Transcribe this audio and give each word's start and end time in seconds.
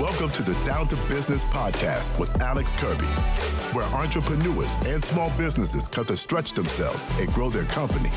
Welcome 0.00 0.28
to 0.32 0.42
the 0.42 0.52
Down 0.66 0.86
to 0.88 0.96
Business 1.08 1.42
podcast 1.44 2.18
with 2.18 2.42
Alex 2.42 2.74
Kirby, 2.74 3.06
where 3.72 3.86
entrepreneurs 3.86 4.76
and 4.84 5.02
small 5.02 5.30
businesses 5.38 5.88
come 5.88 6.04
to 6.04 6.18
stretch 6.18 6.52
themselves 6.52 7.02
and 7.18 7.32
grow 7.32 7.48
their 7.48 7.64
company. 7.64 8.10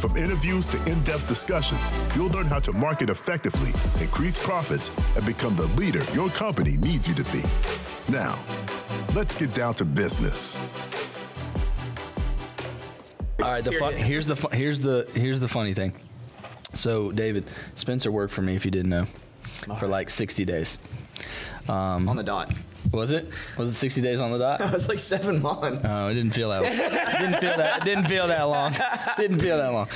From 0.00 0.18
interviews 0.18 0.68
to 0.68 0.76
in 0.84 1.00
depth 1.04 1.26
discussions, 1.26 1.80
you'll 2.14 2.28
learn 2.28 2.44
how 2.44 2.58
to 2.58 2.74
market 2.74 3.08
effectively, 3.08 3.70
increase 4.02 4.36
profits, 4.36 4.90
and 5.16 5.24
become 5.24 5.56
the 5.56 5.68
leader 5.78 6.04
your 6.12 6.28
company 6.28 6.76
needs 6.76 7.08
you 7.08 7.14
to 7.14 7.24
be. 7.32 7.42
Now, 8.10 8.38
let's 9.14 9.34
get 9.34 9.54
down 9.54 9.72
to 9.76 9.86
business. 9.86 10.58
All 13.42 13.50
right, 13.50 13.64
the 13.64 13.72
fun, 13.72 13.94
here's 13.94 14.26
the 14.26 14.36
fu- 14.36 14.54
here's 14.54 14.82
the 14.82 15.08
here's 15.14 15.40
the 15.40 15.48
funny 15.48 15.72
thing. 15.72 15.94
So, 16.74 17.12
David 17.12 17.46
Spencer 17.76 18.12
worked 18.12 18.34
for 18.34 18.42
me 18.42 18.56
if 18.56 18.66
you 18.66 18.70
didn't 18.70 18.90
know 18.90 19.06
for 19.78 19.86
like 19.88 20.10
60 20.10 20.44
days. 20.44 20.78
on 21.68 22.16
the 22.16 22.22
dot. 22.22 22.52
Was 22.92 23.10
it? 23.10 23.28
Was 23.58 23.68
it 23.70 23.74
60 23.74 24.00
days 24.00 24.20
on 24.20 24.32
the 24.32 24.38
dot? 24.38 24.60
It 24.68 24.72
was 24.72 24.88
like 24.88 24.98
seven 24.98 25.42
months. 25.42 25.84
Oh, 25.90 26.08
it 26.08 26.14
didn't 26.14 26.32
feel 26.32 26.48
that. 26.50 26.62
It 26.62 27.18
didn't 27.18 27.40
feel 27.40 27.56
that. 27.56 27.78
It 27.82 27.84
didn't 27.84 28.06
feel 28.06 28.28
that 28.28 28.42
long. 28.44 28.74
Didn't 29.18 29.40
feel 29.40 29.58
that 29.58 29.72
long. 29.72 29.88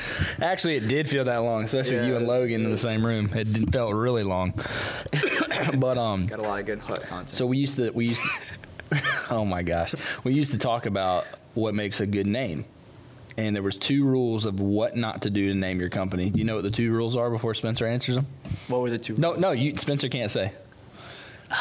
Actually, 0.43 0.77
it 0.77 0.89
did 0.89 1.09
feel 1.09 1.25
that 1.25 1.39
long, 1.39 1.65
especially 1.65 1.97
Yeah, 1.97 2.07
you 2.07 2.17
and 2.17 2.27
Logan 2.27 2.65
in 2.65 2.71
the 2.71 2.77
same 2.79 3.07
room. 3.07 3.31
It 3.35 3.53
didn't 3.53 3.73
felt 3.73 3.95
really 3.95 4.25
long. 4.25 4.53
but 5.79 5.97
um, 5.97 6.27
Got 6.27 6.41
a 6.41 6.43
lot 6.43 6.61
of 6.61 6.67
good 6.67 6.81
hut 6.81 7.03
content. 7.05 7.31
so 7.35 7.47
we 7.47 7.57
used 7.59 7.77
to 7.77 7.91
we 7.93 8.09
used. 8.09 8.23
To, 8.91 9.03
oh 9.31 9.45
my 9.45 9.63
gosh, 9.63 9.95
we 10.25 10.35
used 10.35 10.53
to 10.53 10.59
talk 10.59 10.85
about 10.87 11.25
what 11.55 11.75
makes 11.75 12.01
a 12.01 12.07
good 12.07 12.27
name, 12.27 12.65
and 13.37 13.55
there 13.55 13.63
was 13.63 13.79
two 13.79 14.05
rules 14.05 14.45
of 14.45 14.61
what 14.61 14.97
not 14.97 15.23
to 15.23 15.31
do 15.31 15.49
to 15.53 15.55
name 15.55 15.81
your 15.81 15.89
company. 15.89 16.31
Do 16.31 16.39
you 16.39 16.45
know 16.45 16.57
what 16.57 16.65
the 16.65 16.71
two 16.71 16.93
rules 16.93 17.17
are 17.17 17.31
before 17.31 17.55
Spencer 17.55 17.87
answers 17.87 18.17
them? 18.17 18.27
What 18.69 18.81
were 18.83 18.91
the 18.91 18.99
two? 18.99 19.15
No, 19.15 19.35
no, 19.35 19.53
you 19.53 19.77
Spencer 19.77 20.09
can't 20.09 20.31
say. 20.31 20.53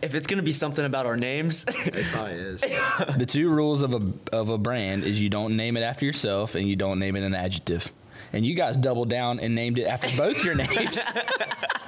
If 0.00 0.14
it's 0.14 0.28
gonna 0.28 0.42
be 0.42 0.52
something 0.52 0.84
about 0.84 1.06
our 1.06 1.16
names, 1.16 1.64
it 1.68 2.06
probably 2.12 2.34
is. 2.34 2.60
The 2.60 3.26
two 3.26 3.50
rules 3.50 3.82
of 3.82 3.94
a 3.94 4.12
of 4.32 4.48
a 4.48 4.56
brand 4.56 5.02
is 5.02 5.20
you 5.20 5.28
don't 5.28 5.56
name 5.56 5.76
it 5.76 5.80
after 5.80 6.06
yourself 6.06 6.54
and 6.54 6.68
you 6.68 6.76
don't 6.76 7.00
name 7.00 7.16
it 7.16 7.24
an 7.24 7.34
adjective. 7.34 7.92
And 8.32 8.46
you 8.46 8.54
guys 8.54 8.76
doubled 8.76 9.08
down 9.08 9.40
and 9.40 9.56
named 9.56 9.76
it 9.76 9.86
after 9.86 10.16
both 10.16 10.44
your 10.44 10.54
names. 10.54 11.00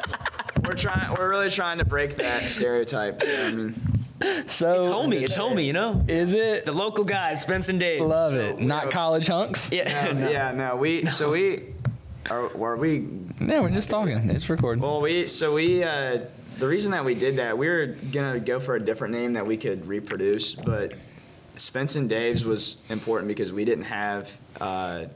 we're 0.64 0.74
trying. 0.74 1.12
We're 1.16 1.28
really 1.28 1.50
trying 1.50 1.78
to 1.78 1.84
break 1.84 2.16
that 2.16 2.42
stereotype. 2.48 3.22
I 3.24 3.52
mean, 3.52 3.80
So 4.46 4.74
it's 4.74 4.86
homie. 4.86 5.22
It's 5.22 5.36
homie. 5.36 5.64
You 5.64 5.72
know, 5.72 6.04
Is 6.08 6.34
it? 6.34 6.64
the 6.64 6.72
local 6.72 7.04
guys, 7.04 7.40
Spence 7.42 7.68
and 7.68 7.80
Dave. 7.80 8.02
Love 8.02 8.34
it. 8.34 8.60
Not 8.60 8.86
are- 8.86 8.90
college 8.90 9.26
hunks. 9.26 9.70
Yeah. 9.72 10.12
no, 10.12 10.28
yeah, 10.30 10.52
no. 10.52 10.76
We 10.76 11.06
so 11.06 11.30
we 11.32 11.64
are. 12.28 12.48
Were 12.48 12.76
we? 12.76 13.06
Yeah, 13.40 13.60
we're 13.60 13.70
just 13.70 13.88
talking. 13.90 14.28
It's 14.30 14.48
recording. 14.50 14.82
Well, 14.82 15.00
we 15.00 15.26
so 15.26 15.54
we. 15.54 15.82
Uh, 15.82 16.20
the 16.58 16.66
reason 16.66 16.90
that 16.92 17.04
we 17.04 17.14
did 17.14 17.36
that, 17.36 17.56
we 17.56 17.68
were 17.68 17.86
gonna 18.12 18.38
go 18.40 18.60
for 18.60 18.74
a 18.76 18.80
different 18.80 19.14
name 19.14 19.32
that 19.32 19.46
we 19.46 19.56
could 19.56 19.86
reproduce, 19.86 20.54
but 20.54 20.92
Spence 21.56 21.96
and 21.96 22.06
Dave's 22.08 22.44
was 22.44 22.82
important 22.90 23.28
because 23.28 23.52
we 23.52 23.64
didn't 23.64 23.84
have. 23.84 24.30
Uh, 24.60 25.06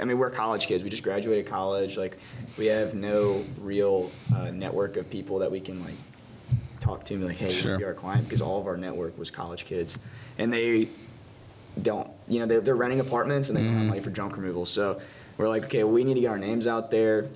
I 0.00 0.04
mean, 0.06 0.18
we're 0.18 0.30
college 0.30 0.66
kids. 0.66 0.82
We 0.82 0.88
just 0.90 1.02
graduated 1.02 1.46
college. 1.46 1.98
Like, 1.98 2.16
we 2.56 2.66
have 2.66 2.94
no 2.94 3.44
real 3.60 4.10
uh, 4.34 4.50
network 4.50 4.96
of 4.96 5.10
people 5.10 5.40
that 5.40 5.50
we 5.52 5.60
can 5.60 5.84
like 5.84 5.94
talk 6.82 7.04
to 7.04 7.16
be 7.16 7.24
like, 7.24 7.36
hey, 7.36 7.50
Sure. 7.50 7.78
you're 7.78 7.88
our 7.88 7.94
client 7.94 8.24
because 8.24 8.42
all 8.42 8.60
of 8.60 8.66
our 8.66 8.76
network 8.76 9.16
was 9.18 9.30
college 9.30 9.64
kids, 9.64 9.98
and 10.38 10.52
they 10.52 10.88
don't. 11.80 12.08
You 12.28 12.40
know, 12.40 12.46
they're, 12.46 12.60
they're 12.60 12.76
renting 12.76 13.00
apartments 13.00 13.48
and 13.48 13.56
they 13.56 13.62
don't 13.62 13.70
have 13.70 13.80
mm-hmm. 13.80 13.88
money 13.90 14.00
for 14.00 14.10
junk 14.10 14.36
removal. 14.36 14.66
So 14.66 15.00
we're 15.36 15.48
like, 15.48 15.64
okay, 15.64 15.84
we 15.84 16.04
need 16.04 16.14
to 16.14 16.20
get 16.20 16.30
our 16.30 16.38
names 16.38 16.66
out 16.66 16.90
there. 16.90 17.28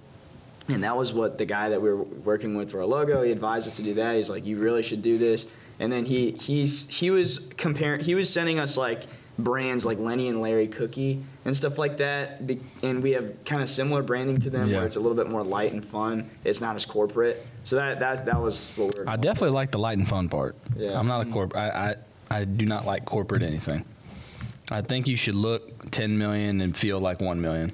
And 0.69 0.83
that 0.83 0.97
was 0.97 1.13
what 1.13 1.39
the 1.39 1.45
guy 1.45 1.69
that 1.69 1.81
we 1.81 1.91
were 1.91 2.03
working 2.03 2.57
with 2.57 2.73
for 2.73 2.81
our 2.81 2.87
logo, 2.87 3.23
he 3.23 3.31
advised 3.31 3.69
us 3.69 3.77
to 3.77 3.83
do 3.83 3.95
that. 3.95 4.17
He's 4.17 4.29
like, 4.29 4.45
you 4.45 4.59
really 4.59 4.83
should 4.83 5.01
do 5.01 5.17
this. 5.17 5.47
And 5.79 5.93
then 5.93 6.07
he 6.07 6.33
he's 6.33 6.89
he 6.89 7.11
was 7.11 7.53
comparing 7.57 8.01
he 8.01 8.15
was 8.15 8.33
sending 8.33 8.59
us 8.59 8.77
like 8.77 9.03
brands 9.39 9.85
like 9.85 9.99
Lenny 9.99 10.29
and 10.29 10.41
Larry 10.41 10.67
Cookie 10.67 11.23
and 11.45 11.57
stuff 11.57 11.77
like 11.79 11.99
that. 11.99 12.41
And 12.83 13.03
we 13.03 13.13
have 13.13 13.45
kind 13.45 13.63
of 13.63 13.69
similar 13.69 14.03
branding 14.03 14.41
to 14.41 14.51
them 14.51 14.69
Yeah. 14.71 14.79
where 14.79 14.87
it's 14.87 14.97
a 14.97 15.01
little 15.01 15.17
bit 15.17 15.29
more 15.31 15.43
light 15.45 15.73
and 15.73 15.85
fun. 15.85 16.31
It's 16.45 16.61
not 16.61 16.75
as 16.77 16.85
corporate. 16.87 17.47
So 17.65 17.77
that 17.77 18.01
that 18.01 18.27
that 18.27 18.41
was 18.41 18.71
what 18.77 18.95
we 18.95 19.01
were. 19.01 19.09
I 19.09 19.17
definitely 19.17 19.51
like 19.55 19.71
the 19.73 19.79
light 19.79 19.99
and 19.99 20.09
fun 20.09 20.29
part. 20.29 20.57
Yeah. 20.77 20.99
I'm 20.99 21.07
not 21.07 21.27
a 21.27 21.31
corp. 21.31 21.55
I, 21.57 21.69
I 21.69 21.95
I 22.41 22.45
do 22.45 22.65
not 22.67 22.87
like 22.87 23.05
corporate 23.05 23.43
anything. 23.43 23.85
I 24.71 24.81
think 24.83 25.07
you 25.07 25.17
should 25.17 25.37
look 25.37 25.91
10 25.93 26.19
million 26.19 26.61
and 26.61 26.77
feel 26.77 26.99
like 26.99 27.21
1 27.21 27.41
million. 27.41 27.73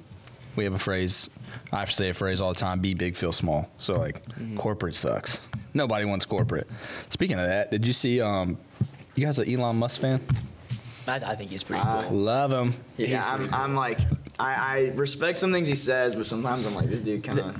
We 0.55 0.63
have 0.65 0.73
a 0.73 0.79
phrase. 0.79 1.29
I 1.71 1.79
have 1.79 1.89
to 1.89 1.95
say 1.95 2.09
a 2.09 2.13
phrase 2.13 2.39
all 2.41 2.53
the 2.53 2.59
time: 2.59 2.79
"Be 2.81 2.93
big, 2.93 3.15
feel 3.15 3.31
small." 3.31 3.67
So 3.79 3.97
like, 3.97 4.21
corporate 4.55 4.93
sucks. 4.95 5.47
Nobody 5.73 6.05
wants 6.05 6.25
corporate. 6.27 6.67
Speaking 7.09 7.39
of 7.39 7.47
that, 7.47 7.71
did 7.71 7.87
you 7.87 7.93
see? 7.93 8.21
Um, 8.21 8.57
you 9.15 9.25
guys 9.25 9.39
an 9.39 9.51
Elon 9.51 9.77
Musk 9.77 10.01
fan? 10.01 10.21
I, 11.07 11.15
I 11.15 11.35
think 11.35 11.49
he's 11.51 11.63
pretty 11.63 11.81
Uh, 11.83 12.03
cool. 12.03 12.17
Love 12.17 12.51
him. 12.51 12.73
Yeah, 12.97 13.23
I'm, 13.25 13.53
I'm 13.53 13.75
like, 13.75 13.99
I, 14.39 14.53
I 14.55 14.91
respect 14.95 15.37
some 15.37 15.51
things 15.51 15.67
he 15.67 15.75
says, 15.75 16.15
but 16.15 16.25
sometimes 16.25 16.65
I'm 16.65 16.73
like, 16.75 16.89
this 16.89 17.01
dude 17.01 17.23
kind 17.23 17.39
of, 17.39 17.55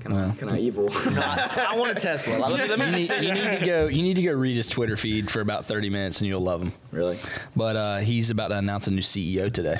kind 0.00 0.16
of, 0.16 0.38
kind 0.38 0.52
of 0.52 0.58
evil. 0.58 0.88
I, 0.92 1.68
I 1.70 1.76
want 1.76 1.96
a 1.96 2.00
Tesla. 2.00 2.36
Let 2.38 2.60
me, 2.60 2.68
let 2.68 2.78
me 2.78 2.86
You 2.86 3.06
just 3.06 3.10
need, 3.20 3.28
you 3.28 3.34
need 3.34 3.58
to 3.60 3.66
go. 3.66 3.86
You 3.86 4.02
need 4.02 4.14
to 4.14 4.22
go 4.22 4.32
read 4.32 4.56
his 4.56 4.68
Twitter 4.68 4.96
feed 4.96 5.30
for 5.30 5.40
about 5.40 5.66
30 5.66 5.88
minutes, 5.90 6.20
and 6.20 6.28
you'll 6.28 6.40
love 6.40 6.60
him. 6.62 6.72
really? 6.90 7.18
But 7.56 7.76
uh, 7.76 7.98
he's 7.98 8.30
about 8.30 8.48
to 8.48 8.58
announce 8.58 8.86
a 8.86 8.90
new 8.90 9.02
CEO 9.02 9.52
today. 9.52 9.78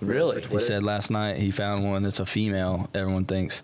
Really? 0.00 0.42
He 0.42 0.58
said 0.58 0.82
last 0.82 1.10
night 1.10 1.38
he 1.38 1.50
found 1.50 1.84
one 1.90 2.02
that's 2.02 2.20
a 2.20 2.26
female, 2.26 2.90
everyone 2.94 3.24
thinks. 3.24 3.62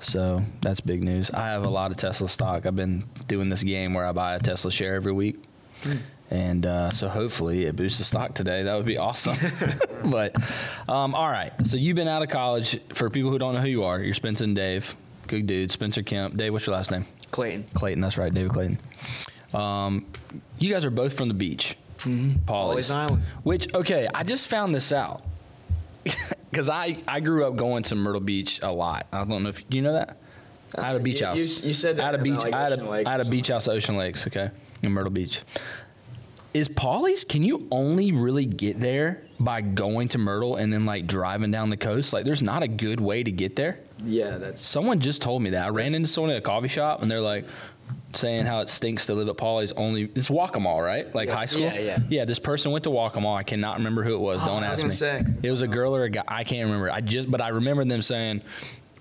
So 0.00 0.42
that's 0.60 0.80
big 0.80 1.02
news. 1.02 1.30
I 1.30 1.46
have 1.46 1.64
a 1.64 1.70
lot 1.70 1.90
of 1.90 1.96
Tesla 1.96 2.28
stock. 2.28 2.66
I've 2.66 2.76
been 2.76 3.04
doing 3.26 3.48
this 3.48 3.62
game 3.62 3.94
where 3.94 4.04
I 4.04 4.12
buy 4.12 4.34
a 4.34 4.38
Tesla 4.40 4.70
share 4.70 4.94
every 4.96 5.12
week. 5.12 5.42
And 6.30 6.66
uh, 6.66 6.90
so 6.90 7.08
hopefully 7.08 7.64
it 7.64 7.74
boosts 7.76 7.98
the 7.98 8.04
stock 8.04 8.34
today. 8.34 8.62
That 8.64 8.76
would 8.76 8.84
be 8.86 8.98
awesome. 8.98 9.36
but 10.04 10.36
um, 10.88 11.14
all 11.14 11.28
right. 11.30 11.52
So 11.64 11.76
you've 11.76 11.96
been 11.96 12.08
out 12.08 12.22
of 12.22 12.28
college. 12.28 12.78
For 12.94 13.08
people 13.08 13.30
who 13.30 13.38
don't 13.38 13.54
know 13.54 13.60
who 13.60 13.68
you 13.68 13.84
are, 13.84 14.00
you're 14.00 14.14
Spencer 14.14 14.44
and 14.44 14.54
Dave. 14.54 14.94
Good 15.26 15.46
dude. 15.46 15.72
Spencer 15.72 16.02
Kemp. 16.02 16.36
Dave, 16.36 16.52
what's 16.52 16.66
your 16.66 16.76
last 16.76 16.90
name? 16.90 17.06
Clayton. 17.30 17.64
Clayton. 17.74 18.00
That's 18.00 18.18
right. 18.18 18.32
David 18.32 18.52
Clayton. 18.52 18.78
Um, 19.54 20.06
you 20.58 20.72
guys 20.72 20.84
are 20.84 20.90
both 20.90 21.14
from 21.14 21.28
the 21.28 21.34
beach. 21.34 21.76
Mm-hmm. 21.98 22.44
Pawleys 22.50 22.94
Island. 22.94 23.22
Which 23.42 23.72
okay, 23.74 24.06
I 24.14 24.22
just 24.22 24.48
found 24.48 24.74
this 24.74 24.92
out 24.92 25.22
because 26.50 26.68
I 26.68 26.98
I 27.08 27.20
grew 27.20 27.46
up 27.46 27.56
going 27.56 27.82
to 27.84 27.96
Myrtle 27.96 28.20
Beach 28.20 28.60
a 28.62 28.70
lot. 28.70 29.06
I 29.12 29.24
don't 29.24 29.42
know 29.42 29.48
if 29.48 29.62
you 29.68 29.82
know 29.82 29.94
that. 29.94 30.16
I 30.76 30.86
had 30.86 30.96
a 30.96 31.00
beach 31.00 31.20
You- 31.20 31.26
house. 31.26 31.62
you- 31.62 31.68
you 31.68 31.74
said 31.74 31.96
that 31.96 32.02
I 32.02 32.06
had 32.06 32.14
a 32.14 32.22
beach. 32.22 32.36
like, 32.36 32.52
I 32.52 32.62
had 32.62 32.72
Ocean 32.72 32.86
a, 32.86 32.90
Lakes 32.90 33.08
I 33.08 33.10
had 33.12 33.20
a 33.20 33.24
beach 33.30 33.48
house 33.48 33.68
at 33.68 33.74
Ocean 33.74 33.96
Lakes. 33.96 34.26
Okay, 34.26 34.50
in 34.82 34.92
Myrtle 34.92 35.10
Beach. 35.10 35.40
Is 36.58 36.68
Pawleys? 36.68 37.26
Can 37.26 37.44
you 37.44 37.68
only 37.70 38.10
really 38.10 38.44
get 38.44 38.80
there 38.80 39.22
by 39.38 39.60
going 39.60 40.08
to 40.08 40.18
Myrtle 40.18 40.56
and 40.56 40.72
then 40.72 40.84
like 40.86 41.06
driving 41.06 41.52
down 41.52 41.70
the 41.70 41.76
coast? 41.76 42.12
Like, 42.12 42.24
there's 42.24 42.42
not 42.42 42.64
a 42.64 42.68
good 42.68 43.00
way 43.00 43.22
to 43.22 43.30
get 43.30 43.54
there. 43.54 43.78
Yeah, 44.04 44.38
that's 44.38 44.66
Someone 44.66 44.98
just 44.98 45.22
told 45.22 45.40
me 45.40 45.50
that. 45.50 45.66
I 45.66 45.68
ran 45.68 45.94
into 45.94 46.08
someone 46.08 46.32
at 46.32 46.38
a 46.38 46.40
coffee 46.40 46.66
shop 46.66 47.00
and 47.00 47.08
they're 47.08 47.20
like 47.20 47.44
saying 48.12 48.44
how 48.46 48.58
it 48.60 48.68
stinks 48.68 49.06
to 49.06 49.14
live 49.14 49.28
at 49.28 49.36
Pawleys 49.36 49.72
only 49.76 50.10
it's 50.16 50.28
Waccamaw, 50.28 50.84
right? 50.84 51.14
Like 51.14 51.28
high 51.28 51.46
school? 51.46 51.62
Yeah, 51.62 51.78
yeah. 51.78 51.98
Yeah, 52.08 52.24
this 52.24 52.40
person 52.40 52.72
went 52.72 52.82
to 52.84 52.90
Waccamaw. 52.90 53.36
I 53.36 53.44
cannot 53.44 53.76
remember 53.78 54.02
who 54.02 54.14
it 54.16 54.20
was. 54.20 54.40
Oh, 54.42 54.46
Don't 54.46 54.64
Oh, 54.64 54.66
I 54.66 54.70
was 54.70 54.78
ask 54.80 54.84
me. 54.84 54.90
say. 54.90 55.24
It 55.44 55.50
was 55.52 55.60
a 55.60 55.68
girl 55.68 55.94
or 55.94 56.02
a 56.02 56.10
guy. 56.10 56.24
I 56.26 56.42
can't 56.42 56.66
remember. 56.66 56.90
I 56.90 57.00
just 57.02 57.30
but 57.30 57.40
I 57.40 57.48
remember 57.50 57.84
them 57.84 58.02
saying 58.02 58.42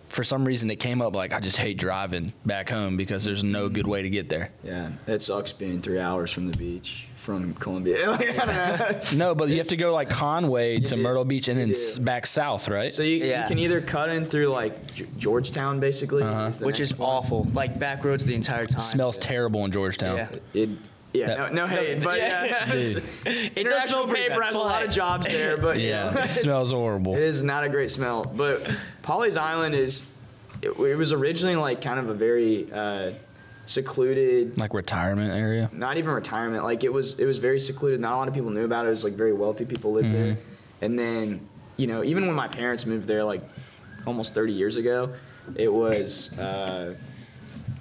for 0.10 0.24
some 0.24 0.46
reason 0.46 0.70
it 0.70 0.76
came 0.78 1.02
up 1.02 1.16
like 1.16 1.34
I 1.34 1.40
just 1.40 1.58
hate 1.58 1.78
driving 1.80 2.34
back 2.46 2.70
home 2.70 2.98
because 2.98 3.24
there's 3.24 3.44
no 3.44 3.68
good 3.68 3.88
way 3.88 4.04
to 4.04 4.10
get 4.12 4.30
there. 4.30 4.52
yeah. 4.64 4.92
It 5.08 5.22
sucks 5.24 5.54
being 5.54 5.82
three 5.82 6.00
hours 6.00 6.32
from 6.32 6.52
the 6.52 6.56
beach 6.58 7.07
from 7.28 7.54
Columbia. 7.56 8.10
Like, 8.12 8.40
I 8.40 8.46
don't 8.46 9.12
know. 9.20 9.26
No, 9.28 9.36
but 9.36 9.50
you 9.50 9.58
have 9.58 9.68
to 9.68 9.76
go 9.76 9.94
like 9.94 10.10
Conway 10.10 10.80
to 10.80 10.96
do. 10.96 11.02
Myrtle 11.02 11.26
Beach 11.26 11.50
and 11.50 11.60
then 11.60 11.72
s- 11.72 11.98
back 11.98 12.26
south, 12.26 12.70
right? 12.70 12.90
So 12.94 13.04
you, 13.04 13.18
Yeah. 13.18 13.42
you 13.42 13.48
can 13.50 13.60
either 13.60 13.82
cut 13.82 14.08
in 14.10 14.26
through 14.26 14.48
like 14.48 14.94
G- 14.96 15.06
Georgetown, 15.18 15.82
basically, 15.82 16.24
Uh-huh. 16.24 16.52
the 16.52 16.66
Which 16.66 16.80
next 16.80 16.92
is 16.94 16.98
one. 16.98 17.10
awful. 17.10 17.44
Like 17.54 17.78
back 17.78 18.06
roads 18.06 18.24
the 18.24 18.34
entire 18.34 18.66
time. 18.66 18.80
smells 18.80 19.18
terrible 19.18 19.66
in 19.66 19.74
Georgetown. 19.74 20.16
Yeah. 20.16 20.28
It, 20.54 20.70
yeah, 21.14 21.28
That- 21.28 21.54
no, 21.54 21.66
no 21.66 21.68
hate, 21.68 22.02
but 22.02 22.18
yeah, 22.18 22.66
Dude. 22.72 23.04
It 23.26 23.56
does 23.56 23.58
International 23.58 23.88
smell 23.90 24.08
pretty 24.08 24.30
paper 24.30 24.40
bad, 24.40 24.46
has 24.48 24.56
a 24.56 24.60
lot 24.60 24.82
of 24.84 24.88
but- 24.88 24.96
jobs 24.96 25.28
there, 25.28 25.58
but 25.58 25.80
you 25.80 25.90
Yeah, 25.90 26.04
know, 26.06 26.10
it 26.12 26.14
it's- 26.32 26.42
smells 26.42 26.72
horrible. 26.72 27.14
It 27.14 27.24
is 27.24 27.44
not 27.44 27.66
a 27.66 27.70
great 27.70 27.90
smell, 27.90 28.24
but 28.24 28.62
Pawleys 29.04 29.36
Island 29.38 29.76
is. 29.76 30.06
It, 30.62 30.70
it 30.70 30.96
was 30.96 31.12
originally 31.14 31.56
like 31.58 31.82
kind 31.82 32.00
of 32.00 32.10
a 32.10 32.14
very 32.16 32.68
uh, 32.72 33.12
secluded, 33.68 34.58
Like 34.58 34.74
retirement 34.74 35.32
area. 35.32 35.70
not 35.72 35.98
even 35.98 36.12
retirement. 36.12 36.64
Like 36.64 36.84
it 36.84 36.92
was, 36.92 37.20
it 37.20 37.26
was 37.26 37.38
very 37.38 37.60
secluded. 37.60 38.00
Not 38.00 38.14
a 38.14 38.18
lot 38.18 38.28
of 38.28 38.34
people 38.34 38.50
knew 38.50 38.66
about 38.66 38.86
it. 38.86 38.90
It 38.90 38.92
was 38.92 39.04
like 39.04 39.14
very 39.14 39.34
wealthy 39.34 39.66
people 39.66 39.92
lived 39.94 40.12
there, 40.12 40.34
Mm-hmm. 40.34 40.84
and 40.86 40.98
then 41.00 41.48
you 41.78 41.86
know 41.88 42.04
even 42.04 42.26
when 42.26 42.36
my 42.36 42.48
parents 42.48 42.86
moved 42.86 43.08
there 43.08 43.24
like 43.24 43.42
almost 44.06 44.34
30 44.34 44.54
years 44.54 44.78
ago, 44.78 45.14
it 45.56 45.72
was. 45.72 46.38
Uh, 46.40 46.96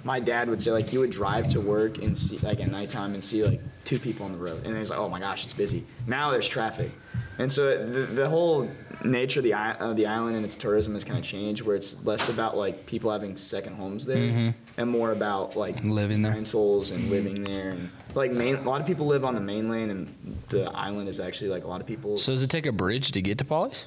my 0.03 0.19
dad 0.21 0.47
would 0.49 0.61
say 0.61 0.71
like 0.71 0.87
he 0.87 0.97
would 0.97 1.09
drive 1.09 1.49
to 1.49 1.59
work 1.59 1.97
and 1.97 2.17
see 2.17 2.37
like 2.37 2.61
at 2.61 2.71
nighttime 2.71 3.13
and 3.13 3.21
see 3.21 3.43
like 3.43 3.59
two 3.83 3.99
people 3.99 4.25
on 4.25 4.31
the 4.31 4.37
road 4.37 4.55
and 4.63 4.67
then 4.67 4.77
he's 4.77 4.89
like 4.89 4.99
oh 4.99 5.09
my 5.09 5.19
gosh 5.19 5.43
it's 5.43 5.51
busy 5.51 5.83
now 6.05 6.31
there's 6.31 6.47
traffic 6.47 6.91
And 7.39 7.51
so 7.51 7.85
the, 7.85 8.01
the 8.01 8.29
whole 8.29 8.69
nature 9.03 9.41
of 9.41 9.43
the, 9.43 9.53
of 9.53 9.95
the 9.95 10.07
island 10.07 10.35
and 10.35 10.43
its 10.45 10.55
tourism 10.55 10.93
has 10.95 11.03
kind 11.03 11.19
of 11.19 11.23
changed, 11.25 11.61
where 11.61 11.75
it's 11.75 12.03
less 12.03 12.29
about 12.29 12.57
like 12.57 12.85
people 12.87 13.11
having 13.11 13.37
second 13.37 13.75
homes 13.75 14.05
there, 14.05 14.53
and 14.77 14.89
more 14.89 15.11
about 15.11 15.55
like 15.55 15.75
Mm-hmm. 15.77 15.91
Living 15.91 16.21
there. 16.23 16.31
rentals 16.33 16.91
and 16.91 17.09
living 17.09 17.43
there, 17.43 17.71
and 17.71 17.89
like 18.15 18.31
main. 18.31 18.55
A 18.55 18.61
lot 18.61 18.81
of 18.81 18.87
people 18.87 19.05
live 19.05 19.23
on 19.23 19.35
the 19.35 19.41
mainland, 19.41 19.91
and 19.91 20.37
the 20.49 20.63
island 20.71 21.09
is 21.09 21.19
actually 21.19 21.49
like 21.51 21.63
a 21.63 21.67
lot 21.67 21.79
of 21.81 21.87
people. 21.87 22.17
So 22.17 22.31
does 22.31 22.41
it 22.43 22.49
take 22.49 22.65
a 22.65 22.71
bridge 22.71 23.11
to 23.11 23.21
get 23.21 23.37
to 23.37 23.45
Pawleys? 23.45 23.85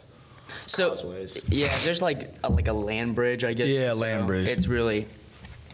So 0.67 0.91
Causeways. 0.91 1.38
yeah, 1.49 1.76
there's 1.85 2.02
like 2.02 2.35
a, 2.44 2.50
like 2.50 2.69
a 2.69 2.73
land 2.73 3.14
bridge, 3.14 3.43
I 3.44 3.52
guess. 3.55 3.69
Yeah, 3.69 3.93
so 3.93 3.99
land 4.00 4.26
bridge. 4.26 4.47
It's 4.49 4.67
really. 4.69 5.06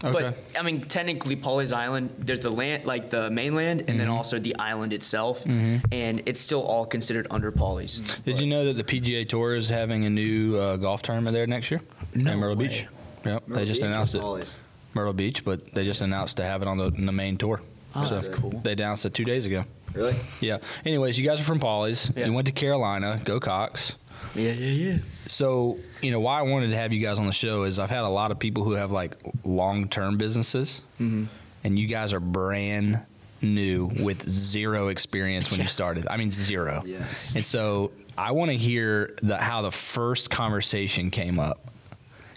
Okay. 0.04 0.12
But 0.12 0.36
I 0.58 0.62
mean, 0.62 0.82
technically, 0.82 1.36
Pawleys 1.36 1.72
Island. 1.72 2.14
There's 2.18 2.40
the 2.40 2.50
land, 2.50 2.84
like 2.84 3.10
the 3.10 3.30
mainland, 3.30 3.80
and 3.80 3.88
Mm-hmm. 3.88 3.98
then 3.98 4.08
also 4.08 4.38
the 4.38 4.54
island 4.56 4.92
itself, 4.92 5.44
and 5.46 6.22
it's 6.26 6.40
still 6.40 6.62
all 6.62 6.84
considered 6.86 7.26
under 7.30 7.50
Pawleys. 7.50 8.22
Did 8.24 8.38
you 8.40 8.46
know 8.46 8.66
that 8.66 8.74
the 8.74 8.84
PGA 8.84 9.26
Tour 9.28 9.54
is 9.54 9.68
having 9.70 10.04
a 10.04 10.10
new 10.10 10.56
uh, 10.56 10.76
golf 10.76 11.00
tournament 11.02 11.34
there 11.34 11.46
next 11.46 11.70
year 11.70 11.80
No 12.14 12.32
in 12.32 12.38
Myrtle 12.38 12.56
way. 12.56 12.68
Beach? 12.68 12.86
Yep, 13.24 13.48
Myrtle 13.48 13.56
they 13.56 13.64
just 13.66 13.80
Beach 13.80 13.86
announced 13.88 14.14
it. 14.14 14.20
Follies? 14.20 14.54
Myrtle 14.94 15.12
Beach, 15.14 15.44
but 15.44 15.72
they 15.74 15.84
just 15.84 16.00
announced 16.02 16.36
to 16.38 16.44
have 16.44 16.60
it 16.62 16.68
on 16.68 16.76
the, 16.78 16.84
on 16.86 17.06
the 17.06 17.12
main 17.12 17.36
tour. 17.38 17.60
Oh, 17.94 18.04
So 18.04 18.14
that's 18.14 18.28
cool. 18.28 18.60
They 18.62 18.72
announced 18.72 19.06
it 19.06 19.14
two 19.14 19.24
days 19.24 19.46
ago. 19.46 19.64
Really? 19.94 20.14
Yeah. 20.40 20.58
Anyways, 20.84 21.18
you 21.18 21.24
guys 21.26 21.40
are 21.40 21.44
from 21.44 21.58
Pawleys. 21.58 22.14
Yeah. 22.14 22.26
You 22.26 22.32
went 22.34 22.46
to 22.48 22.52
Carolina. 22.52 23.18
Go 23.24 23.40
Cocks. 23.40 23.96
Yeah, 24.36 24.52
yeah, 24.52 24.90
yeah. 24.92 24.98
So, 25.26 25.78
you 26.02 26.10
know, 26.10 26.20
why 26.20 26.38
I 26.38 26.42
wanted 26.42 26.70
to 26.70 26.76
have 26.76 26.92
you 26.92 27.00
guys 27.04 27.18
on 27.18 27.26
the 27.26 27.32
show 27.32 27.64
is 27.64 27.78
I've 27.78 27.90
had 27.90 28.04
a 28.04 28.08
lot 28.08 28.30
of 28.30 28.38
people 28.38 28.64
who 28.64 28.72
have 28.72 28.92
like 28.92 29.16
long 29.44 29.88
term 29.88 30.16
businesses, 30.18 30.82
Mm-hmm. 31.00 31.24
and 31.64 31.78
you 31.78 31.86
guys 31.88 32.12
are 32.12 32.20
brand 32.20 33.00
new 33.42 33.86
with 34.00 34.28
zero 34.28 34.88
experience 34.88 35.50
when 35.50 35.60
you 35.60 35.66
started. 35.78 36.06
I 36.08 36.16
mean, 36.16 36.30
zero. 36.30 36.82
Yes. 36.86 37.34
And 37.34 37.44
so 37.44 37.92
I 38.16 38.32
want 38.32 38.50
to 38.50 38.56
hear 38.56 39.14
the, 39.22 39.36
how 39.36 39.62
the 39.62 39.70
first 39.72 40.30
conversation 40.30 41.10
came 41.10 41.38
up. 41.38 41.60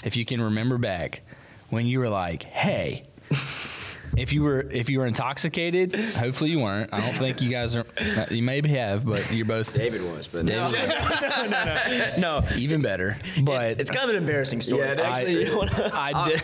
If 0.04 0.16
you 0.18 0.26
can 0.26 0.42
remember 0.42 0.78
back 0.78 1.22
when 1.70 1.86
you 1.86 2.00
were 2.00 2.10
like, 2.10 2.44
hey, 2.44 3.04
if 4.18 4.34
you 4.34 4.44
were 4.44 4.62
if 4.72 4.90
you 4.90 5.00
were 5.00 5.06
intoxicated, 5.06 5.96
hopefully 5.96 6.52
you 6.52 6.60
weren't. 6.60 6.94
I 6.94 7.00
don't 7.00 7.14
think 7.16 7.42
you 7.42 7.50
guys 7.50 7.76
are. 7.76 7.86
You 8.32 8.44
maybe 8.44 8.70
have, 8.70 9.06
but 9.06 9.32
you're 9.32 9.46
both 9.46 9.74
David 9.74 10.02
was, 10.04 10.28
but 10.28 10.46
David 10.46 10.72
No, 10.72 11.48
no. 12.18 12.42
no. 12.42 12.56
even 12.56 12.82
better. 12.82 13.18
But 13.42 13.72
it's, 13.72 13.82
it's 13.82 13.92
kind 13.92 14.04
of 14.10 14.16
an 14.16 14.22
embarrassing 14.22 14.62
story. 14.62 14.82
Yeah, 14.88 15.02
actually- 15.02 15.48
I, 15.50 16.12
I 16.16 16.30
did. 16.30 16.42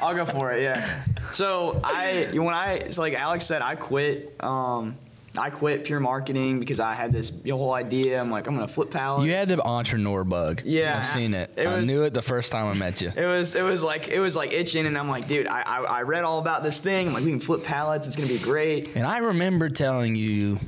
I'll 0.00 0.14
go 0.14 0.24
for 0.26 0.52
it. 0.52 0.62
Yeah. 0.62 1.02
So 1.32 1.80
I, 1.84 2.28
when 2.32 2.54
I, 2.54 2.88
so 2.90 3.02
like 3.02 3.14
Alex 3.14 3.44
said, 3.44 3.62
I 3.62 3.74
quit. 3.74 4.34
Um, 4.40 4.96
I 5.38 5.50
quit 5.50 5.84
pure 5.84 6.00
marketing 6.00 6.60
because 6.60 6.80
I 6.80 6.94
had 6.94 7.12
this 7.12 7.32
whole 7.48 7.72
idea. 7.72 8.20
I'm 8.20 8.30
like, 8.30 8.46
I'm 8.46 8.54
gonna 8.54 8.68
flip 8.68 8.90
pallets. 8.90 9.26
You 9.26 9.32
had 9.32 9.48
the 9.48 9.62
entrepreneur 9.62 10.24
bug. 10.24 10.62
Yeah, 10.64 10.98
I've 10.98 11.06
seen 11.06 11.34
it. 11.34 11.54
it 11.56 11.66
I 11.66 11.80
knew 11.80 12.02
it 12.02 12.14
the 12.14 12.22
first 12.22 12.52
time 12.52 12.66
I 12.66 12.74
met 12.74 13.00
you. 13.00 13.12
It 13.16 13.26
was 13.26 13.54
it 13.54 13.62
was 13.62 13.82
like 13.82 14.08
it 14.08 14.20
was 14.20 14.36
like 14.36 14.52
itching, 14.52 14.86
and 14.86 14.98
I'm 14.98 15.08
like, 15.08 15.28
dude, 15.28 15.46
I, 15.46 15.62
I 15.62 15.78
I 15.82 16.02
read 16.02 16.24
all 16.24 16.38
about 16.38 16.62
this 16.62 16.80
thing. 16.80 17.08
I'm 17.08 17.14
like, 17.14 17.24
we 17.24 17.30
can 17.30 17.40
flip 17.40 17.64
pallets. 17.64 18.06
It's 18.06 18.16
gonna 18.16 18.28
be 18.28 18.38
great. 18.38 18.96
And 18.96 19.06
I 19.06 19.18
remember 19.18 19.68
telling 19.68 20.16
you 20.16 20.58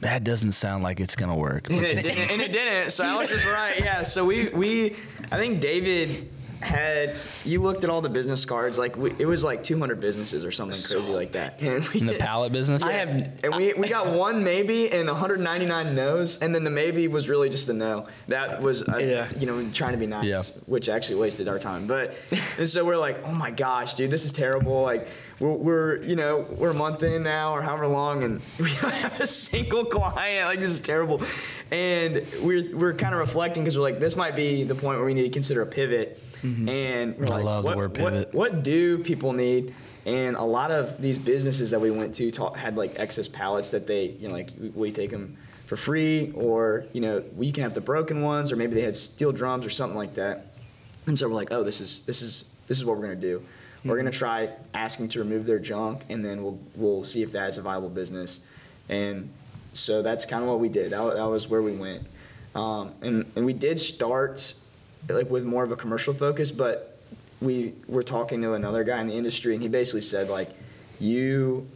that 0.00 0.24
doesn't 0.24 0.52
sound 0.52 0.84
like 0.84 1.00
it's 1.00 1.16
gonna 1.16 1.36
work. 1.36 1.68
And 1.70 1.84
it 1.84 2.02
didn't. 2.02 2.30
And 2.30 2.42
it 2.42 2.52
didn't. 2.52 2.90
So 2.90 3.04
Alex 3.04 3.32
was 3.32 3.44
right. 3.44 3.78
Yeah. 3.78 4.02
So 4.02 4.24
we 4.24 4.48
we 4.50 4.94
I 5.30 5.36
think 5.36 5.60
David 5.60 6.30
had 6.66 7.14
you 7.44 7.62
looked 7.62 7.84
at 7.84 7.90
all 7.90 8.00
the 8.00 8.08
business 8.08 8.44
cards 8.44 8.76
like 8.76 8.96
we, 8.96 9.14
it 9.18 9.26
was 9.26 9.44
like 9.44 9.62
200 9.62 10.00
businesses 10.00 10.44
or 10.44 10.50
something 10.50 10.76
crazy 10.90 11.12
like 11.12 11.32
that. 11.32 11.60
And 11.62 11.86
we 11.88 12.00
In 12.00 12.06
the 12.06 12.14
pallet 12.16 12.52
business. 12.52 12.82
I 12.82 12.92
have 12.92 13.08
and 13.44 13.54
we, 13.56 13.72
we 13.74 13.88
got 13.88 14.12
one 14.12 14.42
maybe 14.42 14.90
and 14.90 15.06
199 15.08 15.94
no's, 15.94 16.38
and 16.42 16.54
then 16.54 16.64
the 16.64 16.70
maybe 16.70 17.06
was 17.06 17.28
really 17.28 17.48
just 17.48 17.68
a 17.68 17.72
no. 17.72 18.08
That 18.28 18.60
was, 18.60 18.86
uh, 18.88 18.96
Yeah. 18.98 19.28
you 19.38 19.46
know, 19.46 19.64
trying 19.72 19.92
to 19.92 19.98
be 19.98 20.06
nice, 20.06 20.24
Yeah. 20.26 20.42
which 20.66 20.88
actually 20.88 21.20
wasted 21.20 21.46
our 21.48 21.58
time. 21.60 21.86
But 21.86 22.14
and 22.58 22.68
so 22.68 22.84
we're 22.84 22.96
like, 22.96 23.24
oh 23.24 23.32
my 23.32 23.50
gosh, 23.52 23.94
dude, 23.94 24.10
this 24.10 24.24
is 24.24 24.32
terrible. 24.32 24.82
Like 24.82 25.06
we're, 25.38 25.52
we're 25.52 26.02
you 26.02 26.16
know 26.16 26.46
we're 26.58 26.70
a 26.70 26.74
month 26.74 27.02
in 27.04 27.22
now 27.22 27.52
or 27.54 27.62
however 27.62 27.86
long, 27.86 28.24
and 28.24 28.40
we 28.58 28.72
don't 28.80 28.92
have 28.92 29.20
a 29.20 29.26
single 29.26 29.84
client. 29.84 30.46
Like 30.48 30.58
this 30.58 30.70
is 30.72 30.80
terrible. 30.80 31.22
And 31.70 32.26
we're 32.42 32.76
we're 32.76 32.94
kind 32.94 33.14
of 33.14 33.20
reflecting 33.20 33.62
because 33.62 33.76
we're 33.78 33.84
like, 33.84 34.00
this 34.00 34.16
might 34.16 34.34
be 34.34 34.64
the 34.64 34.74
point 34.74 34.98
where 34.98 35.06
we 35.06 35.14
need 35.14 35.22
to 35.22 35.30
consider 35.30 35.62
a 35.62 35.66
pivot. 35.66 36.20
And 36.42 37.16
we're 37.18 37.26
I 37.26 37.28
like, 37.28 37.44
love 37.44 37.64
the 37.64 37.68
what, 37.70 37.76
word 37.76 37.98
what- 37.98 38.12
pivot. 38.12 38.34
what 38.34 38.62
do 38.62 38.98
people 38.98 39.32
need? 39.32 39.74
And 40.04 40.36
a 40.36 40.42
lot 40.44 40.70
of 40.70 41.00
these 41.02 41.18
businesses 41.18 41.70
that 41.72 41.80
we 41.80 41.90
went 41.90 42.14
to 42.16 42.30
ta- 42.30 42.52
had 42.54 42.76
like 42.76 42.98
excess 42.98 43.26
pallets 43.26 43.72
that 43.72 43.86
they, 43.86 44.06
you 44.20 44.28
know, 44.28 44.34
like 44.34 44.50
we- 44.60 44.68
we 44.68 44.92
take 44.92 45.10
them 45.10 45.36
for 45.66 45.76
free, 45.76 46.32
or 46.36 46.86
you 46.92 47.00
know, 47.00 47.22
we 47.36 47.50
can 47.50 47.64
have 47.64 47.74
the 47.74 47.80
broken 47.80 48.22
ones, 48.22 48.52
or 48.52 48.56
maybe 48.56 48.74
they 48.74 48.82
had 48.82 48.94
steel 48.94 49.32
drums 49.32 49.66
or 49.66 49.70
something 49.70 49.96
like 49.98 50.14
that. 50.14 50.52
And 51.06 51.18
so 51.18 51.28
we're 51.28 51.34
like, 51.34 51.50
oh, 51.50 51.64
this 51.64 51.80
is 51.80 52.02
this 52.06 52.22
is 52.22 52.44
this 52.68 52.78
is 52.78 52.84
what 52.84 52.96
we're 52.96 53.02
gonna 53.02 53.16
do. 53.16 53.42
We're 53.84 53.96
gonna 53.96 54.10
try 54.10 54.50
asking 54.74 55.08
to 55.10 55.20
remove 55.20 55.46
their 55.46 55.58
junk, 55.60 56.02
and 56.08 56.24
then 56.24 56.42
we'll 56.42 56.58
we'll 56.76 57.04
see 57.04 57.22
if 57.22 57.32
that's 57.32 57.56
a 57.56 57.62
viable 57.62 57.88
business. 57.88 58.40
And 58.88 59.28
so 59.72 60.02
that's 60.02 60.24
kind 60.24 60.42
of 60.42 60.48
what 60.48 60.58
we 60.60 60.68
did. 60.68 60.90
That, 60.92 61.14
that 61.16 61.24
was 61.28 61.48
where 61.48 61.62
we 61.62 61.72
went. 61.72 62.04
Um, 62.54 62.92
and 63.02 63.26
and 63.36 63.44
we 63.44 63.52
did 63.52 63.78
start 63.80 64.54
like 65.08 65.30
with 65.30 65.44
more 65.44 65.64
of 65.64 65.70
a 65.72 65.76
commercial 65.76 66.14
focus, 66.14 66.50
but 66.50 66.98
we 67.40 67.74
were 67.86 68.02
talking 68.02 68.42
to 68.42 68.54
another 68.54 68.84
guy 68.84 69.00
in 69.00 69.06
the 69.06 69.14
industry, 69.14 69.54
and 69.54 69.62
he 69.62 69.68
basically 69.68 70.00
said 70.00 70.28
like, 70.28 70.50
you, 70.98 71.66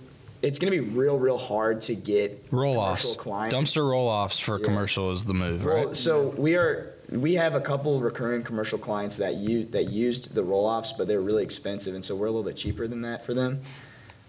it's 0.42 0.58
gonna 0.58 0.70
be 0.70 0.80
real 0.80 1.18
real 1.18 1.36
hard 1.36 1.82
to 1.82 1.94
get 1.94 2.46
roll 2.50 2.78
offs. 2.78 3.14
Dumpster 3.16 3.88
roll 3.88 4.08
offs 4.08 4.38
for 4.38 4.58
Yeah. 4.58 4.64
commercial 4.64 5.10
is 5.12 5.24
the 5.24 5.34
move, 5.34 5.64
Well, 5.64 5.86
right? 5.88 5.96
so 5.96 6.28
we 6.38 6.56
are 6.56 6.94
we 7.10 7.34
have 7.34 7.54
a 7.54 7.60
couple 7.60 8.00
recurring 8.00 8.42
commercial 8.42 8.78
clients 8.78 9.16
that 9.18 9.34
you 9.34 9.66
that 9.66 9.90
used 9.90 10.34
the 10.34 10.42
roll 10.42 10.64
offs, 10.64 10.92
but 10.92 11.06
they're 11.08 11.20
really 11.20 11.42
expensive, 11.42 11.94
and 11.94 12.04
so 12.04 12.16
we're 12.16 12.26
a 12.26 12.30
little 12.30 12.44
bit 12.44 12.56
cheaper 12.56 12.88
than 12.88 13.02
that 13.02 13.24
for 13.24 13.34
them. 13.34 13.60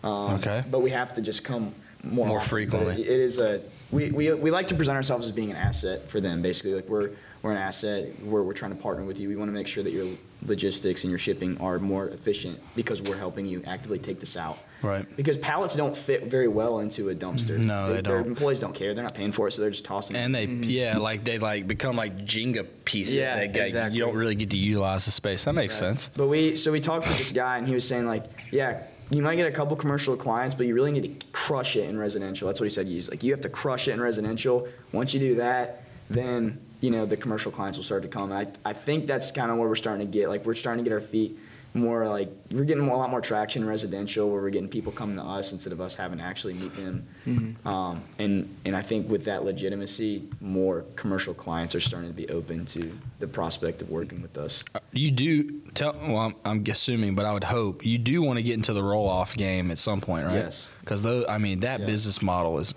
Um, 0.04 0.34
Okay. 0.36 0.64
But 0.70 0.80
we 0.80 0.90
have 0.90 1.14
to 1.14 1.22
just 1.22 1.44
come 1.44 1.74
more 2.04 2.26
More 2.28 2.38
often. 2.38 2.50
frequently. 2.50 3.02
It 3.04 3.08
is 3.20 3.38
a 3.38 3.62
we, 3.92 4.10
we, 4.12 4.34
we 4.34 4.52
like 4.52 4.68
to 4.70 4.76
present 4.76 4.96
ourselves 4.96 5.26
as 5.28 5.32
being 5.32 5.52
an 5.52 5.58
asset 5.58 6.10
for 6.10 6.20
them. 6.20 6.42
Basically, 6.42 6.74
like 6.74 6.88
we're 6.90 7.12
we're 7.44 7.52
an 7.52 7.58
asset. 7.58 8.08
We're 8.22 8.44
we're 8.44 8.54
trying 8.54 8.76
to 8.76 8.82
partner 8.82 9.04
with 9.04 9.20
you. 9.20 9.28
We 9.28 9.36
want 9.36 9.50
to 9.50 9.54
make 9.54 9.68
sure 9.68 9.84
that 9.84 9.92
your 9.92 10.08
logistics 10.46 11.04
and 11.04 11.10
your 11.12 11.20
shipping 11.20 11.58
are 11.60 11.80
more 11.80 12.08
efficient 12.10 12.60
because 12.76 13.02
we're 13.02 13.18
helping 13.18 13.46
you 13.46 13.64
actively 13.66 14.00
take 14.00 14.20
this 14.20 14.36
out. 14.38 14.58
Right. 14.82 15.06
Because 15.16 15.38
pallets 15.38 15.76
don't 15.76 15.96
fit 15.96 16.26
very 16.26 16.48
well 16.48 16.80
into 16.80 17.10
a 17.10 17.16
dumpster. 17.16 17.58
No, 17.60 17.88
they 17.94 18.02
Their 18.02 18.18
don't. 18.20 18.28
employees 18.28 18.60
don't 18.60 18.74
care. 18.74 18.94
They're 18.96 19.04
not 19.04 19.14
paying 19.14 19.32
for 19.32 19.48
it, 19.48 19.52
so 19.52 19.62
they're 19.62 19.70
just 19.72 19.86
tossing. 19.86 20.16
it. 20.16 20.20
And 20.20 20.34
they, 20.34 20.48
mm-hmm. 20.48 20.64
yeah, 20.64 20.98
like 20.98 21.24
they 21.24 21.38
like 21.38 21.68
become 21.68 21.96
like 21.96 22.18
Jenga 22.26 22.68
pieces. 22.86 23.16
Yeah, 23.16 23.36
that 23.36 23.54
like, 23.56 23.56
exactly. 23.68 23.98
You 23.98 24.06
don't 24.06 24.16
really 24.16 24.36
get 24.36 24.50
to 24.52 24.58
utilize 24.58 25.06
the 25.06 25.12
space. 25.12 25.46
That 25.46 25.54
makes 25.54 25.80
Right. 25.82 25.90
sense. 25.90 26.10
But 26.16 26.28
we 26.28 26.56
so 26.56 26.72
we 26.72 26.80
talked 26.80 27.06
to 27.08 27.14
this 27.14 27.32
guy 27.32 27.58
and 27.58 27.68
he 27.68 27.74
was 27.74 27.88
saying 27.88 28.06
like, 28.08 28.26
yeah, 28.52 28.84
you 29.12 29.22
might 29.22 29.36
get 29.36 29.46
a 29.48 29.52
couple 29.52 29.76
commercial 29.76 30.16
clients, 30.16 30.56
but 30.56 30.66
you 30.68 30.74
really 30.74 30.92
need 30.92 31.20
to 31.20 31.28
crush 31.34 31.76
it 31.76 31.88
in 31.90 31.98
residential. 32.00 32.48
That's 32.48 32.60
what 32.60 32.66
he 32.66 32.70
said. 32.72 32.88
He's 32.88 33.10
like, 33.10 33.24
you 33.24 33.32
have 33.34 33.42
to 33.42 33.50
crush 33.50 33.88
it 33.88 33.92
in 33.92 34.02
residential. 34.02 34.68
Once 34.94 35.14
you 35.14 35.20
do 35.20 35.36
that, 35.36 35.84
then 36.10 36.60
you 36.82 36.92
know 36.92 37.06
the 37.06 37.18
commercial 37.18 37.52
clients 37.52 37.78
will 37.78 37.86
start 37.86 38.02
to 38.04 38.10
come. 38.10 38.32
I 38.32 38.48
I 38.66 38.74
think 38.74 39.08
that's 39.08 39.32
kind 39.32 39.50
of 39.52 39.58
where 39.58 39.70
we're 39.70 39.76
starting 39.76 40.06
to 40.06 40.12
get. 40.12 40.28
Like 40.30 40.46
we're 40.46 40.56
starting 40.56 40.84
to 40.84 40.90
get 40.90 40.94
our 40.94 41.02
feet 41.02 41.38
more 41.74 42.06
like 42.06 42.30
we're 42.52 42.66
getting 42.66 42.86
a 42.86 42.94
lot 42.94 43.10
more 43.10 43.22
traction 43.22 43.62
in 43.64 43.68
residential 43.70 44.30
where 44.30 44.42
we're 44.42 44.50
getting 44.50 44.68
people 44.68 44.92
coming 44.92 45.16
to 45.16 45.22
us 45.24 45.54
instead 45.54 45.72
of 45.72 45.80
us 45.80 45.96
having 45.96 46.18
to 46.18 46.24
actually 46.24 46.54
meet 46.54 46.76
them. 46.76 47.56
Um, 47.66 48.02
and 48.20 48.54
and 48.66 48.76
I 48.76 48.82
think 48.82 49.08
with 49.10 49.24
that 49.26 49.46
legitimacy, 49.46 50.28
more 50.42 50.84
commercial 50.98 51.34
clients 51.34 51.74
are 51.74 51.80
starting 51.80 52.10
to 52.10 52.16
be 52.16 52.28
open 52.28 52.66
to 52.66 52.92
the 53.20 53.28
prospect 53.28 53.82
of 53.82 53.90
working 53.90 54.22
with 54.22 54.38
us. 54.38 54.66
You 54.92 55.12
do 55.12 55.60
tell. 55.74 55.94
Well, 55.94 56.18
I'm, 56.18 56.36
I'm 56.44 56.64
assuming, 56.68 57.16
but 57.16 57.26
I 57.26 57.32
would 57.32 57.46
hope 57.46 57.86
you 57.86 57.98
do 57.98 58.22
want 58.22 58.36
to 58.38 58.44
get 58.44 58.56
into 58.56 58.74
the 58.74 58.84
roll 58.84 59.08
off 59.08 59.34
game 59.38 59.72
at 59.72 59.80
some 59.80 60.02
point, 60.02 60.26
right? 60.26 60.34
Yes. 60.36 60.68
Because 60.82 61.04
those, 61.04 61.24
I 61.30 61.38
mean, 61.38 61.62
that 61.62 61.80
Yeah. 61.80 61.86
business 61.86 62.22
model 62.22 62.58
is. 62.60 62.74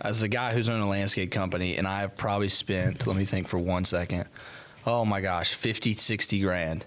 As 0.00 0.22
a 0.22 0.28
guy 0.28 0.52
who's 0.52 0.68
owned 0.68 0.82
a 0.82 0.86
landscape 0.86 1.30
company, 1.30 1.76
and 1.76 1.86
I've 1.86 2.16
probably 2.16 2.48
spent, 2.48 3.06
let 3.06 3.16
me 3.16 3.24
think 3.24 3.48
for 3.48 3.58
one 3.58 3.84
second, 3.84 4.26
oh 4.86 5.04
my 5.04 5.20
gosh, 5.20 5.54
50, 5.54 5.94
60 5.94 6.40
grand 6.40 6.84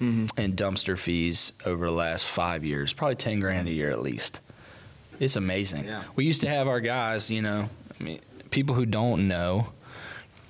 mm-hmm. 0.00 0.40
in 0.40 0.54
dumpster 0.54 0.98
fees 0.98 1.52
over 1.66 1.86
the 1.86 1.92
last 1.92 2.26
five 2.26 2.64
years, 2.64 2.92
probably 2.92 3.16
10 3.16 3.40
grand 3.40 3.68
a 3.68 3.72
year 3.72 3.90
at 3.90 4.00
least. 4.00 4.40
It's 5.20 5.36
amazing. 5.36 5.84
Yeah. 5.84 6.04
We 6.16 6.24
used 6.24 6.40
to 6.40 6.48
have 6.48 6.68
our 6.68 6.80
guys, 6.80 7.30
you 7.30 7.42
know, 7.42 7.68
I 8.00 8.02
mean, 8.02 8.20
people 8.50 8.74
who 8.74 8.86
don't 8.86 9.28
know, 9.28 9.68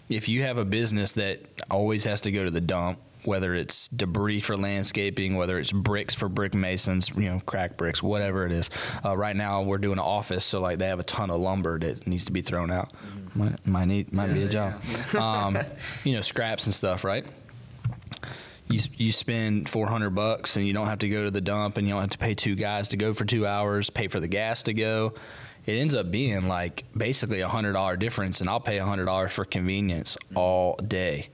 if 0.08 0.28
you 0.28 0.42
have 0.42 0.58
a 0.58 0.64
business 0.64 1.12
that 1.12 1.40
always 1.70 2.04
has 2.04 2.20
to 2.22 2.30
go 2.30 2.44
to 2.44 2.50
the 2.50 2.60
dump, 2.60 2.98
whether 3.26 3.54
it's 3.54 3.88
debris 3.88 4.40
for 4.40 4.56
landscaping, 4.56 5.36
whether 5.36 5.58
it's 5.58 5.72
bricks 5.72 6.14
for 6.14 6.28
brick 6.28 6.54
masons, 6.54 7.10
you 7.10 7.30
know, 7.30 7.40
crack 7.46 7.76
bricks, 7.76 8.02
whatever 8.02 8.46
it 8.46 8.52
is. 8.52 8.70
Uh, 9.04 9.16
right 9.16 9.36
now, 9.36 9.62
we're 9.62 9.78
doing 9.78 9.98
an 9.98 10.04
office, 10.04 10.44
so 10.44 10.60
like 10.60 10.78
they 10.78 10.86
have 10.86 11.00
a 11.00 11.04
ton 11.04 11.30
of 11.30 11.40
lumber 11.40 11.78
that 11.78 12.06
needs 12.06 12.24
to 12.26 12.32
be 12.32 12.42
thrown 12.42 12.70
out. 12.70 12.92
Might, 13.34 13.66
might 13.66 13.86
need 13.86 14.12
might 14.12 14.32
be 14.32 14.42
a 14.42 14.48
job. 14.48 14.80
um, 15.14 15.58
you 16.04 16.14
know, 16.14 16.20
scraps 16.20 16.66
and 16.66 16.74
stuff, 16.74 17.04
right? 17.04 17.26
You, 18.68 18.80
you 18.96 19.12
spend 19.12 19.68
400 19.68 20.10
bucks 20.10 20.56
and 20.56 20.66
you 20.66 20.72
don't 20.72 20.86
have 20.86 21.00
to 21.00 21.08
go 21.08 21.24
to 21.24 21.30
the 21.30 21.42
dump 21.42 21.76
and 21.76 21.86
you 21.86 21.92
don't 21.92 22.00
have 22.00 22.10
to 22.10 22.18
pay 22.18 22.34
two 22.34 22.54
guys 22.54 22.88
to 22.88 22.96
go 22.96 23.12
for 23.12 23.26
two 23.26 23.46
hours, 23.46 23.90
pay 23.90 24.08
for 24.08 24.20
the 24.20 24.28
gas 24.28 24.62
to 24.64 24.72
go. 24.72 25.12
It 25.66 25.72
ends 25.72 25.94
up 25.94 26.10
being 26.10 26.46
like 26.48 26.84
basically 26.96 27.40
a 27.40 27.48
hundred 27.48 27.72
dollar 27.72 27.96
difference, 27.96 28.40
and 28.40 28.50
I'll 28.50 28.60
pay 28.60 28.78
a 28.78 28.84
hundred 28.84 29.06
dollars 29.06 29.32
for 29.32 29.44
convenience 29.44 30.16
all 30.34 30.76
day. 30.76 31.28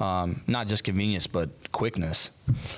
Um, 0.00 0.42
not 0.46 0.68
just 0.68 0.84
convenience, 0.84 1.26
but 1.26 1.50
quickness. 1.72 2.30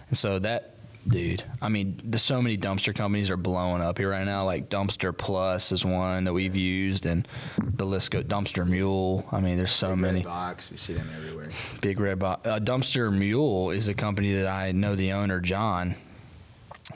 And 0.09 0.17
so 0.17 0.39
that, 0.41 0.75
dude, 1.09 1.43
I 1.61 1.69
mean, 1.69 2.01
there's 2.05 2.23
so 2.23 2.41
many 2.43 2.57
dumpster 2.59 2.95
companies 2.95 3.31
are 3.31 3.37
blowing 3.37 3.83
up 3.83 3.99
here 3.99 4.11
right 4.11 4.25
now. 4.25 4.45
Like 4.45 4.69
Dumpster 4.69 5.17
Plus 5.17 5.71
is 5.73 5.85
one 5.85 6.25
that 6.25 6.33
we've 6.33 6.57
used, 6.57 7.07
and 7.07 7.27
the 7.59 7.85
list 7.85 8.11
go 8.11 8.23
Dumpster 8.23 8.67
Mule. 8.67 9.27
I 9.33 9.41
mean, 9.41 9.57
there's 9.57 9.73
so 9.73 9.89
Big 9.95 10.03
red 10.03 10.13
many. 10.13 10.23
box. 10.25 10.71
We 10.71 10.77
see 10.77 10.95
them 10.95 11.09
everywhere. 11.17 11.49
Big 11.81 12.01
Red 12.01 12.19
Box. 12.19 12.47
Uh, 12.47 12.59
Dumpster 12.59 13.13
Mule 13.17 13.71
is 13.71 13.89
a 13.89 13.95
company 13.95 14.33
that 14.35 14.47
I 14.49 14.73
know 14.73 14.95
the 14.97 15.13
owner, 15.13 15.41
John 15.41 15.95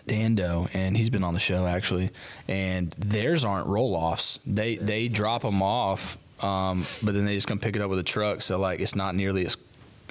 Dando, 0.06 0.68
and 0.72 0.96
he's 0.96 1.10
been 1.10 1.24
on 1.24 1.34
the 1.34 1.40
show 1.40 1.66
actually. 1.66 2.10
And 2.48 2.90
theirs 2.98 3.44
aren't 3.44 3.66
roll 3.66 3.94
offs. 3.94 4.38
They 4.46 4.76
they 4.76 5.08
drop 5.08 5.42
them 5.42 5.62
off, 5.62 6.16
um, 6.40 6.86
but 7.02 7.14
then 7.14 7.24
they 7.24 7.34
just 7.34 7.48
come 7.48 7.58
pick 7.58 7.76
it 7.76 7.82
up 7.82 7.90
with 7.90 7.98
a 7.98 8.02
truck. 8.04 8.42
So 8.42 8.58
like 8.58 8.80
it's 8.80 8.94
not 8.94 9.14
nearly 9.14 9.46
as 9.46 9.56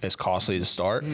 as 0.04 0.16
costly 0.16 0.60
to 0.60 0.66
start. 0.66 1.06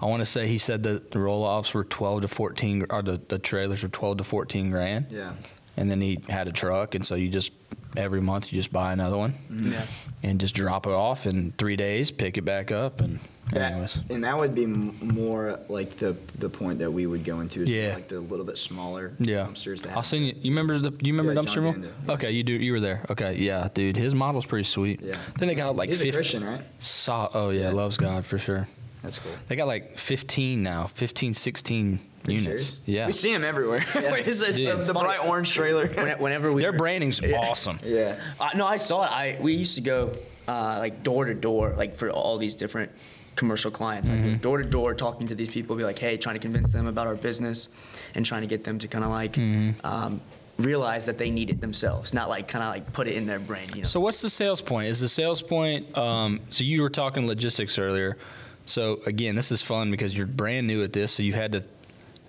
I 0.00 0.06
want 0.06 0.20
to 0.20 0.26
say 0.26 0.46
he 0.48 0.58
said 0.58 0.82
that 0.84 1.10
the 1.12 1.18
roll 1.20 1.44
offs 1.44 1.72
were 1.74 1.84
twelve 1.84 2.22
to 2.22 2.28
fourteen, 2.28 2.86
or 2.90 3.02
the, 3.02 3.20
the 3.28 3.38
trailers 3.38 3.82
were 3.82 3.88
twelve 3.88 4.18
to 4.18 4.24
fourteen 4.24 4.70
grand. 4.70 5.06
Yeah. 5.10 5.32
And 5.76 5.90
then 5.90 6.00
he 6.02 6.20
had 6.28 6.48
a 6.48 6.52
truck, 6.52 6.94
and 6.94 7.06
so 7.06 7.14
you 7.14 7.28
just 7.28 7.52
every 7.96 8.20
month 8.20 8.52
you 8.52 8.58
just 8.58 8.72
buy 8.72 8.92
another 8.92 9.16
one 9.18 9.34
Yeah. 9.50 9.84
and 10.22 10.40
just 10.40 10.54
drop 10.54 10.86
it 10.86 10.92
off 10.92 11.26
in 11.26 11.52
three 11.58 11.76
days, 11.76 12.10
pick 12.10 12.36
it 12.38 12.42
back 12.42 12.72
up, 12.72 13.00
and 13.00 13.18
That, 13.52 13.72
anyways. 13.72 13.98
and 14.10 14.24
that 14.24 14.36
would 14.38 14.54
be 14.54 14.64
m- 14.64 14.96
more 15.02 15.58
like 15.68 15.96
the 15.98 16.16
the 16.38 16.48
point 16.48 16.78
that 16.80 16.90
we 16.90 17.06
would 17.06 17.24
go 17.24 17.40
into. 17.40 17.62
Is 17.62 17.68
Yeah. 17.70 17.94
Like 17.94 18.08
the 18.08 18.20
little 18.20 18.44
bit 18.46 18.58
smaller 18.58 19.12
Yeah, 19.18 19.46
dumpsters. 19.46 19.82
That 19.82 19.90
I'll 19.90 19.94
have- 19.96 20.06
send 20.06 20.26
you. 20.26 20.34
You 20.40 20.50
remember 20.50 20.78
the? 20.78 20.90
You 21.04 21.12
remember 21.12 21.32
Yeah, 21.34 21.40
dumpster 21.40 21.54
John 21.54 21.64
mill? 21.64 21.72
Dando. 21.72 22.12
Okay, 22.14 22.30
you 22.32 22.42
do. 22.42 22.52
You 22.54 22.72
were 22.72 22.80
there. 22.80 23.04
Okay, 23.10 23.36
yeah, 23.38 23.68
dude, 23.72 23.96
his 23.96 24.14
model's 24.14 24.46
pretty 24.46 24.64
sweet. 24.64 25.00
Yeah. 25.02 25.14
I 25.34 25.38
think 25.38 25.50
they 25.50 25.54
got 25.54 25.76
like 25.76 25.88
He's 25.88 26.00
a 26.00 26.04
50. 26.04 26.16
Christian, 26.16 26.44
right? 26.44 26.60
Saw. 26.78 27.28
oh 27.34 27.50
yeah, 27.50 27.62
Yeah. 27.62 27.70
loves 27.72 27.96
God 27.96 28.24
for 28.26 28.38
sure. 28.38 28.68
That's 29.02 29.18
cool. 29.18 29.32
They 29.48 29.56
got 29.56 29.66
like 29.66 29.98
15 29.98 30.62
now, 30.62 30.86
15, 30.86 31.34
16 31.34 31.98
You 32.28 32.34
units. 32.34 32.44
serious? 32.66 32.76
Yeah, 32.86 33.06
We 33.06 33.12
see 33.12 33.32
them 33.32 33.42
everywhere. 33.44 33.84
it's, 33.96 34.40
it's 34.42 34.56
Dude, 34.58 34.68
the, 34.68 34.72
it's 34.74 34.86
the 34.86 34.94
funny. 34.94 35.06
bright 35.08 35.26
orange 35.28 35.50
trailer. 35.52 35.88
Whenever 36.18 36.52
we 36.52 36.62
their 36.62 36.70
were- 36.72 36.78
branding's 36.78 37.20
awesome. 37.20 37.80
yeah. 37.84 38.14
Uh, 38.40 38.50
no, 38.56 38.64
I 38.66 38.76
saw 38.76 39.02
it. 39.04 39.10
I 39.10 39.38
we 39.40 39.54
used 39.54 39.74
to 39.74 39.80
go 39.80 40.12
uh, 40.46 40.76
like 40.78 41.02
door 41.02 41.24
to 41.24 41.34
door, 41.34 41.74
like 41.76 41.96
for 41.96 42.10
all 42.10 42.38
these 42.38 42.54
different 42.54 42.92
commercial 43.36 43.70
clients. 43.70 44.08
I 44.08 44.12
Mm-hmm. 44.12 44.32
go 44.34 44.36
door 44.38 44.58
to 44.62 44.68
door, 44.68 44.94
talking 44.94 45.26
to 45.28 45.34
these 45.34 45.48
people, 45.48 45.74
be 45.76 45.84
like, 45.84 45.98
hey, 45.98 46.16
trying 46.16 46.34
to 46.36 46.40
convince 46.40 46.70
them 46.72 46.86
about 46.86 47.06
our 47.06 47.14
business, 47.14 47.68
and 48.14 48.24
trying 48.26 48.42
to 48.42 48.46
get 48.46 48.64
them 48.64 48.78
to 48.78 48.88
kind 48.88 49.04
of 49.04 49.10
like 49.10 49.32
Mm-hmm. 49.34 49.84
um, 49.86 50.20
realize 50.58 51.06
that 51.06 51.16
they 51.18 51.30
need 51.30 51.48
it 51.50 51.60
themselves, 51.60 52.12
not 52.12 52.28
like 52.28 52.46
kind 52.46 52.62
of 52.62 52.70
like 52.74 52.92
put 52.92 53.08
it 53.08 53.16
in 53.16 53.26
their 53.26 53.38
brain. 53.38 53.68
You 53.70 53.76
know? 53.76 53.82
So 53.82 54.00
what's 54.00 54.20
the 54.20 54.30
sales 54.30 54.60
point? 54.60 54.88
Is 54.88 55.00
the 55.00 55.08
sales 55.08 55.40
point? 55.42 55.96
Um, 55.96 56.40
so 56.50 56.62
you 56.62 56.82
were 56.82 56.90
talking 56.90 57.26
logistics 57.26 57.78
earlier. 57.78 58.18
So 58.66 59.00
again, 59.06 59.34
this 59.34 59.50
is 59.50 59.62
fun 59.62 59.90
because 59.90 60.16
you're 60.16 60.26
brand 60.26 60.66
new 60.66 60.82
at 60.84 60.92
this, 60.92 61.12
so 61.12 61.22
you 61.22 61.32
had 61.32 61.52
to 61.52 61.64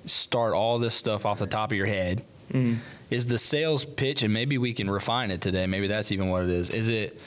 start 0.05 0.53
all 0.53 0.79
this 0.79 0.95
stuff 0.95 1.25
off 1.25 1.39
the 1.39 1.47
top 1.47 1.71
of 1.71 1.77
your 1.77 1.85
head. 1.85 2.23
Is 3.09 3.25
the 3.25 3.37
sales 3.39 3.83
pitch, 3.83 4.21
and 4.21 4.31
maybe 4.31 4.57
we 4.59 4.73
can 4.73 4.87
refine 4.89 5.31
it 5.31 5.41
today. 5.41 5.65
Maybe 5.65 5.87
that's 5.87 6.11
even 6.11 6.29
what 6.29 6.43
it 6.43 6.49
is. 6.51 6.69
Is 6.69 6.87
it 6.87 7.19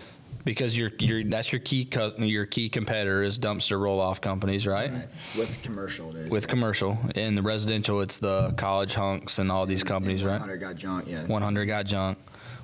because 0.46 0.78
you're, 0.78 0.92
you're 1.00 1.24
that's 1.24 1.52
your 1.52 1.58
key 1.60 1.84
cu- 1.84 2.12
your 2.18 2.46
key 2.46 2.68
competitor 2.70 3.22
is 3.24 3.38
dumpster 3.38 3.78
roll 3.78 4.00
off 4.00 4.20
companies, 4.22 4.66
right? 4.66 4.92
With 5.36 5.60
commercial, 5.62 6.10
it 6.10 6.16
is. 6.26 6.30
With 6.30 6.46
commercial 6.48 6.96
in 7.16 7.34
the 7.34 7.42
residential, 7.42 8.00
it's 8.00 8.16
the 8.16 8.54
college 8.56 8.94
hunks 8.94 9.38
and 9.40 9.52
all 9.52 9.66
these 9.66 9.82
companies, 9.84 10.24
right? 10.24 10.38
100 10.40 10.56
got 10.58 10.76
junk. 10.76 11.06
Yeah. 11.08 11.26
100 11.26 11.66
got 11.66 11.84
junk, 11.84 12.16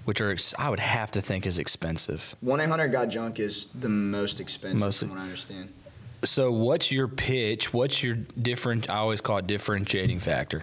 which 0.05 0.21
are 0.21 0.31
ex- 0.31 0.55
I 0.59 0.71
would 0.71 0.81
have 0.81 1.11
to 1.11 1.21
think 1.21 1.45
is 1.45 1.59
expensive. 1.59 2.35
One 2.41 2.61
eight 2.61 2.69
hundred 2.69 2.89
got 2.93 3.09
junk 3.09 3.41
is 3.41 3.67
the 3.75 3.89
most 3.91 4.41
expensive, 4.41 4.81
Most- 4.81 5.01
from 5.01 5.11
what 5.11 5.19
I 5.19 5.23
understand. 5.25 5.71
So 6.25 6.53
what's 6.53 6.93
your 6.93 7.09
pitch? 7.09 7.75
What's 7.75 8.01
your 8.05 8.15
different? 8.15 8.89
I 8.89 8.99
always 8.99 9.21
call 9.21 9.39
it 9.39 9.49
differentiating 9.49 10.21
factor. 10.21 10.63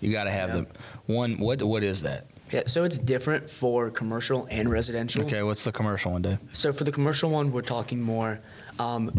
You 0.00 0.12
got 0.12 0.24
to 0.24 0.30
have 0.30 0.50
Yeah. 0.50 0.54
them. 0.56 0.66
One. 1.06 1.38
What 1.38 1.62
what 1.62 1.82
is 1.82 2.02
that? 2.02 2.26
Yeah, 2.50 2.62
so 2.66 2.84
it's 2.84 2.98
different 2.98 3.48
for 3.50 3.90
commercial 3.90 4.46
and 4.50 4.70
residential. 4.70 5.22
Okay, 5.24 5.42
what's 5.42 5.64
the 5.64 5.72
commercial 5.72 6.12
one, 6.12 6.22
Dave? 6.22 6.38
So 6.52 6.72
for 6.72 6.84
the 6.84 6.92
commercial 6.92 7.30
one, 7.30 7.52
we're 7.52 7.62
talking 7.62 8.00
more 8.00 8.40
um, 8.78 9.12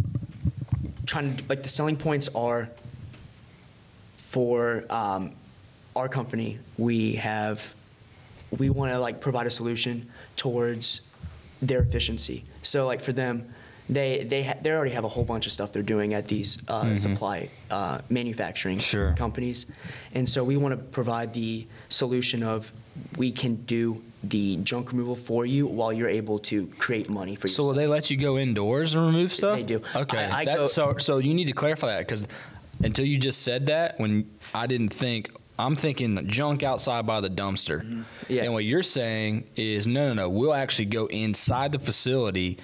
trying 1.05 1.37
to 1.37 1.43
like 1.49 1.63
the 1.63 1.69
selling 1.69 1.95
points 1.97 2.27
are 2.35 2.69
for 4.17 4.83
um, 4.89 5.31
our 5.95 6.07
company. 6.09 6.59
We 6.77 7.13
have 7.13 7.73
we 8.57 8.69
want 8.69 8.91
to 8.91 8.99
like 8.99 9.21
provide 9.21 9.47
a 9.47 9.51
solution 9.51 10.09
towards 10.35 11.01
their 11.61 11.81
efficiency. 11.81 12.45
So 12.63 12.87
like 12.87 13.01
for 13.01 13.13
them, 13.13 13.53
they 13.89 14.23
they 14.23 14.43
ha- 14.43 14.57
they 14.61 14.71
already 14.71 14.91
have 14.91 15.03
a 15.03 15.07
whole 15.09 15.23
bunch 15.23 15.45
of 15.45 15.51
stuff 15.51 15.71
they're 15.71 15.81
doing 15.83 16.13
at 16.13 16.25
these 16.25 16.57
uh, 16.67 16.95
supply 16.95 17.49
uh, 17.71 17.99
manufacturing 18.09 18.79
Sure. 18.79 19.13
companies, 19.13 19.65
and 20.13 20.27
so 20.29 20.43
we 20.43 20.57
want 20.57 20.73
to 20.77 20.83
provide 20.83 21.33
the 21.33 21.67
solution 21.89 22.43
of 22.43 22.71
we 23.17 23.31
can 23.31 23.55
do 23.65 24.01
the 24.23 24.57
junk 24.57 24.91
removal 24.91 25.15
for 25.15 25.45
you 25.45 25.65
while 25.65 25.93
you're 25.93 26.09
able 26.09 26.39
to 26.39 26.67
create 26.77 27.09
money 27.09 27.35
for 27.35 27.47
you 27.47 27.53
So 27.53 27.63
will 27.63 27.73
they 27.73 27.87
let 27.87 28.09
you 28.11 28.17
go 28.17 28.37
indoors 28.37 28.93
and 28.93 29.05
remove 29.05 29.33
stuff? 29.33 29.55
They 29.57 29.63
do. 29.63 29.81
Okay. 29.95 30.17
I- 30.17 30.39
I 30.41 30.45
that, 30.45 30.57
go- 30.57 30.65
so 30.65 30.97
so 30.97 31.19
you 31.19 31.33
need 31.33 31.47
to 31.47 31.53
clarify 31.53 31.87
that 31.87 31.99
because 31.99 32.27
until 32.83 33.05
you 33.05 33.17
just 33.17 33.41
said 33.43 33.67
that, 33.67 33.99
when 33.99 34.29
I 34.53 34.67
didn't 34.67 34.89
think. 34.93 35.31
I'm 35.57 35.75
thinking 35.75 36.25
junk 36.27 36.63
outside 36.63 37.05
by 37.05 37.19
the 37.19 37.29
dumpster. 37.29 37.81
Mm-hmm. 37.83 38.01
Yeah. 38.29 38.43
And 38.43 38.53
what 38.53 38.63
you're 38.63 38.81
saying 38.81 39.43
is 39.57 39.87
no, 39.87 40.07
no, 40.07 40.13
no. 40.13 40.29
We'll 40.29 40.53
actually 40.53 40.85
go 40.85 41.07
inside 41.07 41.73
the 41.73 41.79
facility 41.79 42.59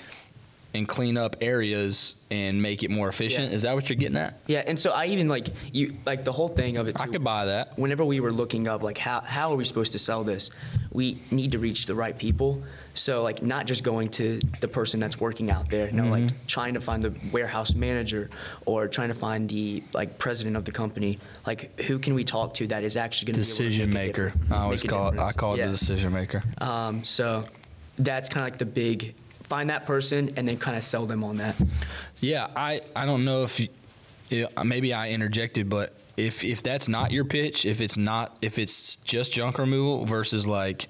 and 0.76 0.88
clean 0.88 1.18
up 1.18 1.36
areas 1.42 2.16
and 2.32 2.62
make 2.62 2.84
it 2.84 2.90
more 2.92 3.08
efficient. 3.08 3.50
Yeah. 3.50 3.56
Is 3.56 3.62
that 3.64 3.76
what 3.76 3.88
you're 3.90 3.96
getting 3.98 4.18
at? 4.18 4.40
yeah, 4.48 4.64
and 4.66 4.80
so 4.80 4.92
I 4.92 5.06
even 5.08 5.28
like 5.28 5.48
you 5.72 5.96
like 6.06 6.24
the 6.24 6.32
whole 6.34 6.48
thing 6.48 6.78
of 6.78 6.88
it. 6.88 7.00
I 7.02 7.08
could 7.08 7.24
buy 7.24 7.46
that. 7.46 7.78
whenever 7.78 8.04
we 8.06 8.20
were 8.20 8.32
looking 8.32 8.68
up 8.68 8.84
like 8.84 8.98
how, 8.98 9.22
how 9.22 9.52
are 9.52 9.56
we 9.56 9.66
supposed 9.66 9.92
to 9.94 10.00
sell 10.00 10.24
this 10.24 10.50
we 10.92 11.20
need 11.32 11.52
to 11.52 11.60
reach 11.60 11.86
the 11.88 11.94
right 11.96 12.18
people 12.18 12.64
so 12.94 13.22
like 13.24 13.44
not 13.44 13.66
just 13.68 13.84
going 13.84 14.08
to 14.10 14.40
the 14.62 14.68
person 14.68 15.00
that's 15.00 15.20
working 15.20 15.52
out 15.52 15.70
there 15.70 15.92
no 15.92 16.06
like 16.06 16.24
Mm-hmm. 16.24 16.46
trying 16.48 16.74
to 16.76 16.82
find 16.82 17.04
the 17.04 17.14
warehouse 17.32 17.76
manager 17.76 18.30
or 18.66 18.88
trying 18.88 19.10
to 19.10 19.14
find 19.14 19.50
the 19.50 19.84
like 19.94 20.18
president 20.18 20.56
of 20.56 20.64
the 20.66 20.72
company 20.72 21.20
like 21.46 21.80
who 21.82 22.00
can 22.00 22.14
we 22.16 22.24
talk 22.24 22.54
to 22.56 22.68
that 22.68 22.84
is 22.84 22.96
actually 22.98 23.28
going 23.28 23.36
to 23.36 23.40
Decision 23.42 23.92
be 23.92 24.00
able 24.00 24.14
to 24.14 24.22
make 24.24 24.34
maker. 24.40 24.54
I 24.56 24.58
always 24.64 24.84
call 24.84 25.10
it. 25.12 25.20
I 25.20 25.32
call 25.34 25.54
it 25.54 25.58
Yeah. 25.58 25.66
the 25.66 25.72
decision 25.72 26.14
maker. 26.14 26.44
um, 26.60 27.04
so 27.04 27.44
that's 28.00 28.30
kind 28.30 28.46
of 28.46 28.52
like 28.52 28.60
the 28.60 28.66
big 28.66 29.14
find 29.46 29.70
that 29.70 29.86
person 29.86 30.34
and 30.38 30.48
then 30.48 30.58
kind 30.58 30.78
of 30.78 30.84
sell 30.84 31.06
them 31.06 31.24
on 31.24 31.38
that 31.38 31.56
Yeah, 32.20 32.48
I, 32.56 32.82
I 32.96 33.06
don't 33.06 33.24
know 33.26 33.44
if 33.44 33.60
you, 33.60 33.68
yeah, 34.30 34.48
maybe 34.64 34.94
I 34.94 35.10
interjected, 35.12 35.70
but 35.70 35.94
if 36.18 36.44
if 36.44 36.64
that's 36.64 36.88
not 36.88 37.12
your 37.12 37.26
pitch, 37.26 37.66
if 37.66 37.82
it's 37.82 37.98
not 37.98 38.38
if 38.42 38.58
it's 38.58 38.96
just 38.98 39.34
junk 39.34 39.58
removal 39.60 40.06
versus 40.06 40.48
like 40.48 40.88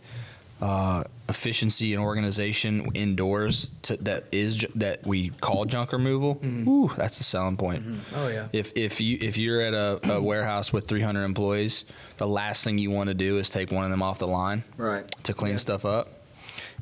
uh, 0.61 1.03
efficiency 1.27 1.93
and 1.93 2.01
organization 2.01 2.89
indoors 2.93 3.71
to, 3.81 3.97
that 3.97 4.23
is 4.31 4.55
ju- 4.57 4.71
that 4.75 5.05
we 5.05 5.29
call 5.41 5.65
junk 5.65 5.91
removal, 5.91 6.35
mm-hmm. 6.35 6.67
ooh, 6.69 6.87
that's 6.95 7.17
the 7.17 7.23
selling 7.25 7.57
point. 7.57 7.83
Mm-hmm. 7.85 8.15
oh 8.15 8.27
yeah 8.29 8.47
If 8.53 8.71
if 8.77 9.01
you 9.01 9.17
if 9.19 9.37
you're 9.37 9.61
at 9.61 9.73
a, 9.73 10.13
a 10.13 10.21
warehouse 10.21 10.71
with 10.71 10.87
300 10.87 11.23
employees, 11.25 11.83
the 12.17 12.27
last 12.27 12.63
thing 12.63 12.77
you 12.77 12.89
want 12.91 13.09
to 13.09 13.13
do 13.15 13.37
is 13.37 13.49
take 13.49 13.69
one 13.71 13.83
of 13.83 13.89
them 13.91 14.01
off 14.01 14.19
the 14.19 14.27
line 14.27 14.63
Right. 14.77 15.05
to 15.23 15.33
clean 15.33 15.53
Yeah. 15.53 15.57
stuff 15.57 15.83
up. 15.85 16.14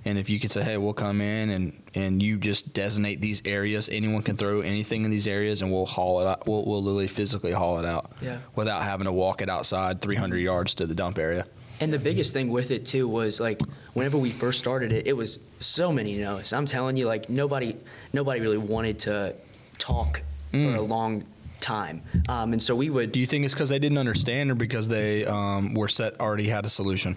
And 0.05 0.17
if 0.17 0.29
you 0.29 0.39
could 0.39 0.51
say, 0.51 0.63
hey, 0.63 0.77
we'll 0.77 0.93
come 0.93 1.21
in 1.21 1.49
and, 1.51 1.81
and 1.95 2.21
you 2.21 2.37
just 2.37 2.73
designate 2.73 3.21
these 3.21 3.41
areas, 3.45 3.87
anyone 3.89 4.21
can 4.21 4.35
throw 4.35 4.61
anything 4.61 5.05
in 5.05 5.11
these 5.11 5.27
areas 5.27 5.61
and 5.61 5.71
we'll 5.71 5.85
haul 5.85 6.19
it 6.21 6.27
out. 6.27 6.45
We'll, 6.45 6.65
we'll 6.65 6.83
literally 6.83 7.07
physically 7.07 7.53
haul 7.53 7.79
it 7.79 7.85
out 7.85 8.11
Yeah. 8.21 8.39
without 8.55 8.83
having 8.83 9.05
to 9.05 9.13
walk 9.13 9.41
it 9.41 9.49
outside 9.49 10.01
300 10.01 10.37
yards 10.37 10.73
to 10.75 10.85
the 10.85 10.93
dump 10.93 11.17
area. 11.17 11.45
And 11.79 11.91
the 11.91 11.99
biggest 11.99 12.33
thing 12.33 12.49
with 12.49 12.69
it 12.71 12.85
too 12.85 13.07
was 13.07 13.39
like 13.39 13.61
whenever 13.93 14.17
we 14.17 14.31
first 14.31 14.59
started 14.59 14.91
it, 14.91 15.07
it 15.07 15.13
was 15.13 15.39
so 15.59 15.91
many 15.91 16.17
no's. 16.17 16.51
I'm 16.53 16.65
telling 16.65 16.97
you, 16.97 17.05
like 17.07 17.29
nobody, 17.29 17.75
nobody 18.13 18.39
really 18.41 18.57
wanted 18.57 18.99
to 18.99 19.35
talk 19.79 20.21
for 20.51 20.57
a 20.75 20.81
long 20.81 21.25
time, 21.61 22.01
um, 22.29 22.53
and 22.53 22.61
so 22.61 22.75
we 22.75 22.89
would. 22.91 23.11
Do 23.11 23.19
you 23.19 23.25
think 23.25 23.43
it's 23.43 23.53
because 23.55 23.69
they 23.69 23.79
didn't 23.79 23.97
understand 23.97 24.51
or 24.51 24.55
because 24.55 24.87
they 24.87 25.25
um, 25.25 25.73
were 25.73 25.87
set 25.87 26.19
already 26.19 26.47
had 26.47 26.63
a 26.65 26.69
solution? 26.69 27.15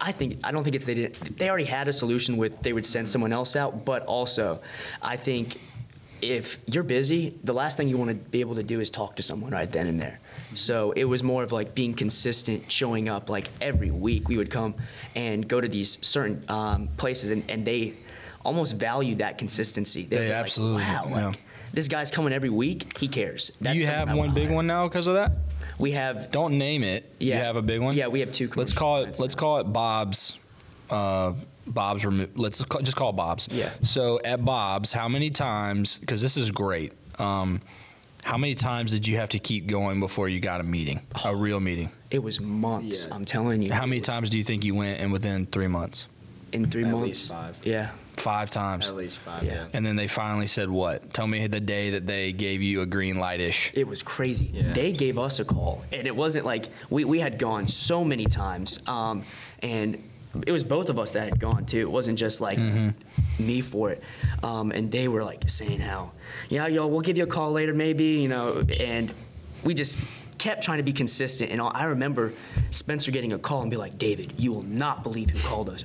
I, 0.00 0.12
think 0.12 0.38
I 0.44 0.52
don't 0.52 0.64
think 0.64 0.76
it's 0.76 0.84
they 0.84 0.94
didn't. 0.94 1.38
They 1.38 1.48
already 1.48 1.64
had 1.64 1.88
a 1.88 1.92
solution 1.92 2.36
with 2.36 2.60
they 2.62 2.72
would 2.72 2.86
send 2.86 3.08
someone 3.08 3.32
else 3.32 3.56
out, 3.56 3.84
but 3.84 4.04
also, 4.06 4.60
I 5.02 5.16
think 5.16 5.60
if 6.22 6.58
you're 6.66 6.82
busy, 6.82 7.34
the 7.44 7.52
last 7.52 7.76
thing 7.76 7.88
you 7.88 7.96
want 7.96 8.10
to 8.10 8.16
be 8.16 8.40
able 8.40 8.54
to 8.56 8.62
do 8.62 8.80
is 8.80 8.90
talk 8.90 9.16
to 9.16 9.22
someone 9.22 9.52
right 9.52 9.70
then 9.70 9.86
and 9.86 10.00
there. 10.00 10.20
So 10.54 10.92
it 10.92 11.04
was 11.04 11.22
more 11.22 11.42
of 11.42 11.52
like 11.52 11.74
being 11.74 11.94
consistent, 11.94 12.70
showing 12.70 13.08
up 13.08 13.30
like 13.30 13.48
every 13.60 13.90
week. 13.90 14.28
We 14.28 14.36
would 14.36 14.50
come 14.50 14.74
and 15.14 15.46
go 15.46 15.60
to 15.60 15.68
these 15.68 16.04
certain 16.06 16.44
um, 16.48 16.88
places, 16.96 17.30
and, 17.30 17.48
and 17.48 17.64
they 17.64 17.94
almost 18.44 18.76
valued 18.76 19.18
that 19.18 19.38
consistency. 19.38 20.04
They 20.04 20.16
would 20.16 20.22
be 20.24 20.28
like, 20.28 20.38
absolutely- 20.38 20.82
wow, 20.82 21.06
yeah. 21.08 21.26
like, 21.28 21.40
this 21.72 21.86
guy's 21.86 22.10
coming 22.10 22.32
every 22.32 22.50
week. 22.50 22.98
He 22.98 23.06
cares. 23.06 23.50
Do 23.62 23.72
you 23.72 23.86
have 23.86 24.08
I 24.08 24.14
one 24.14 24.34
big 24.34 24.48
hire. 24.48 24.56
one 24.56 24.66
now 24.66 24.88
because 24.88 25.06
of 25.06 25.14
that? 25.14 25.32
We 25.80 25.92
have 25.92 26.30
Don't 26.30 26.58
name 26.58 26.82
it. 26.84 27.10
Yeah. 27.18 27.38
You 27.38 27.42
have 27.44 27.56
a 27.56 27.62
big 27.62 27.80
one? 27.80 27.96
Yeah, 27.96 28.08
we 28.08 28.20
have 28.20 28.32
two 28.32 28.50
Let's 28.54 28.72
call 28.72 29.02
it 29.02 29.18
let's 29.18 29.34
now. 29.34 29.40
call 29.40 29.58
it 29.58 29.64
Bob's 29.64 30.38
uh, 30.90 31.32
Bob's 31.66 32.04
remo- 32.04 32.28
let's 32.34 32.64
ca- 32.64 32.82
just 32.82 32.96
call 32.96 33.12
Bob's. 33.12 33.48
Yeah. 33.50 33.70
So 33.82 34.20
at 34.24 34.44
Bob's, 34.44 34.92
how 34.92 35.08
many 35.08 35.30
times? 35.30 35.96
Because 35.98 36.20
this 36.20 36.36
is 36.36 36.50
great. 36.50 36.92
Um, 37.18 37.60
how 38.22 38.36
many 38.36 38.54
times 38.54 38.90
did 38.92 39.06
you 39.06 39.16
have 39.16 39.30
to 39.30 39.38
keep 39.38 39.66
going 39.66 40.00
before 40.00 40.28
you 40.28 40.40
got 40.40 40.60
a 40.60 40.64
meeting, 40.64 41.00
a 41.24 41.34
real 41.34 41.60
meeting? 41.60 41.90
It 42.10 42.22
was 42.22 42.40
months. 42.40 43.06
Yeah. 43.08 43.14
I'm 43.14 43.24
telling 43.24 43.62
you. 43.62 43.72
How 43.72 43.86
many 43.86 44.00
times 44.00 44.28
do 44.30 44.36
you 44.38 44.44
think 44.44 44.64
you 44.64 44.74
went 44.74 45.00
in 45.00 45.10
within 45.10 45.46
three 45.46 45.68
months? 45.68 46.06
in 46.52 46.68
three 46.68 46.82
At 46.84 46.90
months? 46.90 47.06
least 47.06 47.28
five. 47.30 47.58
Yeah. 47.64 47.90
Five 48.20 48.50
times. 48.50 48.88
At 48.88 48.96
least 48.96 49.18
five. 49.18 49.42
Yeah. 49.42 49.54
Yeah. 49.54 49.66
And 49.72 49.84
then 49.84 49.96
they 49.96 50.06
finally 50.08 50.46
said 50.46 50.70
what? 50.70 51.12
Tell 51.12 51.26
me 51.26 51.46
the 51.46 51.60
day 51.60 51.90
that 51.90 52.06
they 52.06 52.32
gave 52.32 52.62
you 52.62 52.82
a 52.82 52.86
green 52.86 53.16
light 53.18 53.40
ish. 53.40 53.72
It 53.74 53.86
was 53.86 54.02
crazy. 54.02 54.50
Yeah. 54.52 54.72
They 54.72 54.92
gave 54.92 55.18
us 55.18 55.40
a 55.40 55.44
call, 55.44 55.82
and 55.92 56.06
it 56.06 56.14
wasn't 56.14 56.44
like 56.44 56.66
we, 56.90 57.04
we 57.04 57.20
had 57.20 57.38
gone 57.38 57.68
so 57.68 58.04
many 58.04 58.26
times, 58.26 58.80
um, 58.86 59.24
and 59.62 60.02
it 60.46 60.52
was 60.52 60.62
both 60.62 60.88
of 60.88 60.98
us 60.98 61.12
that 61.12 61.28
had 61.28 61.40
gone 61.40 61.66
too. 61.66 61.80
It 61.80 61.90
wasn't 61.90 62.18
just 62.18 62.40
like 62.40 62.58
me 63.38 63.60
for 63.60 63.90
it. 63.90 64.02
Um, 64.42 64.70
and 64.70 64.90
they 64.90 65.08
were 65.08 65.24
like 65.24 65.48
saying 65.48 65.80
how, 65.80 66.12
yeah, 66.48 66.68
yo, 66.68 66.86
we'll 66.86 67.00
give 67.00 67.16
you 67.16 67.24
a 67.24 67.26
call 67.26 67.50
later, 67.52 67.74
maybe, 67.74 68.04
you 68.04 68.28
know, 68.28 68.62
and 68.78 69.12
we 69.64 69.74
just 69.74 69.98
kept 70.38 70.62
trying 70.62 70.78
to 70.78 70.84
be 70.84 70.92
consistent. 70.92 71.50
And 71.50 71.60
I 71.60 71.84
remember 71.84 72.32
Spencer 72.70 73.10
getting 73.10 73.32
a 73.32 73.38
call 73.38 73.62
and 73.62 73.70
be 73.70 73.76
like, 73.76 73.98
David, 73.98 74.34
you 74.38 74.52
will 74.52 74.62
not 74.62 75.02
believe 75.02 75.30
who 75.30 75.38
called 75.40 75.68
us. 75.68 75.84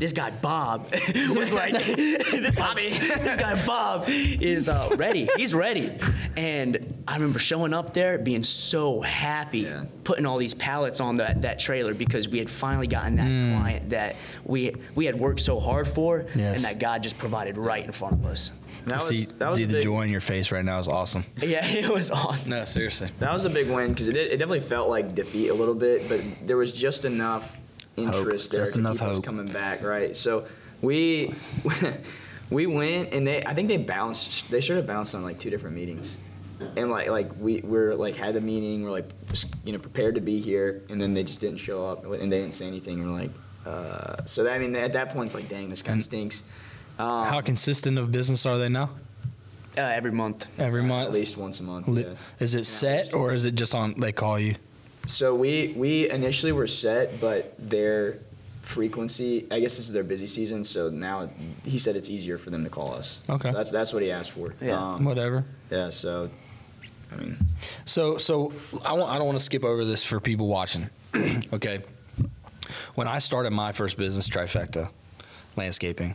This 0.00 0.12
guy 0.14 0.30
Bob 0.30 0.90
was 1.36 1.52
like, 1.52 1.72
this 1.84 2.56
guy, 2.56 2.74
this 2.90 3.36
guy 3.36 3.66
Bob 3.66 4.04
is 4.08 4.68
uh, 4.68 4.88
ready. 4.96 5.28
He's 5.36 5.52
ready. 5.52 5.92
And 6.38 7.02
I 7.06 7.14
remember 7.16 7.38
showing 7.38 7.74
up 7.74 7.92
there, 7.92 8.16
being 8.18 8.42
so 8.42 9.02
happy, 9.02 9.58
Yeah. 9.60 9.84
putting 10.04 10.24
all 10.24 10.38
these 10.38 10.54
pallets 10.54 11.00
on 11.00 11.16
that, 11.16 11.42
that 11.42 11.58
trailer 11.60 11.92
because 11.92 12.28
we 12.28 12.38
had 12.38 12.48
finally 12.48 12.86
gotten 12.86 13.16
that 13.16 13.58
client 13.60 13.90
that 13.90 14.16
we 14.44 14.72
we 14.94 15.04
had 15.04 15.20
worked 15.20 15.40
so 15.40 15.60
hard 15.60 15.86
for, 15.86 16.24
Yes. 16.34 16.56
and 16.56 16.64
that 16.64 16.78
God 16.78 17.02
just 17.02 17.18
provided 17.18 17.58
right 17.58 17.84
in 17.84 17.92
front 17.92 18.14
of 18.14 18.24
us. 18.24 18.52
That 18.86 18.94
was, 18.96 19.08
See, 19.08 19.26
that 19.38 19.50
was 19.50 19.58
a 19.58 19.66
the 19.66 19.72
big, 19.74 19.82
joy 19.82 20.00
in 20.04 20.08
your 20.08 20.22
face 20.22 20.50
right 20.50 20.64
now 20.64 20.78
is 20.78 20.88
awesome. 20.88 21.24
Yeah, 21.36 21.62
it 21.66 21.92
was 21.92 22.10
awesome. 22.10 22.52
No, 22.52 22.64
seriously. 22.64 23.10
That 23.18 23.34
was 23.34 23.44
a 23.44 23.50
big 23.50 23.68
win 23.68 23.90
because 23.90 24.08
it, 24.08 24.16
it 24.16 24.30
definitely 24.38 24.60
felt 24.60 24.88
like 24.88 25.14
defeat 25.14 25.48
a 25.48 25.54
little 25.54 25.74
bit, 25.74 26.08
but 26.08 26.22
there 26.46 26.56
was 26.56 26.72
just 26.72 27.04
enough 27.04 27.54
interest 28.04 28.50
there 28.50 28.60
Just 28.62 28.74
to 28.74 28.80
enough 28.80 28.94
keep 28.94 29.02
us 29.02 29.16
hope. 29.16 29.24
coming 29.24 29.46
back, 29.46 29.82
right? 29.82 30.14
So 30.16 30.46
we 30.82 31.34
we 32.50 32.66
went 32.66 33.12
and 33.12 33.26
they 33.26 33.44
I 33.44 33.54
think 33.54 33.68
they 33.68 33.76
bounced. 33.76 34.50
They 34.50 34.60
should 34.60 34.76
have 34.76 34.86
bounced 34.86 35.14
on 35.14 35.22
like 35.22 35.38
two 35.38 35.50
different 35.50 35.76
meetings, 35.76 36.16
and 36.76 36.90
like 36.90 37.08
like 37.08 37.30
we 37.38 37.60
we're 37.62 37.94
like 37.94 38.16
had 38.16 38.34
the 38.34 38.40
meeting, 38.40 38.82
we're 38.84 38.90
like 38.90 39.08
you 39.64 39.72
know 39.72 39.78
prepared 39.78 40.14
to 40.16 40.20
be 40.20 40.40
here, 40.40 40.82
and 40.88 41.00
then 41.00 41.14
they 41.14 41.22
just 41.24 41.40
didn't 41.40 41.58
show 41.58 41.86
up 41.86 42.04
and 42.04 42.30
they 42.32 42.40
didn't 42.40 42.54
say 42.54 42.66
anything. 42.66 43.02
We're 43.04 43.18
like, 43.20 43.30
uh, 43.66 44.24
so 44.24 44.44
that, 44.44 44.52
I 44.52 44.58
mean 44.58 44.74
at 44.76 44.92
that 44.94 45.10
point 45.10 45.26
it's 45.26 45.34
like, 45.34 45.48
dang, 45.48 45.68
this 45.70 45.82
kind 45.82 45.92
And- 45.94 46.00
of 46.00 46.04
stinks. 46.06 46.42
Um, 46.98 47.24
How 47.26 47.40
consistent 47.40 47.96
of 47.98 48.12
business 48.12 48.44
are 48.44 48.58
they 48.58 48.68
now? 48.68 48.90
Uh, 49.78 49.82
every 49.82 50.10
month. 50.12 50.46
Every 50.58 50.82
month? 50.82 51.06
At 51.08 51.14
least 51.14 51.38
once 51.38 51.58
a 51.60 51.62
month. 51.62 51.88
Li- 51.88 52.02
yeah. 52.02 52.14
Is 52.40 52.54
it 52.54 52.66
set 52.66 53.14
or 53.14 53.32
is 53.32 53.46
it 53.46 53.54
just 53.54 53.74
on? 53.74 53.94
They 53.96 54.12
call 54.12 54.38
you. 54.38 54.56
So 55.06 55.34
we 55.34 55.74
we 55.76 56.08
initially 56.10 56.52
were 56.52 56.66
set, 56.66 57.20
but 57.20 57.54
their 57.58 58.18
frequency, 58.62 59.46
I 59.50 59.58
guess 59.60 59.76
this 59.76 59.86
is 59.88 59.92
their 59.92 60.04
busy 60.04 60.26
season, 60.28 60.62
so 60.62 60.88
now 60.90 61.28
he 61.64 61.78
said 61.78 61.96
it's 61.96 62.08
easier 62.08 62.38
for 62.38 62.50
them 62.50 62.62
to 62.64 62.70
call 62.70 62.94
us. 62.94 63.20
Okay. 63.28 63.50
That's 63.50 63.70
that's 63.70 63.92
what 63.92 64.02
he 64.02 64.10
asked 64.12 64.30
for. 64.32 64.54
Yeah. 64.60 64.78
Um, 64.94 65.04
Whatever. 65.04 65.44
yeah. 65.70 65.90
So, 65.90 66.30
I 67.12 67.16
mean, 67.16 67.36
So, 67.84 68.18
so 68.18 68.52
I, 68.84 68.92
want, 68.92 69.10
I 69.10 69.18
don't 69.18 69.26
want 69.26 69.38
to 69.38 69.44
skip 69.44 69.64
over 69.64 69.84
this 69.84 70.04
for 70.04 70.20
people 70.20 70.46
watching. 70.46 70.88
okay. 71.52 71.80
When 72.94 73.08
I 73.08 73.18
started 73.18 73.50
my 73.50 73.72
first 73.72 73.96
business, 73.96 74.28
Trifecta 74.28 74.90
Landscaping, 75.56 76.14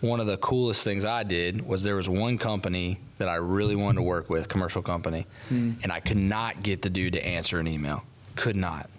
one 0.00 0.20
of 0.20 0.26
the 0.26 0.36
coolest 0.38 0.84
things 0.84 1.04
I 1.04 1.22
did 1.22 1.66
was 1.66 1.82
there 1.82 1.96
was 1.96 2.08
one 2.08 2.38
company 2.38 2.98
that 3.18 3.28
I 3.28 3.36
really 3.36 3.76
wanted 3.76 3.96
to 3.96 4.02
work 4.02 4.28
with, 4.28 4.48
commercial 4.48 4.82
company, 4.82 5.26
hmm. 5.48 5.72
and 5.82 5.90
I 5.90 6.00
could 6.00 6.18
not 6.18 6.62
get 6.62 6.82
the 6.82 6.90
dude 6.90 7.14
to 7.14 7.26
answer 7.26 7.58
an 7.58 7.66
email. 7.66 8.02
Could 8.34 8.56
not. 8.56 8.90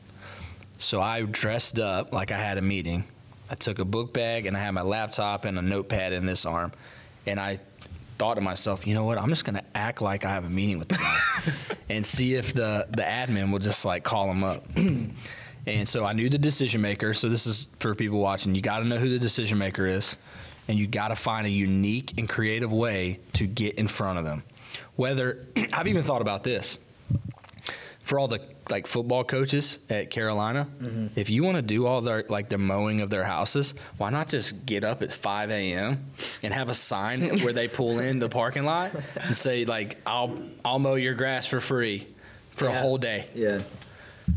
So 0.77 1.01
I 1.01 1.21
dressed 1.21 1.79
up 1.79 2.13
like 2.13 2.31
I 2.31 2.37
had 2.37 2.57
a 2.57 2.61
meeting. 2.61 3.03
I 3.49 3.55
took 3.55 3.79
a 3.79 3.85
book 3.85 4.13
bag 4.13 4.45
and 4.45 4.57
I 4.57 4.59
had 4.59 4.71
my 4.71 4.81
laptop 4.81 5.45
and 5.45 5.57
a 5.57 5.61
notepad 5.61 6.13
in 6.13 6.25
this 6.25 6.45
arm, 6.45 6.71
and 7.25 7.39
I 7.39 7.59
thought 8.17 8.35
to 8.35 8.41
myself, 8.41 8.87
you 8.87 8.95
know 8.95 9.05
what? 9.05 9.17
I'm 9.17 9.29
just 9.29 9.45
gonna 9.45 9.63
act 9.75 10.01
like 10.01 10.25
I 10.25 10.29
have 10.29 10.45
a 10.45 10.49
meeting 10.49 10.79
with 10.79 10.89
the 10.89 10.95
guy 10.97 11.19
and 11.89 12.05
see 12.05 12.33
if 12.33 12.53
the 12.53 12.87
the 12.89 13.03
admin 13.03 13.51
will 13.51 13.59
just 13.59 13.85
like 13.85 14.03
call 14.03 14.29
him 14.29 14.43
up. 14.43 14.65
and 15.67 15.87
so 15.87 16.05
I 16.05 16.13
knew 16.13 16.29
the 16.29 16.37
decision 16.37 16.81
maker. 16.81 17.13
So 17.13 17.29
this 17.29 17.45
is 17.45 17.67
for 17.79 17.93
people 17.93 18.19
watching. 18.19 18.55
You 18.55 18.61
got 18.61 18.79
to 18.79 18.85
know 18.85 18.97
who 18.97 19.09
the 19.09 19.19
decision 19.19 19.57
maker 19.57 19.85
is, 19.85 20.17
and 20.67 20.77
you 20.77 20.87
got 20.87 21.09
to 21.09 21.15
find 21.15 21.47
a 21.47 21.49
unique 21.49 22.13
and 22.17 22.27
creative 22.27 22.71
way 22.71 23.19
to 23.33 23.47
get 23.47 23.75
in 23.75 23.87
front 23.87 24.19
of 24.19 24.25
them. 24.25 24.43
Whether 24.95 25.45
I've 25.73 25.87
even 25.87 26.03
thought 26.03 26.21
about 26.21 26.43
this 26.43 26.79
for 28.01 28.19
all 28.19 28.27
the 28.27 28.41
like 28.69 28.85
football 28.85 29.23
coaches 29.23 29.79
at 29.89 30.09
Carolina, 30.09 30.67
mm-hmm. 30.81 31.07
if 31.15 31.29
you 31.29 31.43
want 31.43 31.55
to 31.55 31.61
do 31.61 31.85
all 31.85 32.01
their 32.01 32.23
like 32.27 32.49
the 32.49 32.57
mowing 32.57 33.01
of 33.01 33.09
their 33.09 33.23
houses, 33.23 33.73
why 33.97 34.09
not 34.09 34.27
just 34.27 34.65
get 34.65 34.83
up 34.83 35.01
at 35.01 35.13
5 35.13 35.51
a.m. 35.51 36.05
and 36.43 36.53
have 36.53 36.69
a 36.69 36.73
sign 36.73 37.39
where 37.41 37.53
they 37.53 37.67
pull 37.67 37.99
in 37.99 38.19
the 38.19 38.29
parking 38.29 38.63
lot 38.63 38.91
and 39.21 39.35
say 39.35 39.65
like 39.65 39.97
I'll 40.05 40.37
I'll 40.65 40.79
mow 40.79 40.95
your 40.95 41.13
grass 41.13 41.47
for 41.47 41.59
free 41.59 42.07
for 42.51 42.67
a 42.67 42.73
whole 42.73 42.97
day. 42.97 43.27
yeah. 43.33 43.61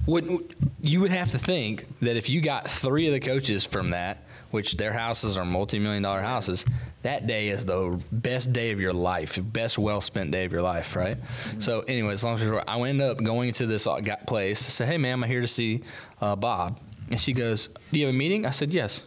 Would 0.06 0.54
you 0.80 1.00
would 1.00 1.10
have 1.10 1.30
to 1.30 1.38
think 1.38 1.84
that 2.00 2.16
if 2.16 2.30
you 2.30 2.40
got 2.40 2.70
three 2.70 3.08
of 3.08 3.12
the 3.12 3.18
coaches 3.18 3.66
from 3.66 3.90
that, 3.90 4.22
which 4.50 4.76
their 4.76 4.92
houses 4.92 5.36
are 5.36 5.44
multi-million 5.44 6.02
dollar 6.02 6.20
houses, 6.22 6.64
that 7.02 7.26
day 7.26 7.48
is 7.48 7.64
the 7.64 8.00
best 8.12 8.52
day 8.52 8.70
of 8.72 8.80
your 8.80 8.92
life, 8.92 9.38
best 9.42 9.78
well 9.78 10.00
spent 10.00 10.30
day 10.30 10.44
of 10.44 10.52
your 10.52 10.62
life, 10.62 10.96
right? 10.96 11.16
So, 11.58 11.80
anyway, 11.82 12.12
as 12.12 12.24
long 12.24 12.34
as 12.34 12.42
short, 12.42 12.64
I 12.66 12.80
end 12.80 13.00
up 13.00 13.22
going 13.22 13.52
to 13.54 13.66
this 13.66 13.86
uh, 13.86 14.00
place. 14.26 14.66
I 14.66 14.70
said, 14.70 14.88
"Hey, 14.88 14.98
ma'am, 14.98 15.22
I'm 15.22 15.30
here 15.30 15.40
to 15.40 15.46
see 15.46 15.82
uh, 16.20 16.36
Bob," 16.36 16.78
and 17.10 17.20
she 17.20 17.32
goes, 17.32 17.68
"Do 17.90 17.98
you 17.98 18.06
have 18.06 18.14
a 18.14 18.18
meeting?" 18.18 18.46
I 18.46 18.50
said, 18.50 18.74
"Yes." 18.74 19.04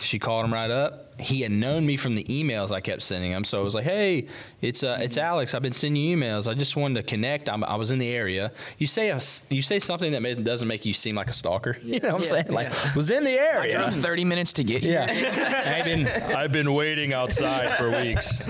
She 0.00 0.18
called 0.18 0.44
him 0.44 0.52
right 0.52 0.70
up. 0.70 1.07
He 1.18 1.40
had 1.40 1.50
known 1.50 1.84
me 1.84 1.96
from 1.96 2.14
the 2.14 2.24
emails 2.24 2.70
I 2.70 2.80
kept 2.80 3.02
sending 3.02 3.32
him, 3.32 3.42
so 3.44 3.60
I 3.60 3.64
was 3.64 3.74
like, 3.74 3.84
"Hey, 3.84 4.26
it's 4.60 4.84
uh, 4.84 4.98
it's 5.00 5.16
Alex. 5.16 5.54
I've 5.54 5.62
been 5.62 5.72
sending 5.72 6.02
you 6.02 6.16
emails. 6.16 6.48
I 6.48 6.54
just 6.54 6.76
wanted 6.76 7.02
to 7.02 7.02
connect. 7.08 7.48
I'm, 7.48 7.64
I 7.64 7.74
was 7.74 7.90
in 7.90 7.98
the 7.98 8.08
area. 8.08 8.52
You 8.78 8.86
say 8.86 9.10
a 9.10 9.18
you 9.50 9.60
say 9.62 9.80
something 9.80 10.12
that 10.12 10.22
may, 10.22 10.34
doesn't 10.34 10.68
make 10.68 10.86
you 10.86 10.94
seem 10.94 11.16
like 11.16 11.28
a 11.28 11.32
stalker. 11.32 11.76
You 11.88 12.00
know 12.00 12.14
what 12.14 12.16
I'm 12.16 12.22
Yeah, 12.22 12.28
saying? 12.28 12.52
Like, 12.52 12.94
was 12.94 13.10
in 13.10 13.24
the 13.24 13.32
area. 13.32 13.78
I 13.80 13.90
Drove 13.90 13.94
30 14.02 14.24
minutes 14.24 14.52
to 14.54 14.64
get 14.64 14.82
here. 14.82 15.06
Yeah, 15.08 15.62
I've 15.78 15.84
been 15.84 16.06
I've 16.06 16.52
been 16.52 16.72
waiting 16.74 17.12
outside 17.12 17.76
for 17.76 17.90
weeks. 17.90 18.40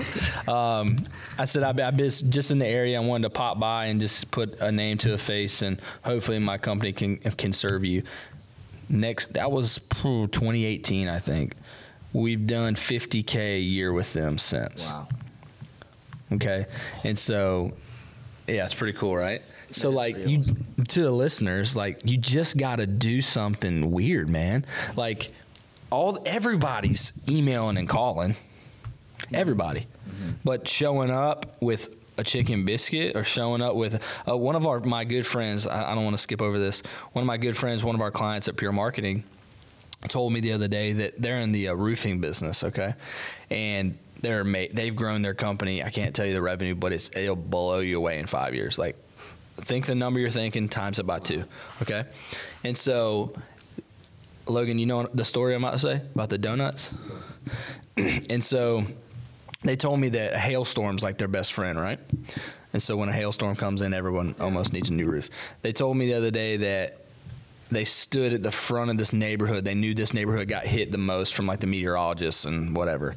Um, 0.47 1.05
I 1.37 1.45
said 1.45 1.63
I've 1.63 1.75
been, 1.97 2.09
just 2.09 2.51
in 2.51 2.59
the 2.59 2.67
area. 2.67 3.01
I 3.01 3.03
wanted 3.03 3.23
to 3.23 3.29
pop 3.31 3.59
by 3.59 3.85
and 3.85 3.99
just 3.99 4.29
put 4.31 4.59
a 4.59 4.71
name 4.71 4.97
to 4.99 5.13
a 5.13 5.17
face, 5.17 5.61
and 5.63 5.81
hopefully 6.03 6.37
my 6.39 6.57
company 6.57 6.93
can 6.93 7.17
can 7.17 7.51
serve 7.53 7.83
you. 7.83 8.03
Next, 8.91 9.33
that 9.33 9.51
was 9.51 9.77
phew, 9.77 10.27
2018, 10.27 11.07
I 11.07 11.19
think. 11.19 11.53
We've 12.13 12.45
done 12.47 12.75
50k 12.75 13.57
a 13.57 13.59
year 13.59 13.93
with 13.93 14.13
them 14.13 14.37
since. 14.37 14.89
Wow. 14.89 15.07
Okay, 16.31 16.65
and 17.03 17.17
so 17.17 17.73
yeah, 18.47 18.65
it's 18.65 18.73
pretty 18.73 18.97
cool, 18.97 19.15
right? 19.15 19.41
So 19.71 19.89
like 19.89 20.17
you 20.17 20.39
awesome. 20.39 20.65
to 20.87 21.03
the 21.03 21.11
listeners, 21.11 21.75
like 21.75 22.01
you 22.05 22.17
just 22.17 22.57
got 22.57 22.77
to 22.77 22.87
do 22.87 23.21
something 23.21 23.91
weird, 23.91 24.29
man. 24.29 24.65
Like 24.95 25.31
all 25.91 26.19
everybody's 26.25 27.13
emailing 27.27 27.77
and 27.77 27.87
calling, 27.87 28.35
everybody, 29.33 29.87
but 30.43 30.67
showing 30.67 31.11
up 31.11 31.57
with 31.61 31.95
a 32.17 32.23
chicken 32.23 32.65
biscuit 32.65 33.15
or 33.15 33.23
showing 33.23 33.61
up 33.61 33.75
with 33.75 34.03
uh, 34.27 34.35
one 34.35 34.55
of 34.55 34.67
our 34.67 34.79
my 34.79 35.03
good 35.03 35.25
friends. 35.25 35.65
I, 35.67 35.91
I 35.91 35.95
don't 35.95 36.03
want 36.03 36.15
to 36.15 36.21
skip 36.21 36.41
over 36.41 36.59
this. 36.59 36.81
One 37.13 37.21
of 37.23 37.27
my 37.27 37.37
good 37.37 37.55
friends, 37.55 37.83
one 37.83 37.95
of 37.95 38.01
our 38.01 38.11
clients 38.11 38.47
at 38.47 38.57
Pure 38.57 38.73
Marketing, 38.73 39.23
told 40.07 40.33
me 40.33 40.39
the 40.39 40.53
other 40.53 40.67
day 40.67 40.93
that 40.93 41.21
they're 41.21 41.39
in 41.39 41.51
the 41.51 41.69
uh, 41.69 41.73
roofing 41.73 42.19
business, 42.19 42.63
okay, 42.63 42.95
and 43.49 43.97
they're 44.21 44.43
ma- 44.43 44.65
they've 44.71 44.95
grown 44.95 45.21
their 45.21 45.33
company. 45.33 45.83
I 45.83 45.89
can't 45.89 46.15
tell 46.15 46.25
you 46.25 46.33
the 46.33 46.41
revenue, 46.41 46.75
but 46.75 46.93
it's 46.93 47.09
it'll 47.15 47.35
blow 47.35 47.79
you 47.79 47.97
away 47.97 48.19
in 48.19 48.25
five 48.27 48.55
years. 48.55 48.77
Like, 48.79 48.95
think 49.57 49.85
the 49.85 49.95
number 49.95 50.19
you're 50.19 50.29
thinking 50.29 50.69
times 50.69 50.99
it 50.99 51.03
by 51.05 51.19
two, 51.19 51.45
okay, 51.81 52.05
and 52.63 52.77
so. 52.77 53.33
Logan, 54.47 54.79
you 54.79 54.87
know 54.87 55.07
the 55.13 55.25
story 55.25 55.53
I'm 55.53 55.63
about 55.63 55.73
to 55.73 55.79
say 55.79 56.01
about 56.15 56.29
the 56.29 56.39
donuts? 56.39 56.91
and 57.97 58.43
so 58.43 58.83
they 59.63 59.75
told 59.75 59.99
me 59.99 60.09
that 60.09 60.33
a 60.33 60.39
hailstorm's 60.39 61.03
like 61.03 61.17
their 61.17 61.27
best 61.27 61.53
friend, 61.53 61.79
right? 61.79 61.99
And 62.71 62.81
so 62.81 62.95
when 62.97 63.09
a 63.09 63.13
hailstorm 63.13 63.55
comes 63.55 63.81
in, 63.81 63.93
everyone 63.93 64.35
almost 64.39 64.73
needs 64.73 64.89
a 64.89 64.93
new 64.93 65.07
roof. 65.07 65.29
They 65.61 65.71
told 65.71 65.97
me 65.97 66.07
the 66.07 66.13
other 66.13 66.31
day 66.31 66.57
that 66.57 66.98
they 67.71 67.85
stood 67.85 68.33
at 68.33 68.43
the 68.43 68.51
front 68.51 68.89
of 68.91 68.97
this 68.97 69.13
neighborhood. 69.13 69.63
They 69.63 69.75
knew 69.75 69.93
this 69.93 70.13
neighborhood 70.13 70.47
got 70.47 70.65
hit 70.65 70.91
the 70.91 70.97
most 70.97 71.33
from 71.33 71.47
like 71.47 71.59
the 71.59 71.67
meteorologists 71.67 72.45
and 72.45 72.75
whatever. 72.75 73.15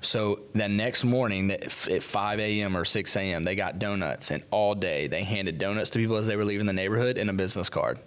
So 0.00 0.40
that 0.54 0.70
next 0.70 1.04
morning, 1.04 1.50
at 1.50 1.70
5 1.70 2.40
a.m. 2.40 2.76
or 2.76 2.84
6 2.84 3.16
a.m., 3.16 3.44
they 3.44 3.54
got 3.54 3.78
donuts, 3.78 4.30
and 4.30 4.42
all 4.50 4.74
day 4.74 5.06
they 5.06 5.22
handed 5.22 5.58
donuts 5.58 5.90
to 5.90 5.98
people 5.98 6.16
as 6.16 6.26
they 6.26 6.36
were 6.36 6.44
leaving 6.44 6.66
the 6.66 6.72
neighborhood 6.72 7.18
and 7.18 7.30
a 7.30 7.32
business 7.32 7.68
card. 7.68 7.98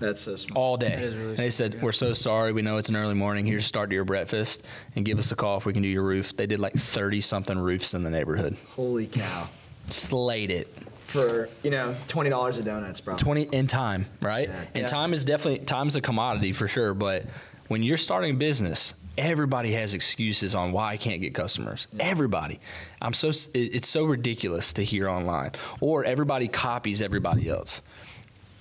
That's 0.00 0.22
so 0.22 0.34
smart. 0.34 0.56
all 0.56 0.76
day. 0.76 1.08
Really 1.14 1.36
they 1.36 1.50
said, 1.50 1.80
"We're 1.80 1.92
so 1.92 2.12
sorry. 2.14 2.52
We 2.52 2.62
know 2.62 2.78
it's 2.78 2.88
an 2.88 2.96
early 2.96 3.14
morning. 3.14 3.46
Here's 3.46 3.64
start 3.64 3.90
to 3.90 3.94
your 3.94 4.04
breakfast, 4.04 4.64
and 4.96 5.04
give 5.04 5.18
us 5.18 5.30
a 5.30 5.36
call 5.36 5.56
if 5.56 5.66
we 5.66 5.72
can 5.72 5.82
do 5.82 5.88
your 5.88 6.02
roof." 6.02 6.36
They 6.36 6.46
did 6.46 6.58
like 6.58 6.74
thirty 6.74 7.20
something 7.20 7.56
roofs 7.56 7.94
in 7.94 8.02
the 8.02 8.10
neighborhood. 8.10 8.56
Holy 8.70 9.06
cow! 9.06 9.48
Slayed 9.86 10.50
it. 10.50 10.66
For 11.14 11.48
you 11.62 11.70
know, 11.70 11.94
twenty 12.08 12.28
dollars 12.28 12.58
a 12.58 12.62
donuts, 12.64 13.00
probably. 13.00 13.22
Twenty 13.22 13.42
in 13.44 13.68
time, 13.68 14.06
right? 14.20 14.48
Yeah. 14.48 14.64
And 14.74 14.82
Yeah. 14.82 14.88
time 14.88 15.12
is 15.12 15.24
definitely 15.24 15.64
time's 15.64 15.94
a 15.94 16.00
commodity 16.00 16.52
for 16.52 16.66
sure. 16.66 16.92
But 16.92 17.24
when 17.68 17.84
you're 17.84 17.96
starting 17.96 18.32
a 18.32 18.34
business, 18.34 18.94
everybody 19.16 19.70
has 19.74 19.94
excuses 19.94 20.56
on 20.56 20.72
why 20.72 20.90
I 20.90 20.96
can't 20.96 21.20
get 21.20 21.32
customers. 21.32 21.86
Everybody. 22.00 22.58
I'm 23.00 23.12
so 23.12 23.30
it's 23.54 23.86
so 23.88 24.04
ridiculous 24.06 24.72
to 24.72 24.84
hear 24.84 25.08
online, 25.08 25.52
or 25.80 26.04
everybody 26.04 26.48
copies 26.48 27.00
everybody 27.00 27.48
else. 27.48 27.80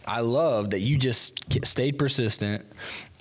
I 0.05 0.19
love 0.19 0.69
that 0.71 0.81
you 0.81 0.95
just 0.97 1.39
stayed 1.65 1.97
persistent. 1.97 2.63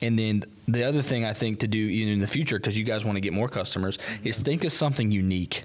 And 0.03 0.19
then 0.19 0.45
the 0.69 0.83
other 0.85 1.01
thing 1.01 1.25
I 1.25 1.33
think 1.33 1.61
to 1.61 1.69
do 1.69 1.79
even 1.79 2.13
in 2.13 2.19
the 2.21 2.27
future, 2.27 2.59
because 2.59 2.77
you 2.77 2.85
guys 2.85 3.03
want 3.03 3.17
to 3.17 3.21
get 3.23 3.33
more 3.33 3.49
customers, 3.49 3.99
is 4.25 4.43
think 4.43 4.63
of 4.65 4.73
something 4.73 5.11
unique. 5.11 5.63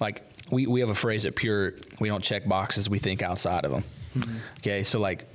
Like 0.00 0.26
we, 0.50 0.66
we 0.66 0.80
have 0.80 0.90
a 0.90 0.94
phrase 0.94 1.26
at 1.26 1.34
Pure, 1.36 1.74
we 2.00 2.08
don't 2.08 2.22
check 2.22 2.46
boxes, 2.48 2.88
we 2.88 2.98
think 2.98 3.22
outside 3.22 3.64
of 3.64 3.70
them. 3.70 3.84
Mm-hmm. 4.16 4.36
Okay, 4.58 4.82
so 4.82 4.98
like, 4.98 5.26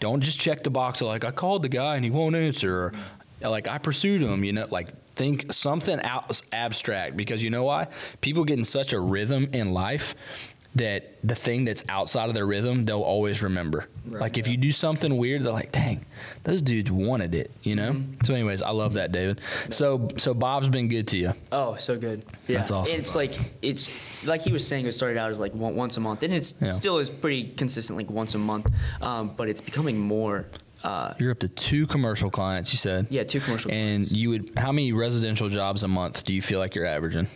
don't 0.00 0.20
just 0.20 0.38
check 0.38 0.64
the 0.64 0.70
box 0.70 1.00
of 1.00 1.08
like, 1.08 1.24
I 1.24 1.30
called 1.30 1.62
the 1.62 1.68
guy 1.68 1.96
and 1.96 2.04
he 2.04 2.10
won't 2.10 2.36
answer, 2.36 2.84
or 2.84 2.92
uh, 3.42 3.50
like, 3.50 3.68
I 3.68 3.78
pursued 3.78 4.22
him, 4.22 4.44
you 4.44 4.52
know, 4.52 4.66
like, 4.70 4.88
think 5.14 5.52
something 5.52 6.00
out 6.02 6.40
abstract 6.52 7.16
because 7.16 7.42
you 7.42 7.50
know 7.50 7.64
why? 7.64 7.88
People 8.20 8.44
get 8.44 8.56
in 8.56 8.64
such 8.64 8.92
a 8.92 9.00
rhythm 9.00 9.48
in 9.52 9.72
life 9.72 10.14
that 10.78 11.16
the 11.22 11.34
thing 11.34 11.64
that's 11.64 11.84
outside 11.88 12.28
of 12.28 12.34
their 12.34 12.46
rhythm 12.46 12.82
they'll 12.84 13.02
always 13.02 13.42
remember. 13.42 13.86
Right, 14.06 14.20
like 14.20 14.38
if 14.38 14.48
you 14.48 14.56
do 14.56 14.72
something 14.72 15.16
weird, 15.16 15.42
they're 15.44 15.52
like, 15.52 15.70
"Dang, 15.72 16.04
those 16.44 16.62
dudes 16.62 16.90
wanted 16.90 17.34
it," 17.34 17.50
you 17.62 17.76
know. 17.76 18.02
So, 18.24 18.34
anyways, 18.34 18.62
I 18.62 18.70
love 18.70 18.94
that, 18.94 19.12
David. 19.12 19.40
So, 19.70 20.08
so 20.16 20.34
Bob's 20.34 20.68
been 20.68 20.88
good 20.88 21.06
to 21.08 21.16
you. 21.16 21.34
Oh, 21.52 21.76
so 21.76 21.98
good. 21.98 22.24
Yeah. 22.46 22.58
That's 22.58 22.70
awesome. 22.70 22.94
And 22.94 23.02
it's 23.02 23.14
like 23.14 23.38
it's 23.62 23.88
like 24.24 24.40
he 24.42 24.52
was 24.52 24.66
saying. 24.66 24.86
It 24.86 24.92
started 24.92 25.18
out 25.18 25.30
as 25.30 25.38
like 25.38 25.54
one, 25.54 25.76
once 25.76 25.96
a 25.96 26.00
month, 26.00 26.22
and 26.22 26.32
it's 26.32 26.54
Yeah. 26.60 26.68
still 26.68 26.98
is 26.98 27.10
pretty 27.10 27.44
consistent, 27.56 27.96
like 27.98 28.10
once 28.10 28.34
a 28.34 28.38
month. 28.38 28.72
Um, 29.02 29.34
but 29.36 29.48
it's 29.48 29.60
becoming 29.60 29.98
more. 29.98 30.46
Uh, 30.84 31.12
You're 31.18 31.32
up 31.32 31.40
to 31.40 31.48
two 31.48 31.88
commercial 31.88 32.30
clients, 32.30 32.72
you 32.72 32.76
said. 32.78 33.08
yeah, 33.10 33.24
two 33.24 33.40
commercial. 33.40 33.68
Clients. 33.70 33.72
And 33.72 34.04
clients. 34.08 34.12
you 34.12 34.30
would, 34.30 34.52
how 34.56 34.70
many 34.70 34.92
residential 34.92 35.48
jobs 35.48 35.82
a 35.82 35.88
month 35.88 36.22
do 36.22 36.32
you 36.32 36.40
feel 36.40 36.60
like 36.60 36.76
you're 36.76 36.86
averaging? 36.86 37.26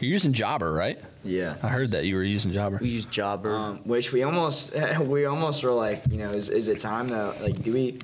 You're 0.00 0.10
using 0.10 0.32
Jobber, 0.32 0.72
right? 0.72 0.98
Yeah. 1.24 1.56
I 1.62 1.68
heard 1.68 1.90
that 1.92 2.04
you 2.04 2.16
were 2.16 2.22
using 2.22 2.52
Jobber. 2.52 2.78
we 2.80 2.88
use 2.88 3.06
Jobber. 3.06 3.50
Um, 3.54 3.78
which 3.84 4.12
we 4.12 4.22
almost 4.22 4.74
we 5.00 5.24
almost 5.26 5.62
were 5.64 5.70
like, 5.70 6.06
you 6.10 6.18
know, 6.18 6.30
is, 6.30 6.48
is 6.50 6.68
it 6.68 6.78
time 6.78 7.08
to 7.08 7.34
like 7.40 7.62
do 7.62 7.72
we? 7.72 7.98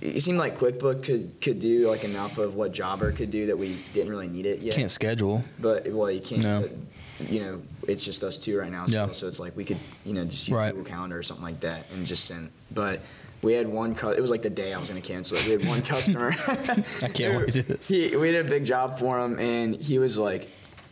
It 0.00 0.22
seemed 0.22 0.38
like 0.38 0.58
QuickBook 0.58 1.04
could 1.04 1.40
could 1.40 1.60
do 1.60 1.88
like 1.88 2.04
enough 2.04 2.38
of 2.38 2.54
what 2.54 2.72
Jobber 2.72 3.12
could 3.12 3.30
do 3.30 3.46
that 3.46 3.58
we 3.58 3.78
didn't 3.92 4.10
really 4.10 4.28
need 4.28 4.46
it 4.46 4.60
yet. 4.60 4.74
Can't 4.74 4.90
schedule. 4.90 5.44
But 5.58 5.86
well, 5.92 6.10
you 6.10 6.20
can't. 6.20 6.42
No. 6.42 6.62
But, 6.62 7.30
you 7.30 7.40
know, 7.40 7.60
it's 7.86 8.02
just 8.02 8.24
us 8.24 8.38
two 8.38 8.58
right 8.58 8.72
now. 8.72 8.86
Yeah. 8.88 9.06
So, 9.08 9.12
so 9.12 9.28
it's 9.28 9.38
like 9.38 9.54
we 9.54 9.64
could, 9.64 9.76
you 10.06 10.14
know, 10.14 10.24
just 10.24 10.48
use 10.48 10.56
Right. 10.56 10.70
Google 10.74 10.86
Calendar 10.90 11.18
or 11.18 11.22
something 11.22 11.44
like 11.44 11.60
that 11.60 11.84
and 11.92 12.06
just 12.06 12.24
send. 12.24 12.50
But 12.70 13.00
we 13.42 13.52
had 13.52 13.68
one. 13.68 13.94
Cu- 13.94 14.12
it 14.12 14.20
was 14.22 14.30
like 14.30 14.40
the 14.40 14.48
day 14.48 14.72
I 14.72 14.78
was 14.80 14.88
going 14.88 15.00
to 15.00 15.06
cancel 15.06 15.36
it. 15.36 15.44
We 15.44 15.52
had 15.52 15.66
one 15.66 15.82
customer. 15.94 16.32
I 16.48 17.08
can't 17.08 17.36
wait 17.36 17.52
to 17.52 17.62
do 17.62 17.62
this. 17.62 17.88
He, 17.88 18.16
we 18.16 18.30
did 18.32 18.46
a 18.46 18.48
big 18.48 18.64
job 18.64 18.98
for 18.98 19.18
him, 19.20 19.38
and 19.38 19.74
he 19.76 19.98
was 19.98 20.16
like, 20.16 20.48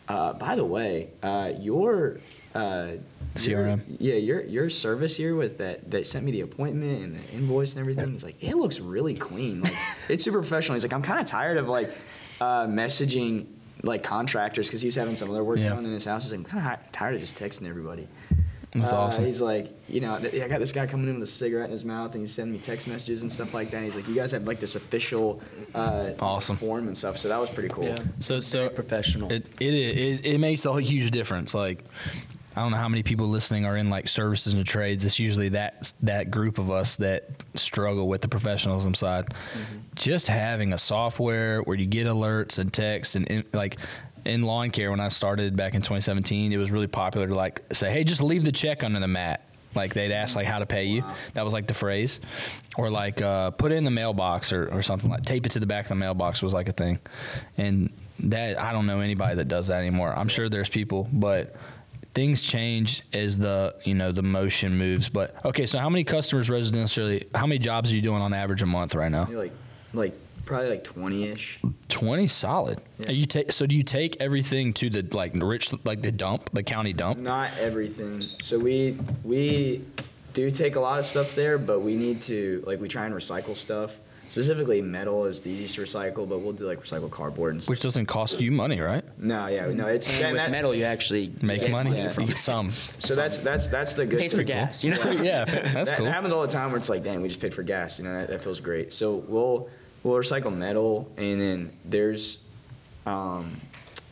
uh, 0.09 0.33
"By 0.33 0.55
the 0.55 0.65
way, 0.65 1.09
uh, 1.23 1.53
your." 1.59 2.19
Uh, 2.55 2.93
your- 3.37 3.59
CRM? 3.67 3.81
yeah, 3.99 4.15
your 4.15 4.41
your 4.43 4.69
service 4.71 5.15
here 5.15 5.35
with 5.35 5.59
that 5.59 5.89
that 5.91 6.07
sent 6.07 6.25
me 6.25 6.31
the 6.31 6.41
appointment 6.41 7.03
and 7.03 7.15
the 7.15 7.29
invoice 7.31 7.73
and 7.73 7.79
everything. 7.79 8.11
He's 8.11 8.23
like, 8.23 8.43
it 8.43 8.55
looks 8.55 8.79
really 8.79 9.13
clean. 9.13 9.61
Like 9.61 9.73
it's 10.09 10.23
super 10.23 10.39
professional. 10.39 10.73
He's 10.73 10.83
like, 10.83 10.93
I'm 10.93 11.03
kind 11.03 11.19
of 11.19 11.27
tired 11.27 11.57
of 11.57 11.67
like 11.67 11.91
uh, 12.41 12.65
messaging 12.65 13.45
like 13.83 14.01
contractors 14.03 14.67
because 14.67 14.81
he 14.81 14.87
was 14.87 14.95
having 14.95 15.15
some 15.15 15.29
other 15.29 15.43
work 15.43 15.59
Yeah. 15.59 15.69
done 15.69 15.85
in 15.85 15.93
his 15.93 16.05
house. 16.05 16.23
He's 16.23 16.31
like, 16.31 16.39
I'm 16.39 16.45
kind 16.45 16.73
of 16.79 16.91
tired 16.91 17.13
of 17.13 17.21
just 17.21 17.37
texting 17.37 17.69
everybody. 17.69 18.07
That's 18.73 18.93
Uh, 18.93 18.97
awesome. 18.97 19.25
He's 19.25 19.41
like, 19.41 19.67
you 19.87 19.99
know, 19.99 20.19
th- 20.19 20.43
I 20.43 20.47
got 20.47 20.59
this 20.59 20.71
guy 20.71 20.85
coming 20.85 21.07
in 21.09 21.15
with 21.15 21.23
a 21.23 21.31
cigarette 21.31 21.65
in 21.65 21.71
his 21.71 21.83
mouth, 21.83 22.11
and 22.13 22.21
he's 22.21 22.31
sending 22.31 22.53
me 22.53 22.59
text 22.59 22.87
messages 22.87 23.23
and 23.23 23.31
stuff 23.31 23.53
like 23.53 23.71
that. 23.71 23.77
And 23.77 23.85
he's 23.85 23.95
like, 23.95 24.07
you 24.07 24.13
guys 24.13 24.31
have 24.31 24.45
like 24.45 24.59
this 24.59 24.75
official 24.75 25.41
uh, 25.73 26.11
Awesome. 26.19 26.57
form 26.57 26.87
and 26.87 26.95
stuff. 26.95 27.17
So 27.17 27.29
that 27.29 27.39
was 27.41 27.49
pretty 27.49 27.69
cool. 27.69 27.85
yeah. 27.85 27.99
So, 28.19 28.39
so 28.39 28.69
professional. 28.69 29.31
It, 29.31 29.47
it 29.59 29.73
it 29.73 30.25
it 30.25 30.37
makes 30.39 30.65
a 30.65 30.79
huge 30.81 31.09
difference. 31.09 31.55
Like 31.55 31.83
I 32.55 32.61
don't 32.61 32.71
know 32.71 32.77
how 32.77 32.89
many 32.89 33.01
people 33.03 33.27
listening 33.27 33.65
are 33.65 33.75
in 33.77 33.89
like 33.89 34.07
services 34.07 34.53
and 34.53 34.63
trades. 34.65 35.03
It's 35.03 35.17
usually 35.17 35.49
that 35.49 35.91
that 36.03 36.29
group 36.29 36.57
of 36.59 36.69
us 36.69 36.95
that 36.97 37.29
struggle 37.55 38.07
with 38.07 38.21
the 38.21 38.27
professionalism 38.27 38.93
side. 38.93 39.33
Just 39.95 40.27
having 40.27 40.73
a 40.73 40.77
software 40.77 41.61
where 41.61 41.75
you 41.75 41.85
get 41.87 42.05
alerts 42.07 42.59
and 42.59 42.71
texts 42.71 43.15
and 43.15 43.25
in, 43.27 43.43
like 43.53 43.77
in 44.25 44.43
lawn 44.43 44.71
care 44.71 44.91
when 44.91 44.99
I 44.99 45.09
started 45.09 45.55
back 45.55 45.73
in 45.73 45.81
2017, 45.81 46.51
it 46.51 46.57
was 46.57 46.71
really 46.71 46.87
popular 46.87 47.27
to 47.27 47.35
like 47.35 47.63
say, 47.71 47.91
"Hey, 47.91 48.03
just 48.03 48.21
leave 48.21 48.43
the 48.43 48.51
check 48.51 48.83
under 48.83 48.99
the 48.99 49.07
mat." 49.07 49.45
Like 49.75 49.93
they'd 49.93 50.11
ask 50.11 50.35
like 50.35 50.47
how 50.47 50.59
to 50.59 50.65
pay 50.65 50.85
you. 50.85 51.03
That 51.33 51.45
was 51.45 51.53
like 51.53 51.67
the 51.67 51.73
phrase, 51.73 52.19
or 52.77 52.89
like 52.89 53.21
uh, 53.21 53.51
put 53.51 53.71
it 53.71 53.75
in 53.75 53.83
the 53.83 53.91
mailbox 53.91 54.51
or, 54.51 54.67
or 54.69 54.81
something 54.81 55.09
like 55.09 55.23
tape 55.23 55.45
it 55.45 55.51
to 55.53 55.59
the 55.59 55.67
back 55.67 55.85
of 55.85 55.89
the 55.89 55.95
mailbox 55.95 56.41
was 56.41 56.53
like 56.53 56.69
a 56.69 56.73
thing, 56.73 56.99
and 57.57 57.91
that 58.21 58.59
I 58.59 58.71
don't 58.71 58.87
know 58.87 58.99
anybody 58.99 59.35
that 59.35 59.47
does 59.47 59.67
that 59.67 59.79
anymore. 59.79 60.13
I'm 60.13 60.27
sure 60.27 60.49
there's 60.49 60.69
people, 60.69 61.07
but 61.13 61.55
things 62.13 62.41
change 62.41 63.03
as 63.13 63.37
the 63.37 63.75
you 63.83 63.93
know 63.93 64.11
the 64.11 64.23
motion 64.23 64.77
moves. 64.77 65.07
But 65.07 65.35
okay, 65.45 65.65
so 65.65 65.77
how 65.77 65.89
many 65.89 66.03
customers 66.03 66.49
residentially? 66.49 67.27
How 67.35 67.45
many 67.45 67.59
jobs 67.59 67.91
are 67.91 67.95
you 67.95 68.01
doing 68.01 68.21
on 68.21 68.33
average 68.33 68.61
a 68.61 68.65
month 68.65 68.95
right 68.95 69.11
now? 69.11 69.27
Like, 69.29 69.53
like 69.93 70.13
probably 70.49 70.69
like 70.71 70.83
20-ish. 70.83 71.59
Twenty 71.87 72.27
solid. 72.27 72.81
Yeah. 72.99 73.09
Are 73.09 73.13
you 73.13 73.25
take 73.25 73.51
so 73.51 73.65
do 73.65 73.75
you 73.75 73.83
take 73.83 74.17
everything 74.19 74.73
to 74.73 74.89
the 74.89 75.07
like 75.15 75.31
rich 75.35 75.71
like 75.85 76.01
the 76.01 76.11
dump, 76.11 76.49
the 76.53 76.63
county 76.63 76.93
dump? 76.93 77.19
Not 77.19 77.51
everything. 77.59 78.23
So 78.41 78.59
we 78.59 78.97
we 79.23 79.81
do 80.33 80.51
take 80.51 80.75
a 80.75 80.79
lot 80.79 80.99
of 80.99 81.05
stuff 81.05 81.33
there, 81.35 81.57
but 81.57 81.79
we 81.79 81.95
need 81.95 82.21
to 82.23 82.63
like 82.67 82.79
we 82.81 82.87
try 82.87 83.05
and 83.05 83.15
recycle 83.15 83.55
stuff. 83.55 83.97
Specifically, 84.29 84.79
metal 84.79 85.25
is 85.25 85.41
the 85.41 85.49
easiest 85.49 85.73
to 85.75 85.81
recycle, 85.81 86.29
but 86.29 86.37
we'll 86.41 86.53
do 86.53 86.67
like 86.67 86.83
recycle 86.83 87.09
cardboard 87.09 87.53
and 87.53 87.63
stuff. 87.63 87.71
Which 87.71 87.79
doesn't 87.79 88.05
cost 88.05 88.39
you 88.39 88.51
money, 88.51 88.79
right? 88.79 89.03
No, 89.17 89.47
yeah, 89.47 89.65
no, 89.71 89.87
it's 89.87 90.07
and 90.07 90.17
and 90.17 90.31
with 90.33 90.37
that- 90.37 90.51
metal, 90.51 90.75
you 90.75 90.83
actually 90.83 91.33
Make 91.41 91.61
get 91.61 91.71
money. 91.71 91.97
yeah. 91.97 92.13
You 92.15 92.27
get 92.27 92.37
some. 92.37 92.69
So 92.69 93.15
that's 93.15 93.39
that's 93.39 93.69
that's 93.69 93.93
the 93.93 94.05
good. 94.05 94.19
pays 94.19 94.33
for 94.35 94.43
gas. 94.43 94.83
You 94.83 94.91
know. 94.91 95.11
yeah, 95.13 95.45
that's 95.45 95.89
that, 95.89 95.97
cool. 95.97 96.05
that 96.05 96.11
happens 96.11 96.31
all 96.33 96.43
the 96.43 96.47
time 96.47 96.69
where 96.69 96.77
it's 96.77 96.89
like, 96.89 97.01
dang, 97.01 97.21
we 97.23 97.27
just 97.27 97.41
paid 97.41 97.55
for 97.55 97.63
gas. 97.63 97.97
You 97.97 98.05
know, 98.05 98.13
that, 98.13 98.27
that 98.29 98.43
feels 98.43 98.59
great. 98.59 98.93
So 98.93 99.15
we'll 99.15 99.67
we'll 100.03 100.15
recycle 100.15 100.55
metal, 100.55 101.11
and 101.17 101.39
then 101.41 101.71
there's 101.85 102.39
um, 103.05 103.59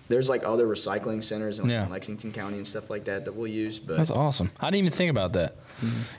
there's 0.10 0.30
like 0.30 0.44
other 0.44 0.66
recycling 0.66 1.22
centers 1.24 1.60
in, 1.60 1.66
like, 1.66 1.72
Yeah. 1.72 1.88
Lexington 1.90 2.32
County 2.32 2.58
and 2.58 2.66
stuff 2.66 2.90
like 2.90 3.04
that 3.06 3.26
that 3.26 3.36
we'll 3.36 3.48
use. 3.52 3.78
But 3.80 3.98
That's 3.98 4.10
awesome. 4.12 4.52
I 4.60 4.68
didn't 4.68 4.86
even 4.86 4.92
think 4.98 5.12
about 5.12 5.34
that. 5.34 5.56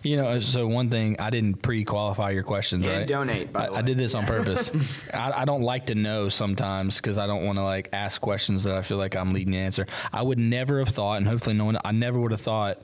You 0.04 0.16
know, 0.18 0.38
so 0.38 0.68
one 0.68 0.88
thing 0.88 1.18
I 1.18 1.31
didn't 1.31 1.62
pre-qualify 1.62 2.31
your 2.31 2.44
questions, 2.44 2.87
And 2.87 2.98
right? 2.98 3.07
donate, 3.09 3.52
by 3.52 3.64
I, 3.64 3.66
the 3.66 3.72
I 3.72 3.76
way. 3.78 3.83
did 3.83 3.98
this 3.98 4.14
on 4.14 4.24
purpose. 4.24 4.70
I, 5.12 5.42
I 5.42 5.44
don't 5.46 5.62
like 5.62 5.87
to 5.87 5.96
know 5.96 6.28
sometimes 6.28 6.98
because 6.98 7.18
I 7.18 7.26
don't 7.26 7.44
want 7.44 7.59
to 7.59 7.64
like 7.64 7.88
ask 7.92 8.20
questions 8.20 8.62
that 8.64 8.76
I 8.76 8.83
feel 8.83 8.98
like 8.98 9.16
I'm 9.16 9.33
leading 9.33 9.50
the 9.54 9.59
answer. 9.59 9.87
I 10.12 10.22
would 10.22 10.38
never 10.38 10.78
have 10.78 10.90
thought, 10.90 11.14
and 11.16 11.26
hopefully 11.26 11.57
no 11.57 11.64
one, 11.64 11.76
I 11.85 11.90
never 11.90 12.20
would 12.20 12.31
have 12.31 12.40
thought 12.40 12.78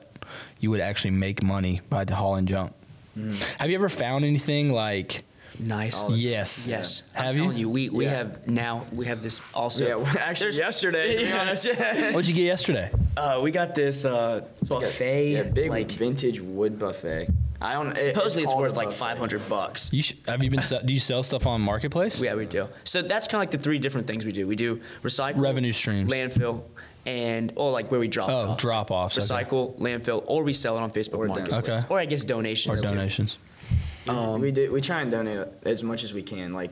you 0.59 0.69
would 0.71 0.81
actually 0.81 1.11
make 1.11 1.41
money 1.41 1.79
by 1.89 2.03
hauling 2.11 2.45
junk. 2.45 2.73
Mm. 3.17 3.41
Have 3.59 3.69
you 3.69 3.75
ever 3.75 3.87
found 3.87 4.25
anything 4.25 4.69
like? 4.73 5.23
Nice. 5.59 6.01
All 6.01 6.09
the- 6.09 6.17
Yes. 6.17 6.67
Yes, 6.67 7.03
I'm 7.15 7.25
Have 7.25 7.35
you? 7.35 7.43
telling 7.43 7.57
you, 7.57 7.69
we, 7.69 7.89
we 7.89 8.05
Yeah. 8.05 8.11
have 8.11 8.47
now 8.47 8.85
we 8.93 9.05
have 9.07 9.21
this 9.23 9.39
also. 9.53 9.85
yeah, 9.87 9.95
well, 9.95 10.07
actually 10.19 10.51
There's- 10.51 10.59
yesterday, 10.59 11.13
to 11.13 11.17
be 11.19 11.23
Yeah. 11.29 11.41
honest, 11.41 11.65
yeah. 11.65 12.11
What'd 12.13 12.27
you 12.27 12.33
get 12.35 12.43
yesterday? 12.43 12.89
Uh, 13.17 13.39
we 13.43 13.51
got 13.51 13.75
this 13.75 14.05
uh, 14.05 14.41
buffet. 14.67 15.31
Yeah, 15.31 15.43
big 15.43 15.69
like 15.69 15.91
vintage 15.91 16.41
wood 16.41 16.77
buffet. 16.79 17.27
I 17.61 17.73
don't. 17.73 17.97
supposedly 17.97 18.43
it's 18.43 18.51
called 18.51 18.63
worth 18.63 18.75
like 18.75 18.91
500 18.91 19.47
bucks. 19.49 19.91
You 19.93 20.01
sh- 20.01 20.13
have 20.27 20.43
you 20.43 20.49
been? 20.49 20.61
se- 20.61 20.81
do 20.85 20.91
you 20.93 20.99
sell 20.99 21.23
stuff 21.23 21.47
on 21.47 21.61
marketplace? 21.61 22.19
Yeah, 22.21 22.35
we 22.35 22.45
do. 22.45 22.67
So 22.83 23.01
that's 23.01 23.27
kind 23.27 23.35
of 23.35 23.41
like 23.43 23.51
the 23.51 23.57
three 23.57 23.79
different 23.79 24.07
things 24.07 24.25
we 24.25 24.33
do. 24.33 24.45
We 24.45 24.57
do 24.57 24.81
recycle, 25.03 25.39
Revenue 25.39 25.71
streams. 25.71 26.09
landfill, 26.11 26.63
and 27.05 27.53
or 27.55 27.71
like 27.71 27.89
where 27.89 27.99
we 27.99 28.09
drop. 28.09 28.29
it 28.29 28.33
Oh, 28.33 28.49
off. 28.51 28.57
drop 28.57 28.91
offs. 28.91 29.17
okay. 29.31 29.43
Recycle, 29.45 29.79
landfill, 29.79 30.23
or 30.27 30.43
we 30.43 30.51
sell 30.51 30.77
it 30.77 30.81
on 30.81 30.91
Facebook 30.91 31.17
Or 31.19 31.27
Marketplace. 31.27 31.69
Okay. 31.69 31.81
Or 31.89 31.97
I 31.97 32.05
guess 32.05 32.23
donations. 32.25 32.83
or 32.83 32.87
donations. 32.87 33.37
We- 33.37 33.54
Um, 34.07 34.41
we 34.41 34.51
do. 34.51 34.71
We 34.71 34.81
try 34.81 35.01
and 35.01 35.09
donate 35.11 35.47
as 35.63 35.83
much 35.83 36.03
as 36.03 36.13
we 36.13 36.21
can. 36.23 36.53
Like, 36.53 36.71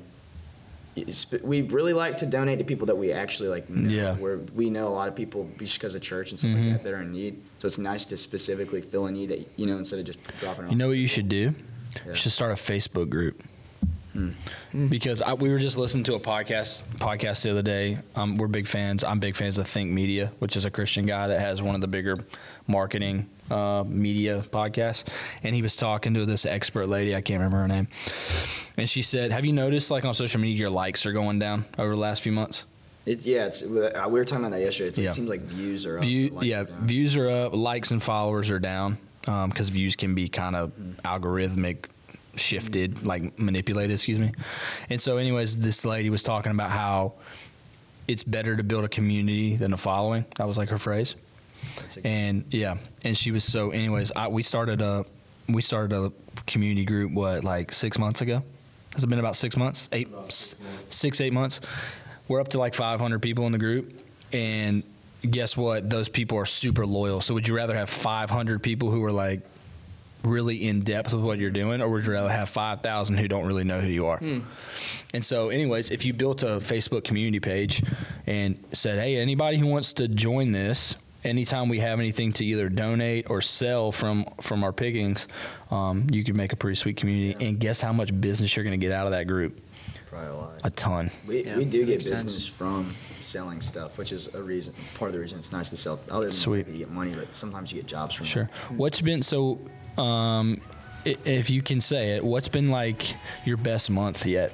we 1.42 1.62
really 1.64 1.94
like 1.94 2.18
to 2.18 2.26
donate 2.28 2.60
to 2.60 2.64
people 2.66 2.86
that 2.88 2.96
we 2.96 3.12
actually 3.12 3.50
like. 3.50 3.68
Know, 3.70 3.90
Yeah. 3.90 4.16
Where 4.16 4.38
we 4.56 4.70
know 4.70 4.88
a 4.88 4.94
lot 4.94 5.08
of 5.08 5.16
people 5.16 5.50
just 5.58 5.74
because 5.76 5.96
of 5.96 6.02
church 6.04 6.30
and 6.30 6.38
stuff 6.40 6.52
Mhm. 6.52 6.66
like 6.70 6.74
that 6.78 6.84
that 6.84 6.94
are 6.94 7.02
in 7.02 7.12
need. 7.12 7.38
So 7.60 7.66
it's 7.68 7.80
nice 7.80 8.06
to 8.08 8.18
specifically 8.18 8.82
fill 8.82 9.08
a 9.08 9.12
need 9.12 9.30
that 9.30 9.48
you 9.56 9.66
know 9.66 9.78
instead 9.78 10.00
of 10.00 10.06
just 10.06 10.20
dropping. 10.40 10.66
it 10.66 10.72
You 10.72 10.78
know 10.78 10.88
what 10.90 10.98
you 10.98 11.08
should 11.08 11.30
do? 11.30 11.56
Yeah. 11.96 12.10
You 12.10 12.16
should 12.16 12.32
start 12.32 12.52
a 12.52 12.56
Facebook 12.56 13.10
group. 13.10 13.42
Because 14.90 15.24
I, 15.24 15.34
we 15.34 15.50
were 15.50 15.58
just 15.58 15.76
listening 15.76 16.04
to 16.04 16.14
a 16.14 16.20
podcast 16.20 16.84
podcast 17.00 17.42
the 17.42 17.50
other 17.50 17.64
day. 17.64 17.98
Um, 18.16 18.38
we're 18.38 18.48
big 18.48 18.68
fans. 18.68 19.04
I'm 19.04 19.20
big 19.20 19.36
fans 19.36 19.58
of 19.58 19.68
Think 19.68 19.90
Media, 19.90 20.32
which 20.38 20.56
is 20.56 20.66
a 20.66 20.70
Christian 20.70 21.08
guy 21.08 21.28
that 21.30 21.40
has 21.40 21.64
one 21.64 21.74
of 21.74 21.82
the 21.82 21.88
bigger 21.88 22.16
marketing 22.68 23.26
uh, 23.52 23.84
media 23.88 24.42
podcast, 24.42 25.08
and 25.44 25.54
he 25.56 25.62
was 25.62 25.76
talking 25.76 26.14
to 26.14 26.26
this 26.26 26.46
expert 26.46 26.88
lady. 26.88 27.16
I 27.16 27.22
can't 27.22 27.40
remember 27.40 27.58
her 27.58 27.68
name, 27.68 27.88
and 28.78 28.90
she 28.90 29.02
said, 29.02 29.32
"Have 29.32 29.46
you 29.46 29.54
noticed 29.54 29.92
like 29.92 30.06
on 30.06 30.14
social 30.14 30.40
media 30.40 30.56
your 30.56 30.70
likes 30.70 31.06
are 31.06 31.14
going 31.14 31.40
down 31.40 31.66
over 31.78 31.90
the 31.92 32.02
last 32.02 32.22
few 32.22 32.32
months? 32.32 32.66
It, 33.06 33.26
yeah, 33.26 33.48
it's, 33.48 33.62
uh, 33.62 34.06
we 34.08 34.12
were 34.14 34.24
talking 34.24 34.46
about 34.46 34.56
that 34.56 34.62
yesterday. 34.62 34.90
It's, 34.90 34.98
Yeah. 34.98 35.10
It 35.10 35.14
seems 35.14 35.28
like 35.30 35.42
views 35.42 35.86
are 35.86 35.98
up. 35.98 36.04
View, 36.04 36.40
yeah, 36.42 36.62
are 36.62 36.66
views 36.82 37.18
are 37.18 37.30
up, 37.30 37.54
likes 37.54 37.92
and 37.92 38.02
followers 38.02 38.50
are 38.50 38.60
down 38.60 38.98
because 39.22 39.70
views 39.70 39.96
can 39.96 40.16
be 40.16 40.28
kind 40.28 40.56
of 40.56 40.72
algorithmic 41.04 41.86
shifted, 42.36 43.06
like 43.06 43.38
manipulated, 43.38 43.92
excuse 43.94 44.20
me. 44.20 44.32
And 44.90 45.00
so, 45.00 45.18
anyways, 45.18 45.60
this 45.60 45.86
lady 45.86 46.10
was 46.10 46.24
talking 46.24 46.52
about 46.52 46.72
how 46.72 47.14
it's 48.08 48.24
better 48.24 48.56
to 48.56 48.64
build 48.64 48.84
a 48.84 48.90
community 48.90 49.56
than 49.56 49.74
a 49.74 49.78
following. 49.78 50.26
That 50.38 50.48
was 50.48 50.58
like 50.58 50.70
her 50.70 50.78
phrase. 50.78 51.16
And 52.04 52.46
yeah, 52.52 52.78
and 53.04 53.18
she 53.18 53.32
was 53.32 53.44
so. 53.44 53.72
Anyways, 53.72 54.12
I, 54.16 54.28
we 54.28 54.44
started 54.44 54.82
a 54.82 55.06
we 55.50 55.62
started 55.62 55.96
a 55.96 56.12
community 56.48 56.86
group. 56.86 57.12
What 57.12 57.44
like 57.44 57.72
six 57.74 57.98
months 57.98 58.22
ago? 58.22 58.44
Has 58.94 59.04
it 59.04 59.08
been 59.08 59.20
about 59.20 59.36
six 59.36 59.58
months? 59.58 59.90
Eight, 59.92 60.10
s- 60.28 60.56
six 60.86 61.20
eight 61.22 61.34
months. 61.34 61.62
We're 62.28 62.40
up 62.40 62.50
to 62.50 62.60
like 62.60 62.74
500 62.76 63.22
people 63.22 63.46
in 63.48 63.52
the 63.52 63.58
group, 63.58 63.92
and 64.32 64.84
guess 65.30 65.58
what? 65.58 65.90
Those 65.90 66.10
people 66.10 66.38
are 66.38 66.46
super 66.46 66.86
loyal. 66.86 67.20
So 67.22 67.34
would 67.34 67.48
you 67.48 67.56
rather 67.56 67.76
have 67.76 67.90
500 67.90 68.62
people 68.64 68.92
who 68.92 69.04
are 69.04 69.12
like 69.12 69.42
really 70.24 70.68
in 70.70 70.82
depth 70.84 71.12
with 71.14 71.22
what 71.22 71.38
you're 71.40 71.50
doing, 71.52 71.82
or 71.82 71.90
would 71.90 72.06
you 72.06 72.14
rather 72.14 72.30
have 72.30 72.48
5,000 72.50 73.18
who 73.18 73.28
don't 73.28 73.46
really 73.46 73.66
know 73.66 73.80
who 73.82 73.88
you 73.90 74.06
are? 74.06 74.20
And 75.14 75.24
so, 75.26 75.50
anyways, 75.50 75.92
if 75.92 76.06
you 76.06 76.14
built 76.14 76.44
a 76.44 76.58
Facebook 76.60 77.04
community 77.04 77.40
page 77.42 77.84
and 78.26 78.58
said, 78.72 79.00
hey, 79.00 79.18
anybody 79.18 79.58
who 79.58 79.68
wants 79.68 79.92
to 79.94 80.08
join 80.08 80.52
this, 80.54 80.96
anytime 81.24 81.70
we 81.70 81.80
have 81.80 82.00
anything 82.00 82.32
to 82.34 82.46
either 82.46 82.70
donate 82.70 83.30
or 83.30 83.42
sell 83.42 83.92
from 83.92 84.26
from 84.42 84.64
our 84.64 84.72
pickings, 84.74 85.28
um, 85.72 86.08
you 86.12 86.24
could 86.24 86.36
make 86.36 86.54
a 86.54 86.56
pretty 86.56 86.76
sweet 86.76 86.98
community. 86.98 87.46
And 87.46 87.60
guess 87.60 87.82
how 87.82 87.94
much 87.94 88.20
business 88.20 88.56
you're 88.56 88.64
going 88.64 88.80
to 88.80 88.84
get 88.86 88.94
out 88.94 89.06
of 89.06 89.12
that 89.12 89.28
group? 89.28 89.60
Probably 90.10 90.30
a 90.30 90.36
lot. 90.36 90.60
A 90.64 90.70
ton. 90.70 91.10
We, 91.28 91.44
Yeah, 91.44 91.58
we 91.58 91.66
do 91.66 91.80
get 91.80 91.88
makes 91.90 92.06
sense. 92.06 92.24
business 92.24 92.46
from 92.46 92.96
selling 93.22 93.62
stuff, 93.62 93.98
which 93.98 94.12
is 94.12 94.34
a 94.36 94.42
reason, 94.44 94.74
part 94.96 95.10
of 95.10 95.14
the 95.14 95.20
reason 95.20 95.40
it's 95.40 95.52
nice 95.52 95.70
to 95.72 95.78
sell. 95.78 96.00
Other 96.12 96.26
than 96.26 96.34
Sweet. 96.34 96.68
you 96.68 96.78
get 96.78 96.92
money, 96.92 97.14
but 97.14 97.34
sometimes 97.34 97.72
you 97.72 97.82
get 97.82 97.88
jobs 97.88 98.14
from 98.14 98.26
Sure. 98.28 98.50
What's 98.70 99.02
been 99.02 99.22
so? 99.22 99.60
Um, 99.98 100.62
if 101.06 101.50
you 101.50 101.62
can 101.62 101.82
say 101.82 102.16
it, 102.16 102.24
what's 102.24 102.48
been 102.48 102.68
like 102.68 103.16
your 103.46 103.58
best 103.58 103.90
month 103.90 104.26
yet? 104.26 104.52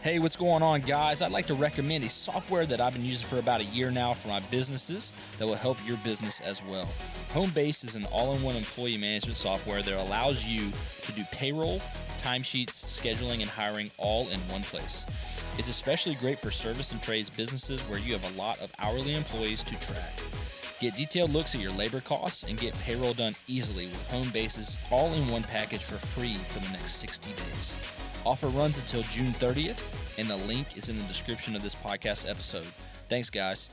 Hey, 0.00 0.20
what's 0.20 0.36
going 0.36 0.62
on, 0.62 0.82
guys? 0.82 1.22
I'd 1.22 1.32
like 1.32 1.46
to 1.46 1.54
recommend 1.54 2.04
a 2.04 2.08
software 2.08 2.64
that 2.66 2.80
I've 2.80 2.92
been 2.92 3.04
using 3.04 3.26
for 3.26 3.40
about 3.40 3.60
a 3.60 3.64
year 3.64 3.90
now 3.90 4.14
for 4.14 4.28
my 4.28 4.38
businesses 4.38 5.12
that 5.38 5.46
will 5.46 5.56
help 5.56 5.76
your 5.84 5.96
business 5.98 6.40
as 6.40 6.62
well. 6.64 6.84
Homebase 7.32 7.84
is 7.84 7.96
an 7.96 8.04
all 8.12 8.32
in 8.36 8.40
one 8.44 8.54
employee 8.54 8.96
management 8.96 9.36
software 9.36 9.82
that 9.82 10.00
allows 10.00 10.46
you 10.46 10.70
to 11.02 11.12
do 11.12 11.24
payroll, 11.32 11.80
timesheets, 12.16 12.68
scheduling, 12.68 13.40
and 13.40 13.50
hiring 13.50 13.90
all 13.98 14.28
in 14.28 14.38
one 14.42 14.62
place. 14.62 15.04
It's 15.58 15.68
especially 15.68 16.14
great 16.14 16.38
for 16.38 16.52
service 16.52 16.92
and 16.92 17.02
trades 17.02 17.28
businesses 17.28 17.82
where 17.88 17.98
you 17.98 18.12
have 18.12 18.36
a 18.36 18.38
lot 18.38 18.60
of 18.60 18.72
hourly 18.78 19.16
employees 19.16 19.64
to 19.64 19.80
track. 19.80 20.12
Get 20.80 20.94
detailed 20.94 21.32
looks 21.32 21.54
at 21.56 21.60
your 21.60 21.72
labor 21.72 22.00
costs 22.00 22.44
and 22.44 22.56
get 22.58 22.72
payroll 22.80 23.12
done 23.12 23.32
easily 23.48 23.86
with 23.86 24.08
Homebase's 24.10 24.78
all 24.92 25.12
in 25.14 25.26
one 25.28 25.42
package 25.42 25.82
for 25.82 25.96
free 25.96 26.34
for 26.34 26.60
the 26.60 26.68
next 26.70 26.92
60 26.96 27.30
days. 27.32 27.74
Offer 28.24 28.46
runs 28.48 28.78
until 28.78 29.02
June 29.02 29.32
30th, 29.32 30.18
and 30.18 30.28
the 30.28 30.36
link 30.36 30.76
is 30.76 30.88
in 30.88 30.96
the 30.96 31.02
description 31.04 31.56
of 31.56 31.62
this 31.62 31.74
podcast 31.74 32.30
episode. 32.30 32.66
Thanks, 33.08 33.28
guys. 33.30 33.68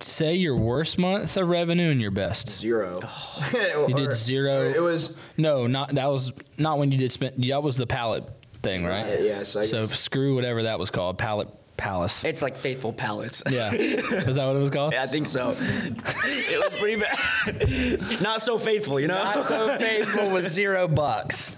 Say 0.00 0.34
your 0.34 0.56
worst 0.56 0.98
month 0.98 1.36
of 1.36 1.46
revenue 1.48 1.90
and 1.92 2.00
your 2.00 2.10
best. 2.10 2.48
zero. 2.48 3.00
You 3.54 3.94
did 3.94 4.12
zero. 4.14 4.68
It 4.68 4.80
was 4.82 5.16
No, 5.36 5.68
not 5.68 5.94
that 5.94 6.06
was 6.06 6.32
not 6.58 6.78
when 6.80 6.90
you 6.90 6.98
did 6.98 7.12
spend. 7.12 7.44
That 7.48 7.62
was 7.62 7.76
the 7.76 7.86
pallet 7.86 8.24
thing, 8.62 8.84
right? 8.84 9.04
Right, 9.06 9.20
yes, 9.22 9.54
I 9.54 9.62
so 9.62 9.82
guess. 9.86 10.00
screw 10.00 10.34
whatever 10.34 10.64
that 10.64 10.80
was 10.80 10.90
called. 10.90 11.18
Pallet 11.18 11.46
palace. 11.76 12.24
It's 12.24 12.42
like 12.42 12.56
faithful 12.56 12.92
pallets. 12.92 13.42
yeah, 13.50 13.72
is 13.74 14.36
that 14.36 14.46
what 14.46 14.56
it 14.56 14.60
was 14.60 14.70
called? 14.70 14.92
Yeah, 14.92 15.02
I 15.02 15.06
think 15.06 15.26
so. 15.26 15.56
it 15.58 16.70
was 16.70 16.80
pretty 16.80 17.00
bad. 17.00 18.20
Not 18.22 18.40
so 18.42 18.58
faithful, 18.58 18.98
you 19.00 19.08
know. 19.08 19.22
Not 19.22 19.44
so 19.44 19.76
faithful 19.78 20.30
with 20.30 20.48
zero 20.48 20.88
bucks. 20.88 21.56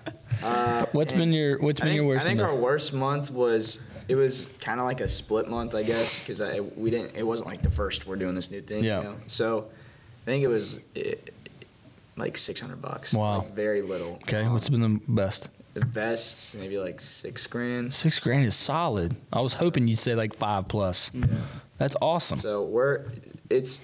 what's 0.92 1.12
been 1.12 1.32
your 1.32 1.58
What's 1.60 1.80
I 1.80 1.84
been 1.84 1.90
think, 1.92 1.96
your 1.96 2.06
worst? 2.06 2.24
Month? 2.24 2.26
I 2.26 2.28
think 2.30 2.40
our 2.42 2.48
best? 2.48 2.62
worst 2.62 2.92
month 2.94 3.30
was 3.30 3.80
it 4.08 4.14
was 4.16 4.46
kind 4.60 4.80
of 4.80 4.86
like 4.86 5.00
a 5.00 5.08
split 5.08 5.48
month, 5.48 5.74
I 5.74 5.82
guess, 5.82 6.18
because 6.20 6.40
we 6.76 6.90
didn't. 6.90 7.14
It 7.16 7.22
wasn't 7.24 7.48
like 7.48 7.62
the 7.62 7.70
first 7.70 8.06
we're 8.06 8.16
doing 8.16 8.34
this 8.34 8.50
new 8.50 8.60
thing. 8.62 8.82
Yeah. 8.84 8.98
You 8.98 9.04
know? 9.04 9.14
So 9.26 9.66
I 10.22 10.24
think 10.24 10.44
it 10.44 10.48
was 10.48 10.80
eh, 10.96 11.14
like 12.16 12.36
six 12.36 12.60
hundred 12.60 12.80
bucks. 12.82 13.12
Wow. 13.12 13.38
Like, 13.38 13.54
very 13.54 13.82
little. 13.82 14.14
Okay, 14.22 14.42
Um, 14.42 14.52
what's 14.52 14.68
been 14.68 14.80
the 14.80 15.00
best? 15.08 15.48
The 15.78 15.86
best? 15.86 16.56
Maybe 16.56 16.78
like 16.78 17.00
six 17.00 17.46
grand. 17.46 17.92
Six 17.94 18.18
grand 18.20 18.44
is 18.44 18.54
solid. 18.54 19.16
I 19.32 19.40
was 19.40 19.54
hoping 19.54 19.88
you'd 19.88 19.98
say 19.98 20.14
like 20.14 20.36
five 20.36 20.68
plus. 20.68 21.10
Yeah. 21.14 21.26
That's 21.78 21.96
awesome. 22.00 22.40
So 22.40 22.64
we're 22.64 23.06
it's 23.50 23.80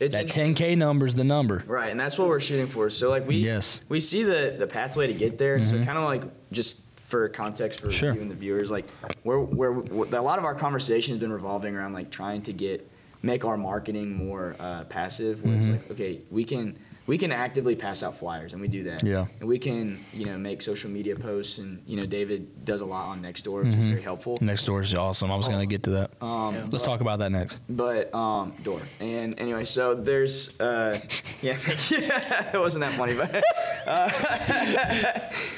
it's 0.00 0.14
that 0.14 0.26
10k 0.26 0.76
number's 0.76 1.14
the 1.14 1.24
number. 1.24 1.64
Right, 1.66 1.90
and 1.90 1.98
that's 1.98 2.18
what 2.18 2.28
we're 2.28 2.40
shooting 2.40 2.68
for. 2.68 2.88
So 2.90 3.10
like 3.10 3.26
we 3.26 3.36
Yes. 3.36 3.80
we 3.88 4.00
see 4.00 4.22
the 4.22 4.54
the 4.58 4.66
pathway 4.66 5.06
to 5.06 5.14
get 5.14 5.38
there. 5.38 5.62
So 5.62 5.76
kind 5.84 5.98
of 5.98 6.04
like 6.04 6.22
just 6.52 6.80
for 6.96 7.28
context 7.30 7.80
for 7.80 7.90
Sure. 7.90 8.12
you 8.14 8.20
and 8.20 8.30
the 8.30 8.34
viewers, 8.34 8.70
like 8.70 8.84
we're, 9.24 9.40
we're, 9.40 9.72
we're 9.72 10.06
a 10.14 10.20
lot 10.22 10.38
of 10.38 10.44
our 10.44 10.54
conversation 10.54 11.14
has 11.14 11.20
been 11.20 11.32
revolving 11.32 11.74
around 11.74 11.94
like 11.94 12.10
trying 12.10 12.42
to 12.42 12.52
get 12.52 12.88
make 13.22 13.44
our 13.46 13.56
marketing 13.56 14.14
more 14.14 14.54
uh, 14.60 14.84
passive. 14.84 15.42
Where 15.42 15.54
it's 15.54 15.66
like 15.66 15.90
okay, 15.92 16.20
we 16.30 16.44
can 16.44 16.78
we 17.08 17.16
can 17.16 17.32
actively 17.32 17.74
pass 17.74 18.02
out 18.02 18.18
flyers, 18.18 18.52
and 18.52 18.60
we 18.60 18.68
do 18.68 18.84
that. 18.84 19.02
Yeah. 19.02 19.26
and 19.40 19.48
we 19.48 19.58
can 19.58 20.04
you 20.12 20.26
know 20.26 20.36
make 20.38 20.60
social 20.62 20.90
media 20.90 21.16
posts, 21.16 21.56
and 21.58 21.82
you 21.86 21.96
know 21.96 22.04
David 22.06 22.64
does 22.64 22.82
a 22.82 22.84
lot 22.84 23.06
on 23.08 23.22
Nextdoor, 23.22 23.64
which 23.64 23.74
is 23.74 23.82
very 23.82 24.02
helpful. 24.02 24.38
Next 24.40 24.66
door 24.66 24.82
is 24.82 24.94
awesome. 24.94 25.32
I 25.32 25.36
was 25.36 25.48
gonna 25.48 25.66
get 25.66 25.82
to 25.84 25.90
that. 25.90 26.10
Um, 26.22 26.70
Let's 26.70 26.84
talk 26.84 27.00
about 27.00 27.18
that 27.20 27.32
next. 27.32 27.62
but 27.68 28.14
um, 28.14 28.52
door. 28.62 28.82
And 29.00 29.40
anyway, 29.40 29.64
so 29.64 29.94
there's 29.94 30.60
uh, 30.60 31.00
yeah, 31.42 31.56
yeah, 31.90 32.50
it 32.54 32.58
wasn't 32.58 32.84
that 32.84 32.92
funny, 32.92 33.14
but 33.14 33.34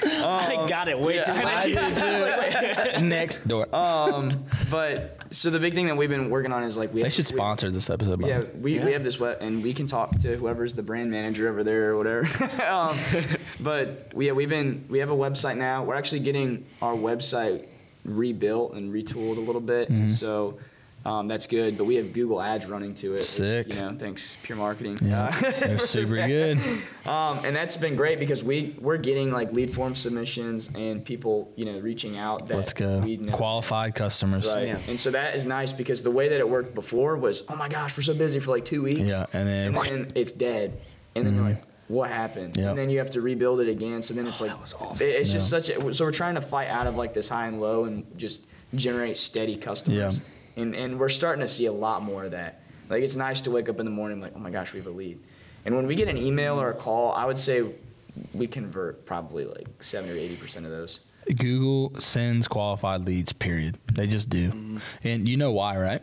I 0.03 0.65
got 0.69 0.87
it 0.87 0.97
way 0.97 1.21
too 1.21 1.33
high. 1.33 2.99
next 3.01 3.45
door. 3.45 3.67
um, 3.75 4.45
but 4.69 5.20
so 5.31 5.49
the 5.49 5.59
big 5.59 5.73
thing 5.73 5.87
that 5.87 5.97
we've 5.97 6.09
been 6.09 6.29
working 6.29 6.51
on 6.51 6.63
is 6.63 6.75
like 6.77 6.93
we 6.93 7.01
they 7.01 7.07
have, 7.07 7.13
should 7.13 7.29
we- 7.31 7.35
sponsor 7.37 7.71
this 7.71 7.89
episode. 7.89 8.19
by 8.21 8.27
Yeah, 8.27 8.39
way. 8.39 8.49
we, 8.59 8.79
we 8.79 8.91
have 8.93 9.03
this 9.03 9.19
web, 9.19 9.37
and 9.41 9.63
we 9.63 9.73
can 9.73 9.87
talk 9.87 10.11
to 10.19 10.35
whoever's 10.37 10.75
the 10.75 10.83
brand 10.83 11.09
manager 11.09 11.49
over 11.49 11.63
there 11.63 11.91
or 11.91 11.97
whatever. 11.97 12.27
um, 12.69 12.97
but 13.59 14.11
we, 14.13 14.27
yeah, 14.27 14.33
we've 14.33 14.49
been 14.49 14.85
we 14.89 14.99
have 14.99 15.09
a 15.09 15.15
website 15.15 15.57
now. 15.57 15.83
We're 15.83 15.95
actually 15.95 16.19
getting 16.21 16.65
our 16.81 16.93
website 16.93 17.67
rebuilt 18.03 18.73
and 18.73 18.93
retooled 18.93 19.37
a 19.37 19.41
little 19.41 19.61
bit, 19.61 19.89
Mm-hmm. 19.89 20.07
so 20.07 20.57
um, 21.05 21.27
that's 21.27 21.47
good. 21.47 21.77
But 21.77 21.85
we 21.85 21.95
have 21.95 22.13
Google 22.13 22.41
Ads 22.41 22.65
running 22.67 22.93
to 22.95 23.07
it. 23.13 23.17
which, 23.17 23.23
Sick. 23.23 23.69
you 23.69 23.75
know, 23.75 23.95
thanks 23.97 24.37
pure 24.43 24.57
marketing. 24.57 24.99
Yeah, 25.01 25.27
Uh, 25.35 25.51
they're 25.59 25.77
super 25.77 26.15
good. 26.27 26.57
Um, 27.05 27.43
and 27.45 27.55
that's 27.55 27.75
been 27.75 27.95
great 27.95 28.19
because 28.19 28.43
we 28.43 28.75
we're 28.79 28.97
getting 28.97 29.31
like 29.31 29.51
lead 29.51 29.73
form 29.73 29.95
submissions 29.95 30.69
and 30.75 31.03
people 31.03 31.51
you 31.55 31.65
know 31.65 31.79
reaching 31.79 32.17
out. 32.17 32.45
That 32.47 32.57
Let's 32.57 32.73
go. 32.73 32.99
We 32.99 33.17
know. 33.17 33.33
Qualified 33.35 33.95
customers. 33.95 34.47
Right. 34.47 34.67
Yeah. 34.67 34.79
And 34.87 34.99
so 34.99 35.11
that 35.11 35.35
is 35.35 35.45
nice 35.45 35.73
because 35.73 36.03
the 36.03 36.11
way 36.11 36.29
that 36.29 36.39
it 36.39 36.47
worked 36.47 36.75
before 36.75 37.17
was, 37.17 37.43
oh 37.49 37.55
my 37.55 37.67
gosh, 37.69 37.97
we're 37.97 38.03
so 38.03 38.13
busy 38.13 38.39
for 38.39 38.51
like 38.51 38.65
two 38.65 38.83
weeks. 38.83 38.99
Yeah, 39.09 39.25
and 39.33 39.47
then- 39.47 39.73
Mm-hmm. 39.73 39.93
and 39.93 40.05
then 40.05 40.11
it's 40.15 40.31
dead. 40.31 40.81
And 41.15 41.25
then 41.25 41.35
you're 41.35 41.43
like, 41.43 41.63
what 41.87 42.09
happened? 42.09 42.55
Yep. 42.57 42.69
And 42.69 42.77
then 42.79 42.89
you 42.89 42.97
have 42.99 43.09
to 43.11 43.21
rebuild 43.21 43.59
it 43.61 43.67
again. 43.67 44.01
So 44.01 44.13
then 44.13 44.25
it's 44.27 44.39
like, 44.39 44.51
it- 45.01 45.01
it's 45.01 45.31
just 45.31 45.49
such 45.49 45.69
a, 45.69 45.93
so 45.93 46.05
we're 46.05 46.11
trying 46.11 46.35
to 46.35 46.41
fight 46.41 46.69
out 46.69 46.87
of 46.87 46.95
like 46.95 47.13
this 47.13 47.27
high 47.27 47.47
and 47.47 47.59
low 47.59 47.83
and 47.85 48.05
just 48.17 48.45
generate 48.75 49.17
steady 49.17 49.57
customers. 49.57 50.17
Yeah. 50.19 50.25
And, 50.55 50.75
and 50.75 50.99
we're 50.99 51.09
starting 51.09 51.41
to 51.41 51.47
see 51.47 51.65
a 51.65 51.71
lot 51.71 52.03
more 52.03 52.25
of 52.25 52.31
that. 52.31 52.61
Like 52.89 53.03
it's 53.03 53.15
nice 53.15 53.41
to 53.41 53.51
wake 53.51 53.69
up 53.69 53.79
in 53.79 53.85
the 53.85 53.91
morning 53.91 54.19
like, 54.19 54.33
oh 54.35 54.39
my 54.39 54.51
gosh, 54.51 54.73
we 54.73 54.79
have 54.79 54.87
a 54.87 54.91
lead. 54.91 55.19
And 55.65 55.75
when 55.75 55.87
we 55.87 55.95
get 55.95 56.07
an 56.07 56.17
email 56.17 56.59
or 56.59 56.71
a 56.71 56.73
call, 56.73 57.13
I 57.13 57.25
would 57.25 57.37
say 57.37 57.63
we 58.33 58.47
convert 58.47 59.05
probably 59.05 59.45
like 59.45 59.67
70 59.81 60.11
or 60.11 60.37
80% 60.37 60.57
of 60.57 60.71
those. 60.71 61.01
Google 61.37 61.99
sends 62.01 62.47
qualified 62.47 63.01
leads, 63.01 63.31
period. 63.31 63.77
They 63.93 64.07
just 64.07 64.29
do. 64.29 64.49
Mm-hmm. 64.49 64.77
And 65.03 65.29
you 65.29 65.37
know 65.37 65.51
why, 65.51 65.77
right? 65.77 66.01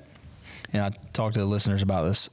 And 0.72 0.82
I 0.82 0.90
talked 1.12 1.34
to 1.34 1.40
the 1.40 1.46
listeners 1.46 1.82
about 1.82 2.04
this. 2.04 2.30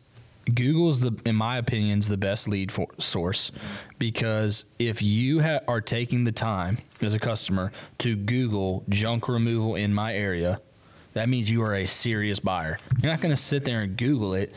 Google's 0.54 1.02
the, 1.02 1.12
in 1.26 1.36
my 1.36 1.58
opinion, 1.58 1.98
is 1.98 2.08
the 2.08 2.18
best 2.18 2.48
lead 2.48 2.72
for, 2.72 2.88
source 3.00 3.52
because 3.98 4.66
if 4.78 5.02
you 5.02 5.42
ha- 5.42 5.62
are 5.68 5.82
taking 5.82 6.24
the 6.24 6.32
time 6.32 6.78
as 7.02 7.16
a 7.16 7.20
customer 7.20 7.72
to 8.00 8.16
Google 8.16 8.84
junk 8.90 9.28
removal 9.28 9.76
in 9.76 9.92
my 9.92 10.14
area, 10.14 10.62
that 11.16 11.30
means 11.30 11.50
you 11.50 11.64
are 11.64 11.76
a 11.76 11.86
serious 11.86 12.40
buyer. 12.40 12.78
You're 13.02 13.12
not 13.12 13.22
going 13.22 13.34
to 13.34 13.42
sit 13.42 13.64
there 13.64 13.80
and 13.80 13.98
Google 13.98 14.34
it. 14.34 14.54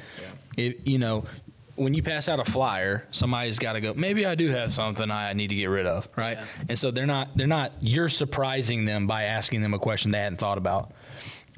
If 0.57 0.87
you 0.87 0.99
know, 0.99 1.25
when 1.77 1.95
you 1.95 2.03
pass 2.03 2.29
out 2.29 2.41
a 2.41 2.45
flyer, 2.45 3.07
somebody's 3.13 3.61
got 3.61 3.75
to 3.75 3.81
go. 3.81 3.95
Maybe 3.95 4.27
I 4.27 4.35
do 4.35 4.49
have 4.49 4.73
something 4.73 5.09
I 5.09 5.33
need 5.35 5.49
to 5.49 5.55
get 5.55 5.67
rid 5.67 5.87
of, 5.87 6.09
right? 6.17 6.37
And 6.69 6.77
so 6.77 6.91
they're 6.91 7.07
not. 7.07 7.29
They're 7.37 7.47
not. 7.47 7.73
You're 7.81 8.09
surprising 8.09 8.85
them 8.85 9.07
by 9.07 9.25
asking 9.25 9.63
them 9.63 9.73
a 9.73 9.79
question 9.79 10.11
they 10.11 10.19
hadn't 10.19 10.39
thought 10.39 10.59
about. 10.59 10.93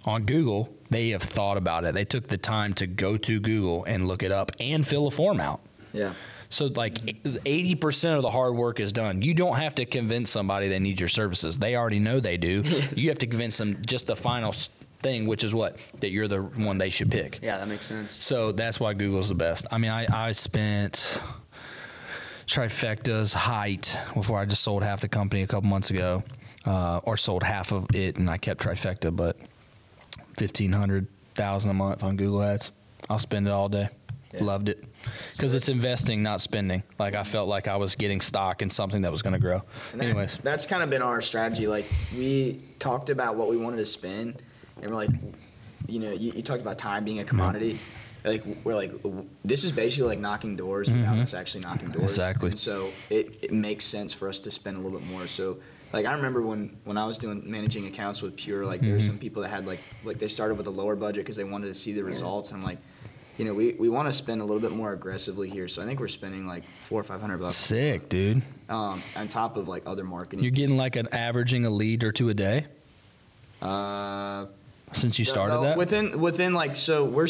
On 0.05 0.25
Google, 0.25 0.69
they 0.91 1.11
have 1.11 1.23
thought 1.23 1.57
about 1.57 1.85
it. 1.85 1.95
They 1.95 2.05
took 2.05 2.29
the 2.29 2.37
time 2.37 2.75
to 2.75 2.87
go 2.87 3.17
to 3.17 3.41
Google 3.41 3.85
and 3.85 4.07
look 4.07 4.23
it 4.23 4.33
up 4.33 4.53
and 4.61 4.87
fill 4.87 5.07
a 5.07 5.11
form 5.11 5.41
out. 5.41 5.61
Yeah. 5.95 6.13
So 6.51 6.67
like 6.67 6.95
80% 6.95 8.17
of 8.17 8.23
the 8.23 8.31
hard 8.31 8.55
work 8.55 8.81
is 8.81 8.93
done. 8.93 9.23
You 9.23 9.35
don't 9.35 9.57
have 9.57 9.75
to 9.77 9.87
convince 9.87 10.31
somebody 10.31 10.69
they 10.69 10.79
need 10.79 10.99
your 10.99 11.09
services. 11.09 11.59
They 11.59 11.77
already 11.77 12.01
know 12.01 12.21
they 12.21 12.37
do. 12.37 12.63
you 12.97 13.09
have 13.09 13.19
to 13.19 13.27
convince 13.27 13.57
them 13.57 13.79
just 13.87 14.07
the 14.09 14.17
final 14.17 14.53
thing, 15.03 15.27
which 15.27 15.45
is 15.45 15.55
what 15.55 15.79
that 16.01 16.11
you're 16.11 16.29
the 16.29 16.43
one 16.43 16.79
they 16.79 16.91
should 16.91 17.11
pick. 17.11 17.41
Yeah, 17.43 17.59
that 17.59 17.69
makes 17.69 17.87
sense. 17.87 18.23
So 18.23 18.53
that's 18.53 18.79
why 18.81 18.95
Google's 18.95 19.29
the 19.29 19.35
best. 19.35 19.67
I 19.71 19.79
mean, 19.79 19.91
I, 19.91 20.29
I 20.29 20.33
spent 20.33 21.21
trifecta's 22.47 23.33
height 23.33 23.97
before 24.15 24.39
I 24.39 24.45
just 24.45 24.63
sold 24.63 24.83
half 24.83 25.01
the 25.01 25.09
company 25.09 25.43
a 25.43 25.47
couple 25.47 25.69
months 25.69 25.91
ago, 25.91 26.23
uh, 26.67 26.99
or 27.05 27.17
sold 27.17 27.43
half 27.43 27.73
of 27.73 27.87
it, 27.95 28.17
and 28.17 28.29
I 28.29 28.37
kept 28.39 28.63
trifecta, 28.63 29.15
but 29.15 29.37
fifteen 30.37 30.73
hundred 30.73 31.07
thousand 31.35 31.71
a 31.71 31.75
month 31.75 32.03
on 32.03 32.17
Google 32.17 32.43
Ads. 32.43 32.73
I'll 33.09 33.19
spend 33.19 33.47
it 33.47 33.51
all 33.51 33.69
day. 33.69 33.89
Yeah. 34.33 34.45
Loved 34.45 34.69
it 34.69 34.85
because 35.33 35.55
it's 35.55 35.69
investing, 35.69 36.23
not 36.23 36.41
spending. 36.41 36.85
Like 37.01 37.17
I 37.17 37.25
felt 37.25 37.49
like 37.49 37.67
I 37.67 37.77
was 37.77 37.97
getting 37.97 38.21
stock 38.21 38.63
in 38.63 38.71
something 38.71 39.01
that 39.03 39.11
was 39.11 39.23
going 39.23 39.33
to 39.33 39.41
grow. 39.41 39.63
That- 39.95 40.03
Anyways, 40.05 40.39
that's 40.45 40.67
kind 40.67 40.85
of 40.85 40.91
been 40.91 41.03
our 41.03 41.21
strategy. 41.21 41.67
Like 41.67 41.87
we 42.17 42.61
talked 42.79 43.11
about 43.11 43.35
what 43.35 43.49
we 43.49 43.57
wanted 43.57 43.79
to 43.79 43.87
spend, 43.87 44.41
and 44.83 44.91
we're 44.91 44.97
like, 44.97 45.11
you 45.89 46.01
know, 46.01 46.13
you, 46.13 46.33
you 46.33 46.43
talked 46.43 46.61
about 46.61 46.79
time 46.79 47.05
being 47.05 47.21
a 47.21 47.25
commodity. 47.25 47.79
Like 48.25 48.45
we're 48.65 48.75
like, 48.75 48.93
this 49.45 49.65
is 49.65 49.73
basically 49.73 50.09
like 50.09 50.19
knocking 50.19 50.55
doors 50.55 50.91
without 50.93 51.19
us 51.19 51.33
actually 51.33 51.63
knocking 51.63 51.89
doors. 51.89 52.11
Exactly. 52.11 52.51
And 52.51 52.59
so 52.59 52.91
it, 53.09 53.39
it 53.43 53.53
makes 53.53 53.85
sense 53.85 54.13
for 54.13 54.29
us 54.29 54.41
to 54.41 54.51
spend 54.51 54.77
a 54.77 54.81
little 54.81 54.99
bit 54.99 55.09
more. 55.09 55.27
So 55.27 55.57
like 55.93 56.05
I 56.05 56.13
remember 56.13 56.43
when 56.43 56.77
when 56.85 56.99
I 56.99 57.07
was 57.07 57.19
doing 57.19 57.43
managing 57.47 57.87
accounts 57.87 58.21
with 58.21 58.37
Pure, 58.37 58.67
like 58.67 58.83
there 58.83 58.93
were 58.93 59.01
some 59.01 59.19
people 59.19 59.43
that 59.43 59.49
had 59.49 59.67
like 59.67 59.81
like 60.05 60.19
they 60.19 60.29
started 60.29 60.59
with 60.59 60.67
a 60.67 60.71
lower 60.71 60.97
budget 60.97 61.25
because 61.25 61.37
they 61.37 61.45
wanted 61.45 61.69
to 61.69 61.75
see 61.75 61.93
the 61.93 62.05
results. 62.05 62.51
And 62.51 62.61
I'm 62.61 62.65
like. 62.65 62.79
You 63.39 63.47
know, 63.47 63.55
we, 63.55 63.73
we 63.73 63.89
want 63.89 64.07
to 64.07 64.13
spend 64.13 64.43
a 64.43 64.45
little 64.45 64.61
bit 64.61 64.73
more 64.73 64.93
aggressively 64.93 65.49
here, 65.49 65.67
so 65.67 65.81
I 65.81 65.87
think 65.87 65.99
we're 65.99 66.09
spending 66.09 66.47
like 66.47 66.63
four 66.85 67.01
or 67.01 67.05
five 67.05 67.23
hundred 67.23 67.39
bucks 67.39 67.55
sick, 67.55 68.11
dude. 68.11 68.43
um, 68.69 69.03
on 69.17 69.29
top 69.29 69.57
of 69.57 69.67
like 69.67 69.85
other 69.87 70.05
marketing. 70.05 70.45
You're 70.45 70.51
getting 70.51 70.77
like 70.77 70.97
an 70.97 71.09
averaging 71.11 71.65
a 71.65 71.71
lead 71.71 72.05
or 72.05 72.13
two 72.13 72.29
a 72.29 72.35
day 72.35 72.67
uh, 73.63 74.47
since 74.93 75.19
you 75.19 75.25
started 75.25 75.55
no, 75.55 75.63
that. 75.63 75.77
within 75.79 76.21
within 76.21 76.55
like 76.55 76.77
so 76.77 77.05
we're 77.05 77.29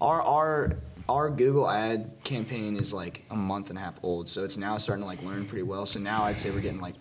our 0.00 0.20
our 0.22 0.76
our 1.08 1.28
Google 1.30 1.68
ad 1.68 2.10
campaign 2.24 2.76
is 2.76 2.92
like 2.92 3.24
a 3.30 3.36
month 3.36 3.70
and 3.70 3.78
a 3.78 3.82
half 3.82 3.94
old, 4.02 4.28
so 4.28 4.44
it's 4.44 4.56
now 4.56 4.76
starting 4.76 5.02
to 5.02 5.06
like 5.06 5.22
learn 5.22 5.44
pretty 5.46 5.64
well. 5.64 5.84
So 5.86 5.98
now 5.98 6.22
I'd 6.22 6.38
say 6.38 6.50
we're 6.50 6.60
getting 6.60 6.80
like 6.80 6.94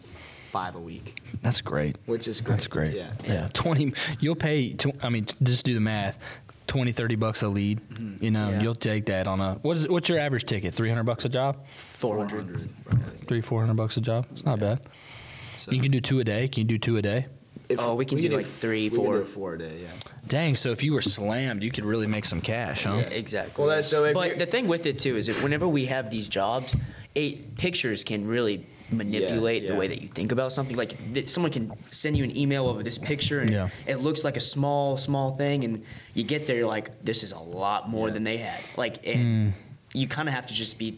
five 0.49 0.75
a 0.75 0.79
week, 0.79 1.21
That's 1.43 1.61
great. 1.61 1.95
which 2.07 2.27
is 2.27 2.41
great. 2.41 2.51
That's 2.53 2.65
great. 2.67 2.95
Yeah. 2.95 3.11
Yeah. 3.23 3.49
20, 3.53 3.93
you'll 4.19 4.35
pay, 4.35 4.73
tw- 4.73 4.95
I 5.03 5.09
mean, 5.09 5.27
just 5.43 5.63
do 5.63 5.75
the 5.75 5.79
math 5.79 6.17
20, 6.65 6.91
30 6.91 7.15
bucks 7.17 7.43
a 7.43 7.47
lead. 7.47 7.81
Mm-hmm. 7.81 8.23
You 8.23 8.31
know, 8.31 8.49
Yeah. 8.49 8.61
you'll 8.63 8.73
take 8.73 9.05
that 9.05 9.27
on 9.27 9.39
a, 9.41 9.55
what 9.61 9.77
is 9.77 9.87
what's 9.87 10.09
your 10.09 10.17
average 10.17 10.45
ticket? 10.45 10.73
300 10.73 11.03
bucks 11.03 11.25
a 11.25 11.29
job? 11.29 11.63
400. 11.75 12.67
Three, 13.27 13.41
400 13.41 13.75
bucks 13.75 13.97
a 13.97 14.01
job? 14.01 14.25
It's 14.31 14.43
not 14.43 14.59
bad. 14.59 14.79
So 15.61 15.71
You 15.71 15.81
can 15.83 15.91
do 15.91 16.01
two 16.01 16.19
a 16.19 16.23
day. 16.23 16.47
Can 16.47 16.61
you 16.61 16.67
do 16.67 16.77
two 16.79 16.97
a 16.97 17.01
day? 17.03 17.27
If- 17.69 17.79
Oh, 17.79 17.93
we 17.95 18.03
can 18.05 18.17
do, 18.17 18.27
could 18.29 18.37
like, 18.37 18.45
three, 18.45 18.89
we 18.89 18.89
could 18.89 19.05
four. 19.05 19.17
do 19.19 19.25
four 19.25 19.53
a 19.53 19.59
day. 19.59 19.79
Yeah. 19.83 19.87
Dang. 20.27 20.55
So 20.55 20.71
if 20.71 20.83
you 20.83 20.91
were 20.93 21.01
slammed, 21.01 21.63
you 21.63 21.71
could 21.71 21.85
really 21.85 22.07
make 22.07 22.25
some 22.25 22.41
cash, 22.41 22.83
huh? 22.83 22.95
Yeah, 22.97 23.09
exactly. 23.09 23.53
Well, 23.61 23.67
that's- 23.69 23.87
so 23.87 24.05
if 24.05 24.13
but 24.13 24.37
the 24.39 24.45
thing 24.45 24.67
with 24.67 24.85
it 24.85 24.99
too 24.99 25.15
is 25.15 25.27
that 25.27 25.41
whenever 25.43 25.67
we 25.67 25.85
have 25.85 26.09
these 26.09 26.27
jobs, 26.27 26.75
eight 27.15 27.57
pictures 27.57 28.03
can 28.03 28.27
really 28.27 28.65
manipulate 28.91 29.67
the 29.67 29.73
yeah. 29.73 29.79
way 29.79 29.87
that 29.87 30.01
you 30.01 30.07
think 30.07 30.31
about 30.31 30.51
something. 30.51 30.75
Like 30.75 31.13
th- 31.13 31.29
someone 31.29 31.51
can 31.51 31.71
send 31.91 32.17
you 32.17 32.23
an 32.23 32.35
email 32.35 32.65
over 32.65 32.81
this 32.81 32.97
picture, 32.97 33.39
and 33.39 33.51
Yeah. 33.51 33.69
it 33.85 33.97
looks 33.97 34.23
like 34.23 34.35
a 34.35 34.39
small, 34.39 34.97
small 34.97 35.29
thing, 35.35 35.63
and 35.63 35.83
you 36.15 36.23
get 36.23 36.47
there, 36.47 36.55
you're 36.57 36.67
like, 36.67 37.03
this 37.05 37.21
is 37.21 37.31
a 37.31 37.37
lot 37.39 37.87
more 37.87 38.07
Yeah. 38.07 38.13
than 38.15 38.23
they 38.23 38.37
had. 38.37 38.59
Like, 38.77 39.03
Mm. 39.03 39.51
you 39.93 40.07
kind 40.07 40.27
of 40.27 40.33
have 40.33 40.47
to 40.47 40.55
just 40.55 40.79
be 40.79 40.97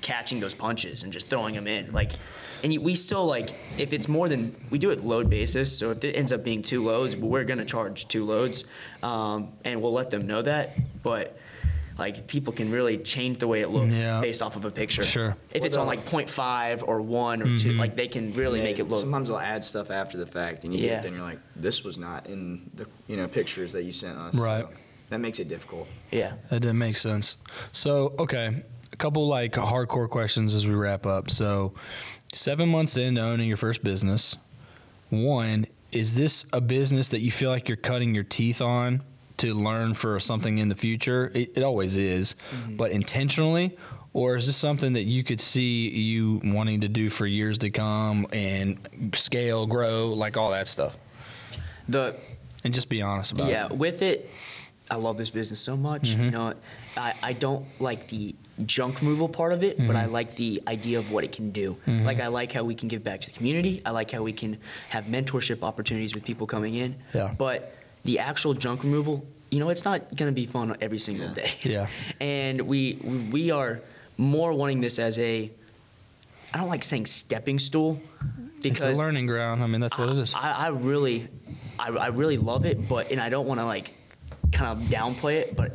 catching 0.00 0.40
those 0.40 0.54
punches 0.54 1.04
and 1.04 1.12
just 1.12 1.30
throwing 1.30 1.54
them 1.54 1.68
in. 1.68 1.92
Like, 1.92 2.12
and 2.64 2.76
we 2.78 2.94
still 2.96 3.26
like 3.26 3.50
if 3.78 3.92
it's 3.92 4.08
more 4.08 4.28
than 4.28 4.56
we 4.70 4.78
do 4.78 4.90
it 4.90 5.04
load 5.04 5.30
basis. 5.30 5.78
So 5.78 5.90
if 5.92 6.02
it 6.02 6.16
ends 6.16 6.32
up 6.32 6.42
being 6.42 6.62
two 6.62 6.82
loads, 6.82 7.16
we're 7.16 7.44
gonna 7.44 7.64
charge 7.64 8.08
two 8.08 8.24
loads, 8.24 8.64
um, 9.02 9.52
and 9.64 9.80
we'll 9.80 9.92
let 9.92 10.10
them 10.10 10.26
know 10.26 10.42
that. 10.42 10.76
But 11.02 11.38
like 11.96 12.26
people 12.26 12.52
can 12.52 12.72
really 12.72 12.98
change 12.98 13.38
the 13.38 13.46
way 13.46 13.60
it 13.60 13.68
looks 13.68 14.00
Yeah. 14.00 14.20
based 14.20 14.42
off 14.42 14.56
of 14.56 14.64
a 14.64 14.70
picture. 14.72 15.04
Sure. 15.04 15.36
If 15.52 15.60
Well, 15.60 15.66
it's 15.66 15.76
on 15.76 15.86
like 15.86 16.04
0.5 16.04 16.82
or 16.88 17.00
one 17.00 17.40
or 17.40 17.56
two, 17.56 17.74
like 17.74 17.94
they 17.94 18.08
can 18.08 18.34
really 18.34 18.58
Yeah, 18.58 18.64
make 18.64 18.78
it 18.80 18.88
look. 18.88 18.98
Sometimes 18.98 19.28
they'll 19.28 19.38
add 19.38 19.62
stuff 19.62 19.92
after 19.92 20.18
the 20.18 20.26
fact, 20.26 20.64
and 20.64 20.74
you 20.74 20.80
Yeah. 20.80 20.86
get 20.94 21.02
there 21.02 21.08
and 21.10 21.16
you're 21.18 21.24
like, 21.28 21.38
this 21.54 21.84
was 21.84 21.96
not 21.96 22.26
in 22.26 22.68
the 22.74 22.86
you 23.06 23.16
know 23.16 23.28
pictures 23.28 23.72
that 23.74 23.84
you 23.84 23.92
sent 23.92 24.18
us. 24.18 24.34
Right. 24.34 24.64
So 24.66 24.74
that 25.10 25.20
makes 25.20 25.38
it 25.38 25.48
difficult. 25.48 25.86
Yeah. 26.10 26.32
That 26.50 26.60
didn't 26.62 26.78
make 26.78 26.96
sense. 26.96 27.36
So, 27.70 28.14
okay, 28.18 28.64
a 28.92 28.96
couple 28.96 29.28
like 29.28 29.52
hardcore 29.52 30.08
questions 30.08 30.52
as 30.54 30.66
we 30.66 30.74
wrap 30.74 31.06
up. 31.06 31.30
So, 31.30 31.74
seven 32.34 32.68
months 32.68 32.96
into 32.96 33.20
owning 33.20 33.48
your 33.48 33.56
first 33.56 33.82
business, 33.82 34.36
one, 35.10 35.66
is 35.92 36.16
this 36.16 36.46
a 36.52 36.60
business 36.60 37.08
that 37.10 37.20
you 37.20 37.30
feel 37.30 37.50
like 37.50 37.68
you're 37.68 37.76
cutting 37.76 38.14
your 38.14 38.24
teeth 38.24 38.60
on 38.60 39.02
to 39.36 39.54
learn 39.54 39.94
for 39.94 40.18
something 40.20 40.58
in 40.58 40.68
the 40.68 40.74
future? 40.74 41.30
It, 41.34 41.52
it 41.56 41.62
always 41.62 41.96
is, 41.96 42.34
but 42.70 42.90
intentionally? 42.90 43.76
Or 44.12 44.36
is 44.36 44.46
this 44.46 44.56
something 44.56 44.92
that 44.92 45.04
you 45.04 45.24
could 45.24 45.40
see 45.40 45.88
you 45.88 46.40
wanting 46.44 46.82
to 46.82 46.88
do 46.88 47.10
for 47.10 47.26
years 47.26 47.58
to 47.58 47.70
come 47.70 48.26
and 48.32 48.78
scale, 49.14 49.66
grow, 49.66 50.08
like 50.08 50.36
all 50.36 50.52
that 50.52 50.68
stuff? 50.68 50.96
The 51.88 52.16
And 52.62 52.72
just 52.72 52.88
be 52.88 53.02
honest 53.02 53.32
about 53.32 53.48
yeah, 53.48 53.66
it. 53.66 53.70
Yeah, 53.70 53.76
with 53.76 54.02
it, 54.02 54.30
I 54.90 54.96
love 54.96 55.18
this 55.18 55.30
business 55.30 55.60
so 55.60 55.76
much. 55.76 56.10
Mm-hmm. 56.10 56.24
You 56.24 56.30
know, 56.30 56.54
I, 56.96 57.14
I 57.22 57.32
don't 57.32 57.66
like 57.80 58.08
the 58.08 58.34
junk 58.66 59.00
removal 59.00 59.28
part 59.28 59.52
of 59.52 59.64
it, 59.64 59.76
Mm-hmm. 59.78 59.86
but 59.88 59.96
I 59.96 60.04
like 60.06 60.36
the 60.36 60.62
idea 60.68 60.98
of 60.98 61.10
what 61.10 61.24
it 61.24 61.32
can 61.32 61.50
do. 61.50 61.76
Like 61.86 62.20
I 62.20 62.28
like 62.28 62.52
how 62.52 62.62
we 62.64 62.74
can 62.74 62.88
give 62.88 63.02
back 63.02 63.20
to 63.22 63.30
the 63.30 63.36
community. 63.36 63.82
I 63.84 63.90
like 63.90 64.10
how 64.10 64.22
we 64.22 64.32
can 64.32 64.58
have 64.90 65.04
mentorship 65.06 65.62
opportunities 65.62 66.14
with 66.14 66.24
people 66.24 66.46
coming 66.46 66.74
in. 66.76 66.94
Yeah. 67.12 67.34
But 67.36 67.74
the 68.04 68.18
actual 68.20 68.54
junk 68.54 68.84
removal, 68.84 69.24
you 69.50 69.58
know, 69.60 69.70
it's 69.70 69.84
not 69.84 70.14
going 70.14 70.28
to 70.30 70.34
be 70.34 70.46
fun 70.46 70.76
every 70.80 70.98
single 70.98 71.28
Yeah. 71.28 71.34
day. 71.34 71.50
Yeah. 71.62 71.86
And 72.20 72.62
we 72.62 72.94
we 73.32 73.50
are 73.50 73.80
more 74.16 74.52
wanting 74.52 74.80
this 74.80 74.98
as 74.98 75.18
a 75.18 75.50
I 76.52 76.58
don't 76.58 76.68
like 76.68 76.84
saying 76.84 77.06
stepping 77.06 77.58
stool 77.58 78.00
because 78.62 78.82
It's 78.84 78.98
a 78.98 79.02
learning 79.02 79.26
ground. 79.26 79.62
I 79.64 79.66
mean, 79.66 79.80
that's 79.80 79.98
what 79.98 80.08
it 80.10 80.18
is. 80.18 80.32
I, 80.36 80.52
I 80.52 80.68
really, 80.68 81.26
I, 81.80 81.88
I 81.88 82.06
really 82.08 82.38
love 82.38 82.64
it, 82.64 82.88
but 82.88 83.10
and 83.10 83.20
I 83.20 83.28
don't 83.28 83.46
want 83.48 83.58
to 83.58 83.66
like 83.66 83.92
kind 84.52 84.70
of 84.70 84.88
downplay 84.88 85.40
it, 85.40 85.56
but 85.56 85.72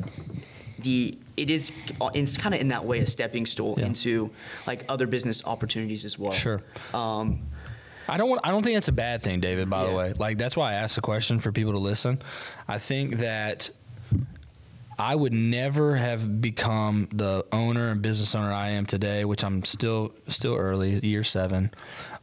the 0.78 1.18
it 1.36 1.50
is 1.50 1.72
it's 2.14 2.36
kind 2.36 2.54
of 2.54 2.60
in 2.60 2.68
that 2.68 2.84
way 2.84 2.98
a 3.00 3.06
stepping 3.06 3.46
stool 3.46 3.74
Yeah. 3.78 3.86
into 3.86 4.30
like 4.66 4.84
other 4.88 5.06
business 5.06 5.42
opportunities 5.44 6.04
as 6.04 6.18
well. 6.18 6.32
Sure. 6.32 6.60
Um, 6.94 7.40
I 8.08 8.16
don't 8.16 8.28
want. 8.28 8.40
I 8.44 8.50
don't 8.50 8.62
think 8.62 8.74
that's 8.76 8.88
a 8.88 8.92
bad 8.92 9.22
thing, 9.22 9.40
David. 9.40 9.70
By 9.70 9.86
the 9.86 9.94
way, 9.94 10.12
like 10.14 10.36
that's 10.38 10.56
why 10.56 10.72
I 10.72 10.74
asked 10.74 10.96
the 10.96 11.00
question 11.02 11.38
for 11.38 11.52
people 11.52 11.72
to 11.72 11.78
listen. 11.78 12.20
I 12.66 12.78
think 12.78 13.18
that 13.18 13.70
I 14.98 15.14
would 15.14 15.32
never 15.32 15.96
have 15.96 16.40
become 16.42 17.08
the 17.12 17.44
owner 17.52 17.90
and 17.90 18.02
business 18.02 18.34
owner 18.34 18.52
I 18.52 18.70
am 18.70 18.84
today, 18.84 19.24
which 19.24 19.44
I'm 19.44 19.64
still 19.64 20.12
still 20.28 20.56
early, 20.56 20.98
year 21.06 21.22
seven, 21.22 21.70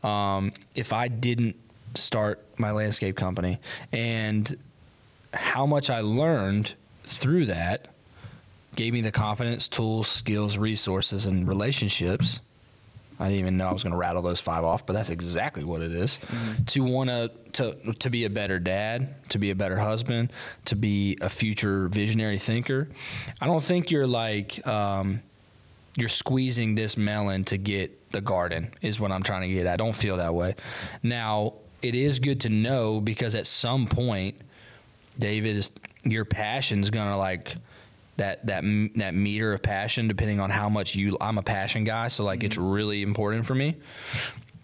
um, 0.03 0.51
if 0.75 0.91
I 0.93 1.07
didn't 1.07 1.55
start 1.95 2.43
my 2.57 2.71
landscape 2.71 3.15
company 3.15 3.57
and 3.93 4.57
how 5.33 5.65
much 5.65 5.89
I 5.89 6.01
learned 6.01 6.73
through 7.05 7.45
that 7.47 7.87
gave 8.77 8.93
me 8.93 9.01
the 9.01 9.11
confidence, 9.11 9.67
tools, 9.67 10.07
skills, 10.07 10.57
resources, 10.57 11.25
and 11.25 11.45
relationships. 11.47 12.39
I 13.19 13.25
didn't 13.25 13.39
even 13.39 13.57
know 13.57 13.67
I 13.67 13.73
was 13.73 13.83
going 13.83 13.91
to 13.91 13.97
rattle 13.97 14.21
those 14.21 14.39
five 14.39 14.63
off, 14.63 14.85
but 14.85 14.93
that's 14.93 15.09
exactly 15.09 15.63
what 15.63 15.81
it 15.81 15.91
is. 15.91 16.19
To 16.67 16.83
want 16.83 17.09
to 17.09 17.31
to 17.53 17.93
to 17.93 18.09
be 18.11 18.25
a 18.25 18.29
better 18.29 18.59
dad, 18.59 19.15
to 19.29 19.39
be 19.39 19.49
a 19.49 19.55
better 19.55 19.77
husband, 19.77 20.31
to 20.65 20.75
be 20.75 21.17
a 21.19 21.27
future 21.27 21.87
visionary 21.87 22.37
thinker. 22.37 22.87
I 23.41 23.47
don't 23.47 23.63
think 23.63 23.89
you're 23.89 24.05
like 24.05 24.65
um, 24.67 25.23
you're 25.97 26.09
squeezing 26.09 26.75
this 26.75 26.95
melon 26.95 27.43
to 27.45 27.57
get 27.57 28.11
the 28.11 28.21
garden 28.21 28.71
is 28.83 28.99
what 28.99 29.11
I'm 29.11 29.23
trying 29.23 29.41
to 29.41 29.47
get 29.47 29.65
at. 29.65 29.73
I 29.73 29.77
don't 29.77 29.95
feel 29.95 30.17
that 30.17 30.35
way. 30.35 30.55
Now, 31.01 31.55
it 31.81 31.95
is 31.95 32.19
good 32.19 32.41
to 32.41 32.49
know 32.49 33.01
because 33.01 33.33
at 33.33 33.47
some 33.47 33.87
point 33.87 34.35
David 35.17 35.55
is 35.55 35.71
your 36.03 36.23
passion's 36.23 36.91
going 36.91 37.09
to 37.09 37.17
like 37.17 37.55
that 38.17 38.45
that 38.47 38.63
that 38.95 39.13
meter 39.13 39.53
of 39.53 39.61
passion 39.61 40.07
depending 40.07 40.39
on 40.39 40.49
how 40.49 40.69
much 40.69 40.95
you 40.95 41.17
I'm 41.21 41.37
a 41.37 41.43
passion 41.43 41.83
guy 41.83 42.09
so 42.09 42.23
like 42.23 42.43
it's 42.43 42.57
mm-hmm. 42.57 42.69
really 42.69 43.03
important 43.03 43.45
for 43.45 43.55
me. 43.55 43.77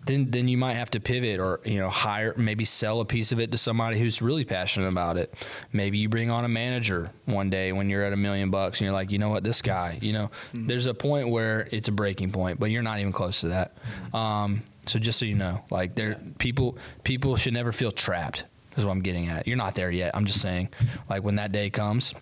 Then 0.05 0.31
then 0.31 0.49
you 0.49 0.57
might 0.57 0.73
have 0.73 0.91
to 0.91 0.99
pivot 0.99 1.39
or 1.39 1.61
you 1.63 1.79
know 1.79 1.89
hire 1.89 2.33
maybe 2.35 2.65
sell 2.65 2.99
a 2.99 3.05
piece 3.05 3.31
of 3.31 3.39
it 3.39 3.51
to 3.51 3.57
somebody 3.57 3.97
who's 3.97 4.21
really 4.21 4.43
passionate 4.43 4.87
about 4.87 5.17
it. 5.17 5.33
Maybe 5.71 5.97
you 5.97 6.09
bring 6.09 6.29
on 6.29 6.43
a 6.43 6.49
manager 6.49 7.09
one 7.25 7.49
day 7.49 7.71
when 7.71 7.89
you're 7.89 8.03
at 8.03 8.11
a 8.11 8.17
million 8.17 8.49
bucks 8.49 8.79
and 8.79 8.85
you're 8.85 8.93
like 8.93 9.11
you 9.11 9.19
know 9.19 9.29
what? 9.29 9.43
This 9.43 9.61
guy 9.61 9.99
you 10.01 10.11
know? 10.11 10.29
Mm-hmm. 10.53 10.67
There's 10.67 10.87
a 10.87 10.93
point 10.93 11.29
where 11.29 11.69
it's 11.71 11.87
a 11.87 11.93
breaking 11.93 12.31
point 12.31 12.59
but 12.59 12.69
you're 12.69 12.83
not 12.83 12.99
even 12.99 13.13
close 13.13 13.41
to 13.41 13.49
that. 13.49 13.77
Mm-hmm. 13.77 14.15
Um, 14.15 14.63
so 14.85 14.99
just 14.99 15.19
so 15.19 15.25
you 15.25 15.35
know 15.35 15.63
like 15.69 15.95
there 15.95 16.19
people 16.37 16.77
people 17.03 17.37
should 17.37 17.53
never 17.53 17.71
feel 17.71 17.91
trapped 17.91 18.43
is 18.75 18.83
what 18.83 18.91
I'm 18.91 19.01
getting 19.01 19.29
at. 19.29 19.47
You're 19.47 19.57
not 19.57 19.75
there 19.75 19.91
yet 19.91 20.11
I'm 20.15 20.25
just 20.25 20.41
saying. 20.41 20.69
Like 21.09 21.23
when 21.23 21.35
that 21.35 21.53
day 21.53 21.69
comes 21.69 22.13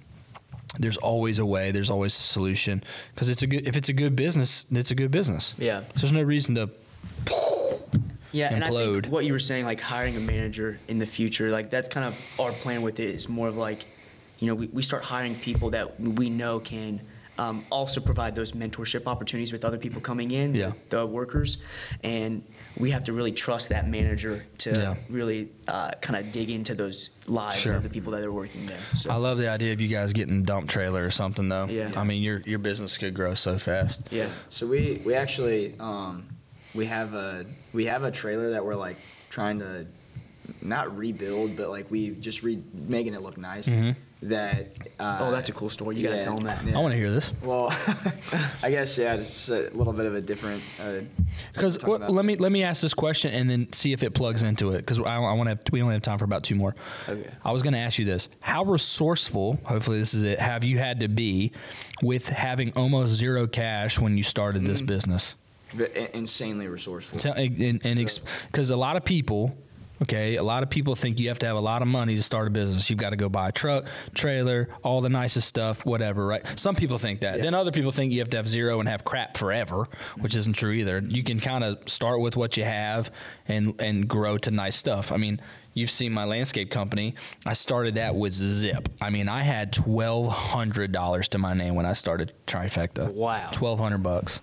there's 0.80 0.98
always 0.98 1.40
a 1.40 1.46
way. 1.46 1.72
There's 1.72 1.90
always 1.90 2.18
a 2.18 2.22
solution 2.22 2.84
because 3.14 3.30
it's 3.30 3.42
a 3.42 3.48
good. 3.48 3.68
If 3.68 3.76
it's 3.76 3.90
a 3.90 3.94
good 3.94 4.16
business, 4.16 4.66
it's 4.72 4.92
a 4.92 4.96
good 4.96 5.12
business. 5.12 5.54
Yeah. 5.58 5.82
So 5.96 6.02
there's 6.02 6.14
no 6.14 6.24
reason 6.24 6.56
to. 6.56 6.70
Yeah, 8.34 8.54
and 8.54 8.64
I 8.64 8.70
think 8.70 9.08
what 9.08 9.26
you 9.26 9.34
were 9.34 9.40
saying, 9.40 9.66
like 9.66 9.82
hiring 9.82 10.16
a 10.16 10.20
manager 10.22 10.80
in 10.88 11.00
the 11.00 11.06
future, 11.06 11.50
like 11.50 11.70
that's 11.70 11.90
kind 11.90 12.06
of 12.06 12.16
our 12.40 12.54
plan 12.54 12.82
with 12.82 13.00
it. 13.02 13.10
Is 13.10 13.28
more 13.28 13.50
of 13.50 13.58
like, 13.58 13.86
you 14.40 14.48
know, 14.48 14.56
we, 14.56 14.68
we 14.68 14.82
start 14.82 15.04
hiring 15.04 15.36
people 15.36 15.72
that 15.72 16.00
we 16.00 16.30
know 16.30 16.60
can 16.62 17.02
um, 17.42 17.66
also 17.72 18.00
provide 18.00 18.36
those 18.36 18.52
mentorship 18.52 19.08
opportunities 19.08 19.52
with 19.52 19.66
other 19.66 19.78
people 19.78 20.00
coming 20.02 20.30
in, 20.32 20.54
Yeah. 20.54 20.74
the 20.90 21.06
workers, 21.06 21.58
and 22.04 22.44
we 22.78 22.92
have 22.92 23.04
to 23.06 23.14
really 23.14 23.32
trust 23.32 23.70
that 23.70 23.90
manager 23.90 24.46
to 24.60 24.70
Yeah. 24.70 24.96
really 25.10 25.50
uh, 25.68 25.92
kind 26.02 26.18
of 26.20 26.32
dig 26.32 26.50
into 26.52 26.76
those 26.76 27.10
lives 27.28 27.58
Sure. 27.60 27.74
of 27.74 27.84
the 27.84 27.90
people 27.90 28.12
that 28.14 28.24
are 28.24 28.32
working 28.32 28.66
there. 28.68 28.80
So 28.96 29.10
I 29.10 29.16
love 29.16 29.38
the 29.40 29.50
idea 29.50 29.74
of 29.74 29.82
you 29.82 29.88
guys 29.88 30.14
getting 30.14 30.42
a 30.42 30.44
dump 30.44 30.70
trailer 30.70 31.04
or 31.04 31.12
something 31.12 31.50
though. 31.50 31.66
Yeah. 31.66 31.92
I 31.96 32.04
mean, 32.04 32.22
your 32.22 32.42
your 32.46 32.60
business 32.60 32.98
could 32.98 33.14
grow 33.16 33.34
so 33.34 33.58
fast. 33.58 34.02
yeah, 34.12 34.30
So 34.50 34.68
we 34.68 35.02
we 35.06 35.16
actually 35.16 35.74
um, 35.80 36.26
we 36.76 36.86
have 36.86 37.14
a 37.16 37.46
we 37.74 37.86
have 37.86 38.04
a 38.04 38.12
trailer 38.12 38.52
that 38.52 38.64
we're 38.66 38.76
like 38.88 38.98
trying 39.30 39.60
to 39.60 39.86
not 40.62 40.96
rebuild, 40.98 41.56
but 41.56 41.70
like 41.70 41.90
we 41.90 42.10
just 42.12 42.44
re 42.44 42.62
making 42.74 43.14
it 43.16 43.22
look 43.22 43.38
nice. 43.38 43.68
That 44.24 44.78
uh, 45.00 45.18
oh, 45.22 45.32
that's 45.32 45.50
a 45.50 45.52
cool 45.52 45.72
story. 45.72 45.96
You 45.96 46.08
gotta 46.08 46.22
tell 46.22 46.36
them 46.36 46.46
that. 46.46 46.64
yeah. 46.64 46.78
I 46.78 46.82
want 46.82 46.92
to 46.92 46.98
hear 46.98 47.10
this 47.10 47.34
Well, 47.44 47.70
I 48.64 48.70
guess 48.70 48.96
yeah, 48.96 49.16
it's 49.16 49.50
a 49.50 49.72
little 49.72 49.94
bit 49.94 50.06
of 50.06 50.14
a 50.14 50.22
different. 50.22 50.62
Uh, 50.80 51.00
because 51.54 51.76
talk 51.78 51.98
about- 51.98 52.12
let 52.12 52.24
me 52.24 52.36
let 52.36 52.52
me 52.52 52.64
ask 52.64 52.84
this 52.84 52.94
question 52.94 53.34
and 53.34 53.50
then 53.50 53.74
see 53.74 53.94
if 53.94 54.04
it 54.04 54.12
plugs 54.14 54.44
into 54.44 54.74
it 54.74 54.78
because 54.78 55.00
I, 55.00 55.16
I 55.16 55.34
want 55.34 55.50
to 55.66 55.72
we 55.72 55.82
only 55.82 55.96
have 55.96 56.04
time 56.04 56.20
for 56.20 56.26
about 56.26 56.44
two 56.44 56.54
more. 56.54 56.76
Okay. 57.10 57.28
I 57.44 57.52
was 57.52 57.64
going 57.64 57.74
to 57.74 57.80
ask 57.80 57.98
you 57.98 58.06
this: 58.06 58.30
How 58.42 58.64
resourceful? 58.64 59.60
Hopefully, 59.64 59.98
this 59.98 60.14
is 60.14 60.22
it. 60.22 60.40
Have 60.40 60.64
you 60.64 60.78
had 60.78 61.00
to 61.00 61.08
be 61.08 61.52
with 62.04 62.28
having 62.30 62.74
almost 62.74 63.14
zero 63.16 63.48
cash 63.48 64.00
when 64.00 64.18
you 64.18 64.24
started 64.24 64.62
Mm. 64.62 64.68
this 64.68 64.82
business? 64.82 65.36
but 65.74 65.96
insanely 66.14 66.68
resourceful. 66.68 67.18
Tell, 67.18 67.34
and 67.34 67.82
because 67.82 68.70
a 68.72 68.76
lot 68.76 68.98
of 68.98 69.06
people, 69.06 69.56
okay, 70.02 70.36
a 70.36 70.44
lot 70.44 70.64
of 70.64 70.70
people 70.70 70.96
think 70.96 71.20
you 71.20 71.30
have 71.30 71.40
to 71.40 71.46
have 71.46 71.56
a 71.56 71.62
lot 71.62 71.82
of 71.82 71.88
money 71.88 72.16
to 72.16 72.24
start 72.24 72.48
a 72.48 72.50
business. 72.50 72.90
You've 72.90 73.00
got 73.00 73.12
to 73.12 73.16
go 73.16 73.30
buy 73.30 73.50
a 73.50 73.52
truck, 73.52 73.86
trailer, 74.14 74.70
all 74.84 75.02
the 75.02 75.10
nicest 75.10 75.48
stuff, 75.48 75.86
whatever, 75.86 76.26
right? 76.26 76.46
Some 76.60 76.76
people 76.76 76.98
think 76.98 77.22
that. 77.22 77.42
Then 77.42 77.54
other 77.54 77.72
people 77.72 77.92
think 77.92 78.12
you 78.12 78.20
have 78.20 78.30
to 78.32 78.38
have 78.38 78.48
zero 78.48 78.80
and 78.80 78.90
have 78.90 79.04
crap 79.04 79.38
forever, 79.38 79.88
which 80.20 80.36
isn't 80.36 80.54
true 80.54 80.72
either. 80.72 81.00
You 81.00 81.24
can 81.24 81.40
kind 81.40 81.64
of 81.64 81.88
start 81.88 82.20
with 82.20 82.36
what 82.36 82.58
you 82.58 82.64
have 82.64 83.12
and 83.48 83.80
and 83.82 84.08
grow 84.08 84.38
to 84.40 84.52
nice 84.52 84.76
stuff. 84.76 85.12
I 85.12 85.18
mean. 85.18 85.42
You've 85.74 85.90
seen 85.92 86.12
my 86.12 86.26
landscape 86.26 86.70
company. 86.70 87.16
I 87.46 87.54
started 87.54 87.96
that 87.96 88.16
with 88.16 88.34
Zip. 88.34 88.90
I 89.00 89.10
mean, 89.10 89.30
I 89.30 89.42
had 89.42 89.72
twelve 89.72 90.28
hundred 90.32 90.92
dollars 90.92 91.30
to 91.30 91.38
my 91.38 91.54
name 91.54 91.76
when 91.76 91.86
I 91.86 91.94
started 91.94 92.34
Trifecta. 92.48 93.14
Wow. 93.14 93.48
twelve 93.52 93.80
hundred 93.80 94.04
bucks 94.04 94.42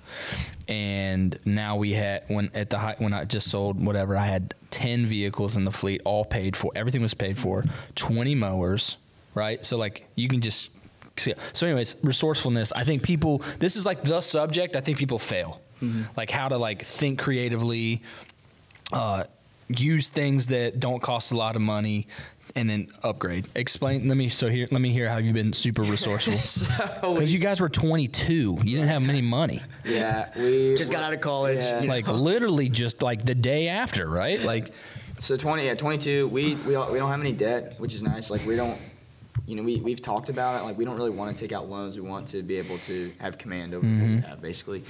and 0.69 1.39
now 1.45 1.77
we 1.77 1.93
had 1.95 2.25
when 2.29 2.51
at 2.55 2.69
the 2.71 2.79
high, 2.79 2.95
when 2.99 3.13
I 3.15 3.25
just 3.25 3.51
sold 3.51 3.83
whatever 3.85 4.17
I 4.17 4.27
had 4.27 4.55
ten 4.71 5.07
vehicles 5.07 5.57
in 5.57 5.65
the 5.65 5.71
fleet, 5.71 6.03
all 6.05 6.25
paid 6.25 6.57
for. 6.57 6.71
Everything 6.75 7.03
was 7.03 7.15
paid 7.15 7.39
for. 7.39 7.65
Twenty 7.95 8.35
mowers, 8.35 8.99
right? 9.35 9.65
So 9.65 9.77
like 9.77 10.07
you 10.15 10.29
can 10.29 10.41
just. 10.41 10.71
see- 11.17 11.35
So, 11.53 11.67
anyways, 11.67 11.97
resourcefulness. 12.03 12.73
I 12.73 12.85
think 12.85 13.03
people. 13.03 13.43
This 13.59 13.77
is 13.77 13.87
like 13.87 14.03
the 14.03 14.21
subject. 14.21 14.77
I 14.77 14.81
think 14.81 14.99
people 14.99 15.19
fail, 15.19 15.61
like 16.17 16.31
how 16.31 16.49
to 16.49 16.59
like 16.59 16.83
think 16.83 17.19
creatively, 17.19 18.03
uh, 18.93 19.25
use 19.69 20.09
things 20.09 20.47
that 20.49 20.81
don't 20.81 21.01
cost 21.01 21.33
a 21.33 21.37
lot 21.37 21.57
of 21.57 21.63
money, 21.63 22.07
and 22.55 22.69
then 22.69 22.89
upgrade. 23.03 23.49
Explain. 23.55 24.09
Let 24.09 24.17
me. 24.17 24.29
So 24.29 24.49
here, 24.49 24.67
let 24.71 24.81
me 24.81 24.91
hear 24.91 25.09
how 25.09 25.19
you've 25.19 25.35
been 25.35 25.53
super 25.53 25.83
resourceful. 25.95 26.35
Because 27.19 27.33
you 27.33 27.39
guys 27.39 27.61
were 27.61 27.69
22, 27.69 28.59
you 28.65 28.77
didn't 28.77 28.89
have 28.89 29.03
many 29.03 29.23
money. 29.23 29.63
Yeah, 29.85 30.29
we 30.37 30.75
Just 30.77 30.93
got 30.93 31.03
out 31.03 31.13
of 31.13 31.21
college. 31.21 31.63
Yeah. 31.63 31.81
you 31.81 31.87
know. 31.89 31.95
like 31.95 32.07
literally 32.09 32.69
just 32.69 33.03
like 33.03 33.25
the 33.25 33.35
day 33.35 33.69
after, 33.69 34.09
right? 34.09 34.41
Like 34.43 34.73
So 35.21 35.37
20, 35.37 35.65
yeah, 35.65 35.75
22. 35.75 36.29
We 36.29 36.55
we 36.55 36.73
don't, 36.73 36.93
we 36.93 36.99
don't 36.99 37.11
have 37.11 37.21
any 37.21 37.33
debt, 37.33 37.75
which 37.79 37.95
is 37.95 38.03
nice. 38.03 38.31
Like 38.31 38.45
we 38.47 38.57
don't, 38.57 38.79
you 39.47 39.57
know, 39.57 39.63
we 39.63 39.81
we've 39.81 40.03
talked 40.03 40.29
about 40.29 40.61
it. 40.61 40.65
Like 40.65 40.79
we 40.79 40.85
don't 40.85 40.97
really 40.97 41.11
want 41.11 41.37
to 41.37 41.41
take 41.41 41.53
out 41.53 41.69
loans. 41.69 41.97
We 41.97 42.03
want 42.03 42.29
to 42.29 42.43
be 42.43 42.57
able 42.57 42.79
to 42.81 43.13
have 43.19 43.39
command 43.39 43.75
over 43.75 43.87
what 43.87 43.95
we 43.95 44.01
mm-hmm. 44.01 44.19
have, 44.19 44.41
basically. 44.41 44.85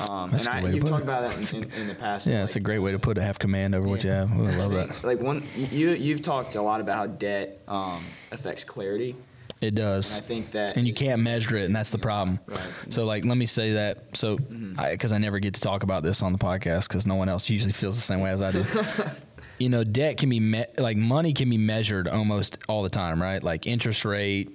Um, 0.00 0.08
Mm-hmm. 0.08 0.32
That's 0.32 0.46
and 0.46 0.54
I, 0.54 0.60
good 0.60 0.64
way 0.64 0.70
to 0.70 0.76
you've 0.76 0.84
talked 0.86 1.00
it. 1.00 1.04
about 1.04 1.30
that 1.30 1.52
in, 1.52 1.62
in, 1.64 1.70
in 1.72 1.88
the 1.88 1.94
past. 1.94 2.26
yeah, 2.26 2.40
like, 2.40 2.44
it's 2.44 2.56
a 2.56 2.60
great 2.60 2.80
way 2.80 2.92
to 2.92 2.98
put 2.98 3.16
it. 3.18 3.22
Have 3.22 3.38
command 3.38 3.74
over 3.74 3.86
what 3.86 4.02
you 4.04 4.10
have. 4.10 4.30
I 4.32 4.36
love 4.56 4.72
that. 4.72 5.04
Like 5.04 5.20
one, 5.20 5.44
you 5.56 5.90
you've 5.90 6.22
talked 6.22 6.54
a 6.56 6.62
lot 6.62 6.80
about 6.80 6.96
how 6.96 7.06
debt 7.06 7.62
um, 7.68 8.04
affects 8.32 8.64
clarity, 8.64 9.14
It 9.60 9.68
and 9.68 9.76
does. 9.76 10.18
I 10.18 10.20
think 10.20 10.50
that 10.52 10.76
And 10.76 10.86
you 10.86 10.94
can't 10.94 11.22
measure 11.22 11.56
it, 11.56 11.64
and 11.66 11.74
that's 11.76 11.90
the 11.90 11.98
problem. 11.98 12.40
Right. 12.46 12.58
So, 12.88 13.04
like, 13.04 13.24
let 13.24 13.36
me 13.36 13.46
say 13.46 13.74
that. 13.74 14.16
So, 14.16 14.36
because 14.36 15.12
I, 15.12 15.18
never 15.18 15.38
get 15.38 15.54
to 15.54 15.60
talk 15.60 15.82
about 15.84 16.02
this 16.02 16.22
on 16.22 16.32
the 16.32 16.38
podcast, 16.38 16.88
because 16.88 17.06
no 17.06 17.14
one 17.14 17.28
else 17.28 17.48
usually 17.48 17.72
feels 17.72 17.94
the 17.94 18.02
same 18.02 18.20
way 18.20 18.30
as 18.30 18.42
I 18.42 18.50
do. 18.50 18.64
you 19.58 19.68
know, 19.68 19.84
debt 19.84 20.16
can 20.18 20.28
be 20.28 20.40
me- 20.40 20.66
like 20.76 20.96
money 20.96 21.32
can 21.32 21.48
be 21.48 21.58
measured 21.58 22.08
almost 22.08 22.58
all 22.68 22.82
the 22.82 22.90
time, 22.90 23.22
right? 23.22 23.42
Like 23.42 23.66
interest 23.68 24.04
rate, 24.04 24.50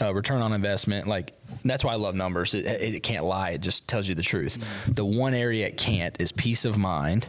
uh, 0.00 0.14
return 0.14 0.40
on 0.40 0.52
investment. 0.52 1.06
Like 1.06 1.32
that's 1.64 1.84
why 1.84 1.92
I 1.92 1.96
love 1.96 2.14
numbers. 2.14 2.54
It, 2.54 2.64
it, 2.64 2.94
it 2.96 3.02
can't 3.02 3.24
lie. 3.24 3.50
It 3.50 3.60
just 3.60 3.88
tells 3.88 4.08
you 4.08 4.14
the 4.14 4.22
truth. 4.22 4.58
Mm-hmm. 4.58 4.92
The 4.92 5.04
one 5.04 5.34
area 5.34 5.66
it 5.66 5.76
can't 5.76 6.18
is 6.20 6.32
peace 6.32 6.64
of 6.64 6.78
mind 6.78 7.28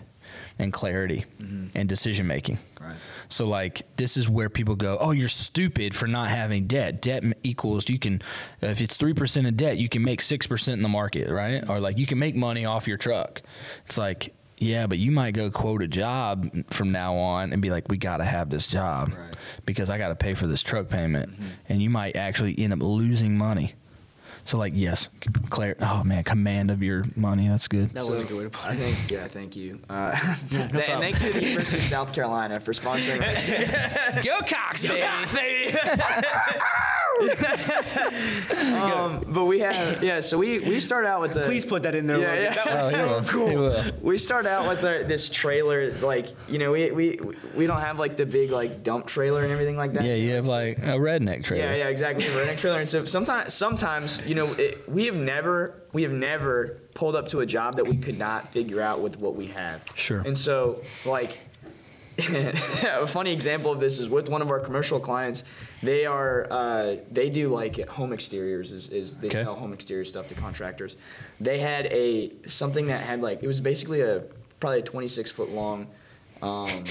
and 0.60 0.72
clarity 0.72 1.26
mm-hmm. 1.42 1.78
and 1.78 1.90
decision 1.90 2.28
making. 2.28 2.58
Right. 2.80 2.96
So 3.30 3.46
like 3.46 3.84
this 3.98 4.18
is 4.18 4.30
where 4.30 4.50
people 4.50 4.76
go, 4.76 4.98
"Oh, 5.00 5.12
you're 5.12 5.30
stupid 5.30 5.96
for 5.96 6.08
not 6.08 6.30
having 6.30 6.68
debt. 6.68 7.02
Debt 7.02 7.24
equals 7.44 7.90
you 7.90 8.00
can 8.00 8.22
if 8.62 8.82
it's 8.82 8.98
3% 8.98 9.48
of 9.48 9.58
debt, 9.58 9.78
you 9.78 9.90
can 9.90 10.04
make 10.04 10.22
6% 10.22 10.74
in 10.74 10.82
the 10.82 10.90
market, 10.90 11.30
right? 11.30 11.62
Mm-hmm. 11.62 11.72
Or 11.72 11.80
like 11.80 11.98
you 11.98 12.06
can 12.06 12.20
make 12.20 12.36
money 12.36 12.66
off 12.66 12.88
your 12.88 12.98
truck." 12.98 13.42
It's 13.86 13.98
like, 13.98 14.34
"Yeah, 14.64 14.88
but 14.88 14.98
you 14.98 15.12
might 15.12 15.32
go 15.32 15.52
quote 15.52 15.82
a 15.82 15.88
job 15.88 16.50
from 16.72 16.92
now 16.92 17.16
on 17.16 17.54
and 17.54 17.62
be 17.62 17.70
like, 17.70 17.90
"We 17.90 17.98
got 17.98 18.18
to 18.18 18.24
have 18.26 18.50
this 18.50 18.68
job 18.68 19.10
Right. 19.10 19.36
because 19.66 19.90
I 19.90 19.98
got 19.98 20.10
to 20.10 20.16
pay 20.16 20.34
for 20.34 20.48
this 20.48 20.62
truck 20.62 20.90
payment." 20.90 21.34
And 21.70 21.82
you 21.82 21.90
might 21.90 22.16
actually 22.16 22.58
end 22.58 22.74
up 22.74 22.82
losing 22.82 23.38
money. 23.38 23.74
So 24.46 24.58
like, 24.58 24.74
yes, 24.76 25.08
Claire, 25.50 25.78
oh 25.80 26.04
man, 26.04 26.24
command 26.26 26.70
of 26.70 26.84
your 26.84 27.06
money, 27.16 27.48
that's 27.48 27.70
good. 27.70 27.94
That 27.94 28.06
was 28.06 28.22
a 28.22 28.24
good 28.26 28.38
way 28.38 28.44
to 28.44 28.50
put 28.50 28.72
it. 28.72 28.74
I 28.74 28.76
think, 28.76 29.12
yeah, 29.12 29.28
thank 29.30 29.56
you. 29.56 29.80
Uh, 29.90 30.20
no 30.52 30.60
and 30.60 30.72
thank 30.74 31.22
you 31.22 31.32
to 31.32 31.40
the 31.40 31.46
University 31.46 31.78
of 31.78 31.84
South 31.86 32.14
Carolina 32.14 32.60
for 32.60 32.74
sponsoring. 32.74 33.22
Go 34.26 34.40
Cocks, 34.42 34.84
baby. 34.84 35.78
um, 38.58 39.24
but 39.28 39.46
we 39.46 39.60
have, 39.60 40.04
yeah. 40.04 40.20
So 40.20 40.38
we 40.38 40.60
we 40.60 40.80
start 40.80 41.06
out 41.06 41.22
with 41.22 41.34
the. 41.34 41.42
Please 41.42 41.66
put 41.66 41.84
that 41.84 41.96
in 41.96 42.08
there. 42.08 42.20
Yeah, 42.20 42.34
yeah. 42.42 42.54
That 42.54 42.68
Oh, 42.68 42.76
was 42.76 42.90
he 42.92 42.96
so 42.98 43.08
will. 43.08 43.24
cool. 43.24 43.92
We 44.02 44.18
start 44.18 44.46
out 44.46 44.68
with 44.68 44.82
the, 44.82 45.04
this 45.08 45.30
trailer, 45.30 45.92
like 46.00 46.28
you 46.48 46.58
know, 46.60 46.72
we, 46.72 46.92
we 46.92 47.20
we 47.56 47.68
don't 47.68 47.82
have 47.82 48.00
like 48.00 48.18
the 48.18 48.26
big 48.26 48.52
like 48.52 48.84
dump 48.84 49.06
trailer 49.08 49.44
and 49.44 49.52
everything 49.52 49.78
like 49.78 49.94
that. 49.94 50.04
Yeah, 50.06 50.16
you 50.16 50.32
have 50.32 50.48
like 50.48 50.78
a 50.80 50.98
redneck 50.98 51.44
trailer. 51.44 51.66
Yeah, 51.66 51.76
yeah, 51.76 51.88
exactly. 51.90 52.26
We're 52.34 52.44
in 52.44 52.50
a 52.50 52.56
trailer, 52.64 52.80
and 52.80 52.90
so 52.90 53.06
sometimes, 53.06 53.54
sometimes 53.54 54.22
you 54.26 54.36
know, 54.36 54.52
it, 54.54 54.90
we 54.90 55.06
have 55.06 55.16
never, 55.16 55.84
we 55.94 56.04
have 56.04 56.12
never 56.12 56.80
pulled 56.94 57.16
up 57.16 57.28
to 57.30 57.40
a 57.40 57.46
job 57.46 57.76
that 57.78 57.88
we 57.88 57.98
could 57.98 58.18
not 58.18 58.52
figure 58.52 58.82
out 58.82 59.02
with 59.02 59.20
what 59.20 59.36
we 59.36 59.48
have. 59.48 59.84
Sure. 59.96 60.20
And 60.22 60.38
so, 60.38 60.82
like, 61.06 61.40
a 62.20 63.08
funny 63.08 63.34
example 63.34 63.72
of 63.72 63.80
this 63.80 64.00
is 64.00 64.08
with 64.10 64.30
one 64.30 64.42
of 64.42 64.50
our 64.50 64.60
commercial 64.60 65.00
clients. 65.00 65.44
They 65.84 66.06
are, 66.06 66.48
uh, 66.50 66.96
they 67.12 67.30
do 67.30 67.50
like 67.50 67.88
home 67.90 68.14
exteriors. 68.14 68.72
Is, 68.72 68.88
is 68.90 69.18
they 69.18 69.28
Okay. 69.28 69.44
sell 69.44 69.56
home 69.56 69.74
exterior 69.74 70.06
stuff 70.06 70.28
to 70.28 70.36
contractors. 70.36 70.96
They 71.42 71.60
had 71.60 71.88
a 71.88 72.32
something 72.48 72.88
that 72.88 73.02
had 73.02 73.22
like 73.22 73.44
it 73.44 73.48
was 73.48 73.60
basically 73.60 74.02
a 74.02 74.24
probably 74.62 74.80
a 74.80 74.84
26 74.84 75.32
foot 75.32 75.50
long. 75.52 75.88
Um, 76.42 76.84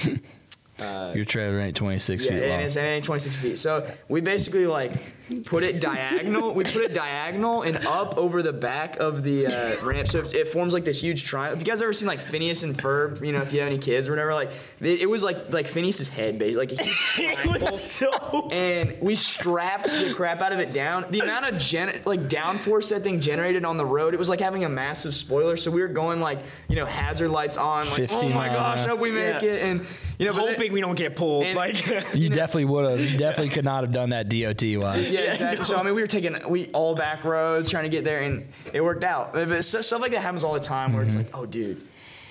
uh, 0.78 1.12
Your 1.16 1.24
trailer 1.24 1.58
ain't 1.60 1.76
26 1.76 2.24
yeah, 2.24 2.30
feet 2.30 2.40
long. 2.48 2.60
and 2.60 2.76
it's 2.76 3.06
26 3.06 3.36
feet. 3.36 3.56
So 3.58 3.90
we 4.08 4.20
basically 4.20 4.66
like 4.66 4.92
put 5.40 5.62
it 5.62 5.80
diagonal. 5.80 6.52
we 6.54 6.64
put 6.64 6.82
it 6.82 6.94
diagonal 6.94 7.62
and 7.62 7.76
up 7.86 8.16
over 8.18 8.42
the 8.42 8.52
back 8.52 8.96
of 8.98 9.22
the 9.22 9.46
uh, 9.46 9.76
ramp, 9.84 10.08
so 10.08 10.20
it, 10.20 10.34
it 10.34 10.48
forms 10.48 10.72
like 10.72 10.84
this 10.84 11.00
huge 11.00 11.24
triangle. 11.24 11.56
Have 11.58 11.66
you 11.66 11.70
guys 11.72 11.82
ever 11.82 11.92
seen 11.92 12.08
like 12.08 12.20
Phineas 12.20 12.62
and 12.62 12.76
Ferb? 12.76 13.24
You 13.24 13.32
know, 13.32 13.40
if 13.40 13.52
you 13.52 13.60
have 13.60 13.68
any 13.68 13.78
kids 13.78 14.08
or 14.08 14.12
whatever, 14.12 14.34
like 14.34 14.50
it, 14.80 15.00
it 15.00 15.06
was 15.10 15.22
like 15.22 15.52
like 15.52 15.66
Phineas's 15.66 16.08
head, 16.08 16.38
basically, 16.38 16.66
like 16.66 16.72
a 16.72 16.82
huge 16.82 17.36
triangle. 17.36 17.76
so. 17.78 18.50
and 18.50 18.96
we 19.00 19.14
strapped 19.14 19.84
the 19.86 20.12
crap 20.14 20.40
out 20.42 20.52
of 20.52 20.58
it 20.60 20.72
down. 20.72 21.06
The 21.10 21.20
amount 21.20 21.46
of 21.46 21.60
gen- 21.60 22.00
like 22.04 22.20
downforce 22.28 22.90
that 22.90 23.02
thing 23.02 23.20
generated 23.20 23.64
on 23.64 23.76
the 23.76 23.86
road, 23.86 24.14
it 24.14 24.18
was 24.18 24.28
like 24.28 24.40
having 24.40 24.64
a 24.64 24.68
massive 24.68 25.14
spoiler. 25.14 25.56
So 25.56 25.70
we 25.70 25.80
were 25.80 25.88
going 25.88 26.20
like 26.20 26.40
you 26.68 26.76
know 26.76 26.86
hazard 26.86 27.28
lights 27.30 27.56
on, 27.56 27.86
like 27.86 27.94
15 27.96 28.18
oh 28.18 28.28
my 28.34 28.48
miles 28.48 28.54
gosh, 28.54 28.82
an 28.84 28.90
hope 28.90 29.00
we 29.00 29.10
make 29.10 29.42
Yeah. 29.42 29.48
it, 29.50 29.62
and 29.62 29.86
you 30.18 30.26
know, 30.26 30.32
but 30.32 30.44
then- 30.44 30.54
Hoping 30.54 30.72
we 30.72 30.80
don't 30.80 30.94
get 30.96 31.16
pulled. 31.16 31.44
And- 31.44 31.56
like 31.56 31.86
you 32.14 32.28
definitely 32.28 32.66
would 32.66 32.90
have. 32.90 33.00
You 33.00 33.18
definitely 33.18 33.50
could 33.50 33.64
not 33.64 33.82
have 33.84 33.92
done 33.92 34.10
that 34.10 34.28
DOT 34.28 34.62
wise. 34.80 35.10
Yeah, 35.10 35.21
exactly. 35.30 35.64
So 35.64 35.76
I 35.76 35.82
mean, 35.82 35.94
we 35.94 36.00
were 36.02 36.06
taking 36.06 36.36
we 36.48 36.68
all 36.72 36.94
back 36.94 37.24
roads 37.24 37.70
trying 37.70 37.84
to 37.84 37.88
get 37.88 38.04
there, 38.04 38.20
and 38.22 38.46
it 38.72 38.80
worked 38.82 39.04
out. 39.04 39.32
But 39.32 39.62
stuff 39.62 39.90
like 40.00 40.12
that 40.12 40.20
happens 40.20 40.44
all 40.44 40.54
the 40.54 40.60
time, 40.60 40.92
where 40.92 41.02
it's 41.02 41.14
like, 41.16 41.30
oh, 41.34 41.46
dude, 41.46 41.80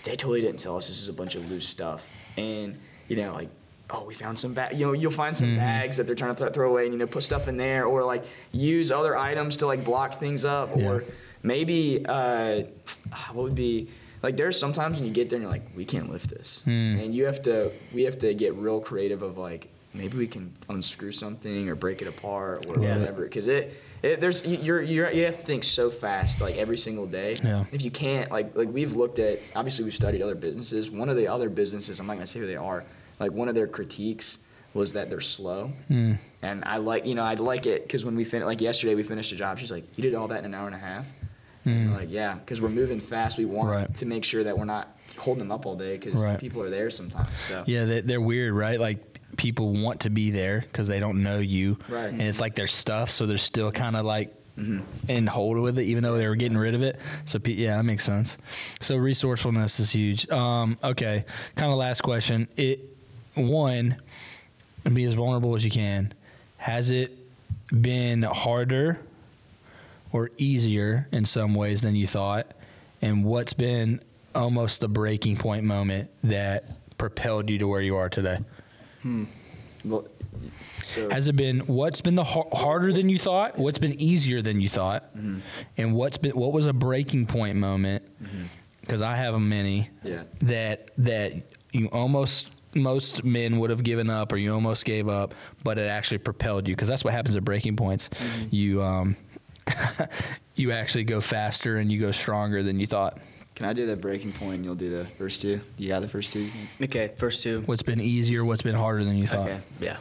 they 0.04 0.12
totally 0.16 0.42
didn't 0.42 0.60
tell 0.60 0.78
us 0.78 0.88
this 0.88 1.02
is 1.02 1.10
a 1.10 1.14
bunch 1.14 1.36
of 1.36 1.50
loose 1.50 1.68
stuff, 1.68 2.06
and 2.38 2.78
you 3.08 3.16
know, 3.18 3.34
like, 3.34 3.50
oh, 3.90 4.04
we 4.06 4.14
found 4.14 4.38
some 4.40 4.54
bag. 4.54 4.78
You 4.78 4.88
know, 4.88 4.94
you'll 4.94 5.12
find 5.12 5.36
some 5.36 5.50
Mm-hmm. 5.50 5.58
bags 5.58 5.98
that 5.98 6.08
they're 6.08 6.16
trying 6.16 6.36
to 6.36 6.44
th- 6.44 6.54
throw 6.54 6.70
away, 6.70 6.84
and 6.86 6.94
you 6.94 7.00
know, 7.00 7.08
put 7.08 7.24
stuff 7.24 7.48
in 7.48 7.58
there, 7.58 7.86
or 7.86 8.04
like 8.04 8.24
use 8.52 8.92
other 8.92 9.18
items 9.18 9.58
to 9.58 9.66
like 9.66 9.84
block 9.84 10.20
things 10.20 10.46
up, 10.46 10.76
Yeah. 10.76 10.90
or 10.90 11.04
maybe 11.44 12.06
uh, 12.08 12.64
what 13.34 13.44
would 13.44 13.56
be 13.56 13.90
like 14.24 14.38
there's 14.38 14.60
sometimes 14.60 15.00
when 15.00 15.08
you 15.08 15.14
get 15.14 15.30
there 15.32 15.38
and 15.38 15.44
you're 15.44 15.52
like 15.52 15.66
we 15.76 15.84
can't 15.84 16.12
lift 16.12 16.30
this 16.30 16.62
Hmm. 16.66 17.00
and 17.00 17.16
you 17.16 17.26
have 17.26 17.42
to 17.44 17.72
we 17.92 18.04
have 18.04 18.20
to 18.20 18.36
get 18.36 18.54
real 18.54 18.80
creative 18.80 19.24
of 19.24 19.40
like 19.40 19.68
maybe 19.94 20.18
we 20.18 20.28
can 20.28 20.52
unscrew 20.70 21.12
something 21.12 21.68
or 21.70 21.76
break 21.76 22.02
it 22.02 22.08
apart 22.08 22.66
or 22.68 22.82
Yeah. 22.82 22.98
whatever 22.98 23.24
because 23.24 23.48
it, 23.48 23.74
it 24.02 24.22
there's 24.22 24.46
you- 24.46 24.58
you're, 24.62 24.82
you're 24.82 25.12
you 25.12 25.26
have 25.26 25.38
to 25.40 25.46
think 25.46 25.64
so 25.64 25.92
fast 25.92 26.42
like 26.42 26.56
every 26.56 26.78
single 26.78 27.06
day 27.06 27.36
Yeah. 27.44 27.66
if 27.72 27.84
you 27.84 27.92
can't 27.92 28.32
like 28.32 28.56
like 28.56 28.70
we've 28.72 28.96
looked 28.96 29.20
at 29.20 29.40
obviously 29.56 29.84
we've 29.86 29.96
studied 29.96 30.22
other 30.22 30.36
businesses 30.36 30.90
one 30.90 31.10
of 31.10 31.18
the 31.18 31.28
other 31.28 31.50
businesses 31.50 32.00
i'm 32.00 32.08
not 32.08 32.14
going 32.14 32.26
to 32.26 32.32
say 32.32 32.40
who 32.40 32.48
they 32.48 32.56
are 32.56 32.84
like 33.20 33.32
one 33.32 33.50
of 33.50 33.56
their 33.56 33.68
critiques 33.68 34.38
was 34.74 34.94
that 34.94 35.10
they're 35.10 35.20
slow 35.20 35.72
Mm. 35.90 36.18
and 36.42 36.64
i 36.66 36.78
like 36.78 37.06
you 37.06 37.14
know 37.16 37.24
I'd 37.24 37.42
like 37.42 37.66
it 37.66 37.84
because 37.84 38.06
when 38.06 38.16
we 38.16 38.24
fin- 38.24 38.46
like 38.46 38.62
yesterday 38.62 38.96
we 38.96 39.04
finished 39.04 39.32
a 39.34 39.36
job 39.36 39.60
she's 39.60 39.72
like 39.72 39.84
you 39.98 40.02
did 40.02 40.16
all 40.16 40.30
that 40.30 40.40
in 40.40 40.46
an 40.46 40.54
hour 40.54 40.68
and 40.68 40.76
a 40.76 40.80
half 40.80 41.06
and 41.66 41.94
like 41.94 42.10
yeah 42.10 42.36
because 42.36 42.60
we're 42.62 42.70
moving 42.70 43.00
fast 43.02 43.38
we 43.38 43.46
want 43.46 43.68
Mm. 43.70 43.72
Right. 43.76 43.96
to 43.98 44.06
make 44.06 44.24
sure 44.24 44.44
that 44.46 44.58
we're 44.58 44.66
not 44.66 44.98
holding 45.18 45.40
them 45.40 45.52
up 45.52 45.66
all 45.66 45.76
day 45.76 45.98
because 45.98 46.14
Right. 46.20 46.40
people 46.40 46.62
are 46.64 46.70
there 46.70 46.90
sometimes 46.90 47.30
so 47.50 47.64
Yeah, 47.68 47.84
they, 47.84 48.00
they're 48.02 48.22
weird, 48.22 48.54
right? 48.54 48.80
Like 48.80 49.11
people 49.38 49.74
want 49.74 50.02
to 50.02 50.10
be 50.10 50.32
there 50.32 50.62
because 50.62 50.88
they 50.88 51.00
don't 51.00 51.24
know 51.24 51.40
you, 51.40 51.78
Right. 51.90 52.10
And 52.12 52.22
it's 52.22 52.42
like 52.42 52.56
their 52.56 52.68
stuff, 52.68 53.12
so 53.12 53.26
they're 53.26 53.38
still 53.38 53.72
kind 53.72 53.96
of 53.96 54.06
like 54.06 54.36
Mm-hmm. 54.58 55.10
in 55.10 55.28
hold 55.28 55.58
with 55.60 55.80
it, 55.80 55.84
even 55.84 56.04
though 56.04 56.18
they 56.18 56.28
were 56.28 56.36
getting 56.36 56.58
rid 56.58 56.76
of 56.76 56.84
it. 56.84 57.00
So 57.26 57.40
yeah, 57.46 57.78
that 57.78 57.84
makes 57.84 58.04
sense. 58.04 58.38
So 58.82 58.98
resourcefulness 58.98 59.80
is 59.80 59.92
huge. 59.92 60.30
Um, 60.30 60.78
okay, 60.84 61.24
kind 61.56 61.72
of 61.72 61.78
last 61.78 62.02
question. 62.02 62.50
It 62.58 62.82
one, 63.34 63.96
be 64.94 65.06
as 65.06 65.14
vulnerable 65.14 65.56
as 65.56 65.64
you 65.64 65.72
can. 65.72 66.14
Has 66.58 66.92
it 66.92 67.18
been 67.72 68.24
harder 68.24 69.00
or 70.12 70.30
easier 70.38 71.08
in 71.14 71.24
some 71.26 71.56
ways 71.56 71.82
than 71.82 71.96
you 71.96 72.06
thought? 72.06 72.46
And 73.02 73.24
what's 73.24 73.54
been 73.54 74.02
almost 74.36 74.82
the 74.82 74.90
breaking 74.90 75.38
point 75.38 75.64
moment 75.64 76.10
that 76.26 76.66
propelled 76.98 77.50
you 77.50 77.58
to 77.60 77.68
where 77.70 77.82
you 77.82 77.96
are 77.96 78.10
today? 78.10 78.40
Well, 79.84 80.06
so 80.84 81.10
Has 81.10 81.28
it 81.28 81.36
been 81.36 81.62
what's 81.62 82.02
been 82.02 82.16
the 82.16 82.24
har- 82.24 82.48
harder 82.54 82.94
than 82.94 83.10
you 83.10 83.18
thought? 83.18 83.58
What's 83.58 83.80
been 83.80 84.00
easier 84.00 84.42
than 84.42 84.62
you 84.62 84.70
thought? 84.70 85.16
Mm-hmm. 85.18 85.40
And 85.78 85.96
what's 85.96 86.18
been 86.18 86.32
what 86.32 86.54
was 86.54 86.68
a 86.68 86.74
breaking 86.74 87.26
point 87.26 87.58
moment? 87.58 88.04
Mm-hmm. 88.24 88.44
Because 88.82 89.02
I 89.02 89.16
have 89.16 89.34
a 89.34 89.40
many 89.40 89.90
Yeah. 90.04 90.24
that 90.42 90.92
that 91.00 91.34
you 91.72 91.88
almost 91.88 92.52
most 92.76 93.24
men 93.24 93.60
would 93.60 93.70
have 93.70 93.84
given 93.84 94.10
up 94.10 94.32
or 94.32 94.38
you 94.38 94.54
almost 94.54 94.86
gave 94.86 95.10
up, 95.10 95.34
but 95.64 95.78
it 95.78 95.88
actually 95.88 96.20
propelled 96.20 96.68
you 96.68 96.76
because 96.76 96.88
that's 96.88 97.04
what 97.04 97.14
happens 97.14 97.36
at 97.36 97.44
breaking 97.44 97.76
points. 97.76 98.10
Mm-hmm. 98.10 98.48
You 98.56 98.84
um 98.84 99.16
you 100.56 100.72
actually 100.72 101.04
go 101.06 101.22
faster 101.22 101.78
and 101.78 101.92
you 101.92 102.00
go 102.00 102.12
stronger 102.12 102.64
than 102.64 102.80
you 102.80 102.88
thought. 102.88 103.18
Can 103.62 103.70
i 103.70 103.74
do 103.74 103.86
the 103.86 103.96
breaking 103.96 104.34
point 104.34 104.56
and 104.56 104.66
you'll 104.66 104.74
do 104.74 104.90
the 104.90 105.06
first 105.20 105.40
two 105.40 105.62
you 105.78 105.88
got 105.88 106.02
the 106.02 106.08
first 106.08 106.34
two 106.34 106.40
you 106.40 106.50
think? 106.50 106.90
Okay, 106.90 107.14
first 107.16 107.44
two. 107.44 107.62
What's 107.68 107.84
been 107.84 108.02
easier? 108.02 108.44
What's 108.44 108.64
been 108.64 108.74
harder 108.74 109.04
than 109.04 109.18
you 109.18 109.28
thought? 109.28 109.48
Okay. 109.48 109.60
Yeah. 109.80 109.98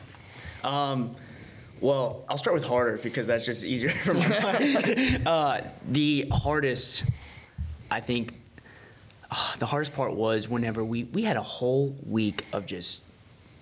Um, 0.65 1.15
well, 1.81 2.25
I'll 2.29 2.39
start 2.39 2.55
with 2.55 2.65
harder 2.65 2.99
because 3.03 3.27
that's 3.27 3.45
just 3.45 3.65
easier 3.65 3.91
for 4.05 4.15
my 4.15 4.29
mind. 4.29 5.23
uh, 5.27 5.61
the 5.89 6.27
hardest, 6.33 7.05
I 7.91 8.01
think, 8.01 8.33
uh, 9.31 9.57
the 9.59 9.67
hardest 9.67 9.95
part 9.95 10.15
was 10.15 10.49
whenever 10.49 10.83
we, 10.83 11.05
we 11.05 11.23
had 11.23 11.37
a 11.37 11.43
whole 11.43 11.95
week 12.07 12.47
of 12.55 12.65
just, 12.65 13.05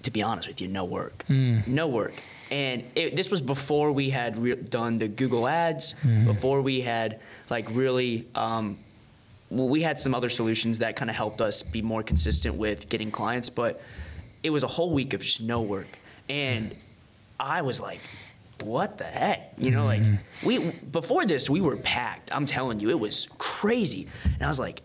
to 0.05 0.12
be 0.12 0.22
honest 0.22 0.46
with 0.46 0.61
you, 0.61 0.68
no 0.68 0.84
work. 0.84 1.24
No 1.28 1.88
work. 1.88 2.14
And 2.53 2.84
it, 2.94 3.16
this 3.16 3.32
was 3.32 3.42
before 3.42 3.90
we 3.90 4.11
had 4.11 4.38
re- 4.38 4.55
done 4.55 4.99
the 4.99 5.09
Google 5.09 5.49
ads, 5.49 5.94
before 6.24 6.62
we 6.62 6.82
had 6.82 7.20
like 7.51 7.66
really, 7.70 8.28
um, 8.34 8.78
well, 8.78 8.88
we 9.51 9.82
had 9.82 9.99
some 9.99 10.14
other 10.14 10.28
solutions 10.28 10.78
that 10.80 10.96
kind 10.96 11.11
of 11.11 11.16
helped 11.16 11.40
us 11.40 11.62
be 11.62 11.82
more 11.82 12.03
consistent 12.03 12.57
with 12.57 12.88
getting 12.88 13.11
clients, 13.11 13.49
but 13.49 13.80
it 14.42 14.51
was 14.51 14.62
a 14.62 14.66
whole 14.68 14.92
week 14.92 15.14
of 15.14 15.22
just 15.22 15.40
no 15.40 15.62
work. 15.62 15.99
And 16.28 16.74
I 17.40 17.62
was 17.62 17.80
like, 17.80 18.01
what 18.62 18.99
the 18.99 19.05
heck? 19.05 19.53
You 19.57 19.70
know, 19.70 19.84
like 19.84 20.03
mm-hmm. 20.03 20.46
we 20.46 20.70
before 20.70 21.24
this 21.24 21.49
we 21.49 21.61
were 21.61 21.76
packed. 21.76 22.34
I'm 22.34 22.46
telling 22.46 22.80
you, 22.80 22.90
it 22.90 22.99
was 22.99 23.28
crazy. 23.38 24.09
And 24.24 24.42
I 24.42 24.49
was 24.49 24.59
like, 24.59 24.82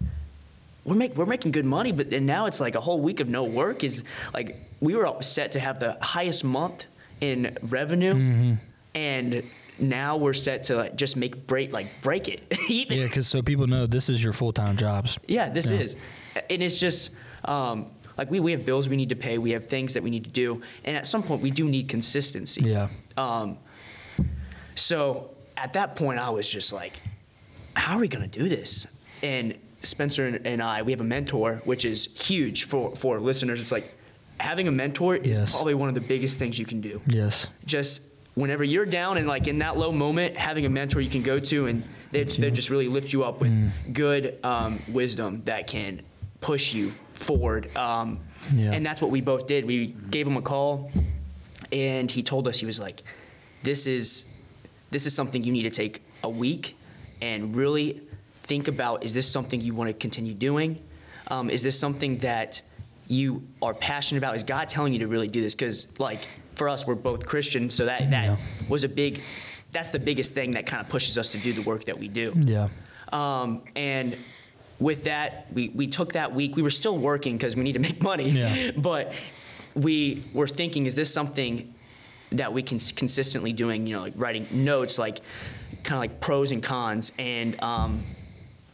we're 0.85 0.95
make, 0.95 1.15
we're 1.15 1.25
making 1.25 1.51
good 1.51 1.65
money, 1.65 1.91
but 1.91 2.09
then 2.09 2.25
now 2.25 2.45
it's 2.45 2.59
like 2.59 2.75
a 2.75 2.81
whole 2.81 2.99
week 2.99 3.19
of 3.19 3.27
no 3.27 3.43
work 3.43 3.83
is 3.83 4.03
like 4.33 4.57
we 4.79 4.95
were 4.95 5.05
all 5.05 5.21
set 5.21 5.53
to 5.53 5.59
have 5.59 5.79
the 5.79 5.97
highest 6.01 6.43
month 6.43 6.85
in 7.21 7.57
revenue, 7.63 8.13
mm-hmm. 8.13 8.53
and 8.95 9.43
now 9.79 10.17
we're 10.17 10.33
set 10.33 10.65
to 10.65 10.75
like 10.75 10.95
just 10.95 11.17
make 11.17 11.47
break 11.47 11.73
like 11.73 11.87
break 12.01 12.27
it. 12.29 12.41
Even- 12.69 12.99
Yeah, 12.99 13.05
because 13.05 13.27
so 13.27 13.41
people 13.41 13.67
know 13.67 13.85
this 13.87 14.09
is 14.09 14.23
your 14.23 14.33
full 14.33 14.53
time 14.53 14.77
jobs. 14.77 15.17
yeah, 15.27 15.49
this 15.49 15.69
Yeah. 15.69 15.79
is. 15.79 15.95
And 16.49 16.61
it's 16.63 16.79
just 16.79 17.11
um, 17.45 17.87
like 18.17 18.29
we, 18.31 18.39
we 18.39 18.51
have 18.51 18.65
bills 18.65 18.87
we 18.89 18.95
need 18.95 19.09
to 19.09 19.15
pay, 19.15 19.37
we 19.37 19.51
have 19.51 19.67
things 19.67 19.93
that 19.95 20.03
we 20.03 20.09
need 20.09 20.23
to 20.25 20.29
do. 20.29 20.61
And 20.83 20.95
at 20.97 21.05
some 21.07 21.23
point, 21.23 21.41
we 21.41 21.51
do 21.51 21.65
need 21.65 21.87
consistency. 21.89 22.61
Yeah. 22.63 22.89
Um, 23.17 23.57
so 24.75 25.31
at 25.57 25.73
that 25.73 25.95
point, 25.95 26.19
I 26.19 26.29
was 26.29 26.47
just 26.49 26.73
like, 26.73 26.99
how 27.75 27.97
are 27.97 27.99
we 28.01 28.07
going 28.07 28.27
to 28.29 28.39
do 28.39 28.49
this? 28.49 28.87
And 29.21 29.55
Spencer 29.81 30.25
and, 30.25 30.45
and 30.47 30.61
I, 30.61 30.81
we 30.81 30.91
have 30.91 31.01
a 31.01 31.05
mentor, 31.05 31.61
which 31.65 31.85
is 31.85 32.05
huge 32.19 32.63
for, 32.65 32.95
for 32.95 33.19
listeners. 33.19 33.59
It's 33.59 33.71
like 33.71 33.93
having 34.39 34.67
a 34.67 34.71
mentor 34.71 35.15
is 35.15 35.37
Yes. 35.37 35.55
probably 35.55 35.73
one 35.73 35.89
of 35.89 35.95
the 35.95 36.01
biggest 36.01 36.39
things 36.39 36.57
you 36.57 36.65
can 36.65 36.81
do 36.81 37.01
Yes. 37.07 37.47
just 37.65 38.09
whenever 38.35 38.63
you're 38.63 38.85
down 38.85 39.17
and 39.17 39.27
like 39.27 39.47
in 39.47 39.59
that 39.59 39.77
low 39.77 39.91
moment, 39.91 40.35
having 40.37 40.65
a 40.65 40.69
mentor 40.69 41.01
you 41.01 41.09
can 41.09 41.21
go 41.23 41.39
to 41.39 41.67
and 41.67 41.83
they 42.11 42.23
they 42.23 42.51
just 42.51 42.69
really 42.69 42.87
lift 42.87 43.13
you 43.13 43.23
up 43.23 43.39
with 43.41 43.51
Mm. 43.51 43.71
good 43.93 44.39
um, 44.43 44.79
wisdom 44.87 45.41
that 45.45 45.67
can 45.67 46.01
push 46.41 46.73
you 46.73 46.91
forward. 47.13 47.75
Um, 47.75 48.19
Yeah. 48.53 48.73
And 48.73 48.85
that's 48.85 48.99
what 49.01 49.09
we 49.11 49.21
both 49.21 49.47
did. 49.47 49.65
We 49.65 49.87
gave 49.87 50.27
him 50.27 50.35
a 50.35 50.41
call, 50.41 50.91
and 51.71 52.11
he 52.11 52.21
told 52.23 52.47
us 52.47 52.59
he 52.59 52.65
was 52.65 52.79
like, 52.79 53.01
"This 53.63 53.87
is 53.87 54.25
this 54.91 55.05
is 55.05 55.13
something 55.15 55.43
you 55.43 55.51
need 55.53 55.63
to 55.63 55.69
take 55.71 56.01
a 56.23 56.29
week 56.29 56.75
and 57.21 57.55
really 57.55 58.01
think 58.43 58.67
about. 58.67 59.03
Is 59.03 59.13
this 59.13 59.27
something 59.27 59.61
you 59.61 59.73
want 59.73 59.89
to 59.89 59.93
continue 59.93 60.33
doing? 60.33 60.77
Um, 61.29 61.49
is 61.49 61.63
this 61.63 61.79
something 61.79 62.17
that 62.19 62.61
you 63.07 63.43
are 63.61 63.73
passionate 63.73 64.19
about? 64.19 64.35
Is 64.35 64.43
God 64.43 64.67
telling 64.69 64.91
you 64.93 64.99
to 64.99 65.07
really 65.07 65.27
do 65.29 65.41
this? 65.41 65.55
Because 65.55 65.87
like 65.99 66.27
for 66.55 66.69
us, 66.69 66.85
we're 66.87 66.95
both 66.95 67.25
Christians, 67.25 67.73
so 67.73 67.85
that 67.85 68.09
that 68.11 68.25
Yeah. 68.25 68.37
was 68.69 68.83
a 68.83 68.89
big. 68.89 69.21
That's 69.71 69.89
the 69.89 69.99
biggest 69.99 70.33
thing 70.33 70.51
that 70.51 70.65
kind 70.67 70.81
of 70.81 70.89
pushes 70.89 71.17
us 71.17 71.29
to 71.31 71.37
do 71.39 71.51
the 71.53 71.63
work 71.63 71.85
that 71.85 71.97
we 71.99 72.07
do. 72.07 72.33
Yeah. 72.39 72.69
Um, 73.11 73.63
and 73.75 74.15
with 74.79 75.05
that, 75.05 75.47
we, 75.53 75.69
we 75.69 75.87
took 75.87 76.13
that 76.13 76.33
week. 76.35 76.55
We 76.55 76.61
were 76.61 76.69
still 76.69 76.97
working 76.97 77.37
because 77.37 77.55
we 77.55 77.63
need 77.63 77.73
to 77.73 77.79
make 77.79 78.01
money. 78.03 78.29
Yeah. 78.29 78.71
But 78.77 79.13
we 79.73 80.23
were 80.33 80.47
thinking, 80.47 80.85
is 80.85 80.93
this 80.93 81.11
something 81.11 81.73
that 82.31 82.53
we 82.53 82.61
can 82.61 82.77
consistently 82.79 83.51
doing? 83.53 83.87
You 83.87 83.95
know, 83.95 84.01
like 84.03 84.13
writing 84.15 84.47
notes, 84.51 84.99
like 84.99 85.21
kind 85.83 85.95
of 85.95 85.99
like 85.99 86.19
pros 86.21 86.51
and 86.51 86.61
cons. 86.61 87.11
And 87.17 87.59
um, 87.63 88.03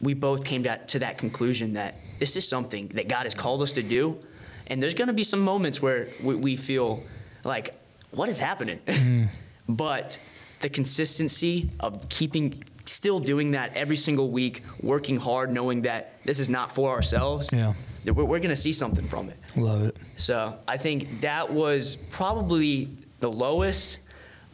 we 0.02 0.12
both 0.14 0.44
came 0.44 0.62
to, 0.64 0.78
to 0.88 0.98
that 0.98 1.16
conclusion 1.16 1.72
that 1.74 1.94
this 2.18 2.36
is 2.36 2.46
something 2.46 2.88
that 2.88 3.08
God 3.08 3.22
has 3.24 3.34
called 3.34 3.62
us 3.62 3.72
to 3.72 3.82
do. 3.82 4.18
And 4.66 4.82
there's 4.82 4.94
going 4.94 5.08
to 5.08 5.14
be 5.14 5.24
some 5.24 5.40
moments 5.40 5.80
where 5.80 6.08
we, 6.22 6.34
we 6.34 6.56
feel 6.56 7.02
like, 7.44 7.74
what 8.10 8.28
is 8.28 8.38
happening? 8.38 9.28
but 9.68 10.18
the 10.60 10.68
consistency 10.68 11.70
of 11.80 12.08
keeping 12.08 12.62
still 12.86 13.20
doing 13.20 13.52
that 13.52 13.74
every 13.76 13.96
single 13.96 14.30
week 14.30 14.62
working 14.82 15.16
hard 15.16 15.52
knowing 15.52 15.82
that 15.82 16.14
this 16.24 16.38
is 16.40 16.48
not 16.50 16.74
for 16.74 16.90
ourselves 16.90 17.48
Yeah. 17.52 17.74
that 18.04 18.14
we're, 18.14 18.24
we're 18.24 18.38
going 18.40 18.50
to 18.50 18.56
see 18.56 18.72
something 18.72 19.06
from 19.08 19.28
it 19.28 19.36
Love 19.56 19.82
it. 19.84 19.96
so 20.16 20.56
i 20.66 20.76
think 20.76 21.20
that 21.20 21.52
was 21.52 21.96
probably 22.10 22.88
the 23.20 23.30
lowest 23.30 23.98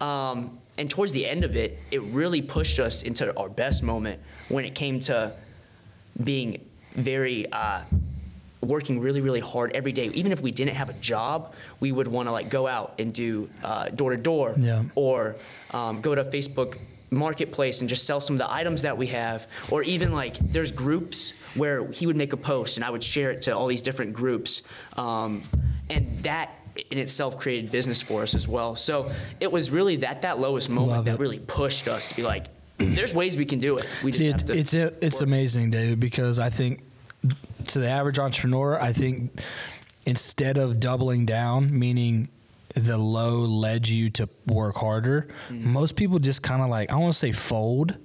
um, 0.03 0.59
and 0.77 0.91
towards 0.91 1.13
the 1.13 1.25
end 1.27 1.45
of 1.45 1.57
it 1.57 1.79
it 1.91 2.03
really 2.03 2.43
pushed 2.43 2.79
us 2.79 3.03
into 3.03 3.35
our 3.39 3.49
best 3.49 3.83
moment 3.83 4.21
when 4.49 4.65
it 4.67 4.75
came 4.75 5.01
to 5.01 5.33
being 6.23 6.61
very 6.95 7.51
uh, 7.53 7.81
working 8.61 9.01
really 9.01 9.21
really 9.21 9.41
hard 9.41 9.73
every 9.73 9.93
day. 9.93 10.07
Even 10.09 10.33
if 10.33 10.41
we 10.41 10.51
didn't 10.51 10.75
have 10.75 10.89
a 10.91 10.95
job 10.95 11.55
we 11.81 11.93
would 11.93 12.09
want 12.09 12.27
to 12.29 12.33
like 12.33 12.49
go 12.49 12.67
out 12.67 12.95
and 12.99 13.13
do 13.13 13.49
uh, 13.63 13.89
door 13.91 14.11
to 14.11 14.17
door 14.17 14.57
or 14.95 15.37
um, 15.71 16.01
go 16.01 16.15
to 16.15 16.25
facebook 16.25 16.79
marketplace 17.11 17.81
and 17.81 17.89
just 17.89 18.05
sell 18.05 18.21
some 18.21 18.35
of 18.35 18.39
the 18.39 18.53
items 18.53 18.83
that 18.83 18.99
we 18.99 19.07
have. 19.07 19.47
Or 19.71 19.83
even 19.83 20.13
like 20.13 20.37
there's 20.39 20.73
groups 20.73 21.41
where 21.55 21.87
he 21.87 22.07
would 22.07 22.17
make 22.17 22.33
a 22.33 22.37
post 22.37 22.77
and 22.77 22.85
i 22.85 22.91
would 22.91 23.05
share 23.05 23.31
it 23.31 23.43
to 23.43 23.57
all 23.57 23.67
these 23.67 23.83
different 23.83 24.13
groups. 24.13 24.63
Um, 24.97 25.43
and 25.89 26.19
that 26.25 26.51
in 26.91 26.99
itself 26.99 27.39
created 27.39 27.71
business 27.73 28.03
for 28.03 28.23
us 28.23 28.35
as 28.35 28.47
well. 28.47 28.77
So 28.77 29.11
it 29.41 29.51
was 29.51 29.71
really 29.71 29.97
that 29.97 30.23
that 30.23 30.39
lowest 30.41 30.69
moment 30.69 30.93
Love 30.93 31.05
that 31.07 31.15
it. 31.15 31.21
really 31.21 31.39
pushed 31.39 31.89
us 31.89 32.09
to 32.11 32.17
be 32.17 32.23
like 32.23 32.47
there's 32.79 33.15
ways 33.15 33.37
we 33.37 33.47
can 33.47 33.59
do 33.59 33.79
it. 33.79 33.87
We 34.05 34.11
just 34.11 34.19
See, 34.19 34.27
have 34.27 34.41
it, 34.41 34.47
to 34.47 34.59
it's 34.59 34.75
it's 34.75 35.17
work. 35.21 35.23
amazing, 35.23 35.71
David, 35.71 36.01
because 36.01 36.39
I 36.39 36.51
think 36.51 36.83
to 37.69 37.79
the 37.79 37.89
average 37.89 38.19
entrepreneur, 38.19 38.81
I 38.81 38.93
think 38.93 39.41
instead 40.05 40.59
of 40.59 40.81
doubling 40.81 41.27
down, 41.27 41.77
meaning 41.77 42.29
the 42.75 42.99
low 42.99 43.39
led 43.39 43.89
you 43.89 44.11
to 44.11 44.29
work 44.47 44.77
harder, 44.77 45.29
mm-hmm. 45.49 45.73
most 45.73 45.97
people 45.97 46.19
just 46.19 46.43
kind 46.43 46.63
of 46.63 46.69
like, 46.69 46.91
I 46.91 46.97
want 46.97 47.13
to 47.13 47.19
say 47.19 47.33
fold, 47.33 47.97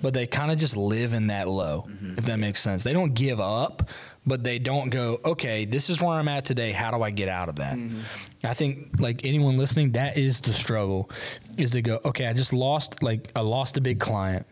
but 0.00 0.14
they 0.14 0.26
kind 0.26 0.52
of 0.52 0.58
just 0.58 0.76
live 0.76 1.14
in 1.14 1.26
that 1.28 1.48
low, 1.48 1.86
mm-hmm. 1.88 2.18
if 2.18 2.26
that 2.26 2.38
makes 2.38 2.60
sense. 2.60 2.84
They 2.84 2.92
don't 2.92 3.14
give 3.14 3.40
up, 3.40 3.88
but 4.24 4.44
they 4.44 4.58
don't 4.58 4.90
go, 4.90 5.18
okay, 5.24 5.64
this 5.64 5.90
is 5.90 6.00
where 6.00 6.12
I'm 6.12 6.28
at 6.28 6.44
today. 6.44 6.72
How 6.72 6.90
do 6.90 7.02
I 7.02 7.10
get 7.10 7.28
out 7.28 7.48
of 7.48 7.56
that? 7.56 7.76
Mm-hmm. 7.76 8.00
I 8.44 8.54
think, 8.54 9.00
like 9.00 9.24
anyone 9.24 9.56
listening, 9.56 9.92
that 9.92 10.16
is 10.16 10.40
the 10.40 10.52
struggle 10.52 11.10
is 11.58 11.70
to 11.72 11.82
go, 11.82 12.00
okay, 12.04 12.26
I 12.26 12.32
just 12.32 12.52
lost, 12.52 13.02
like, 13.02 13.30
I 13.34 13.40
lost 13.40 13.76
a 13.76 13.80
big 13.80 13.98
client 13.98 14.46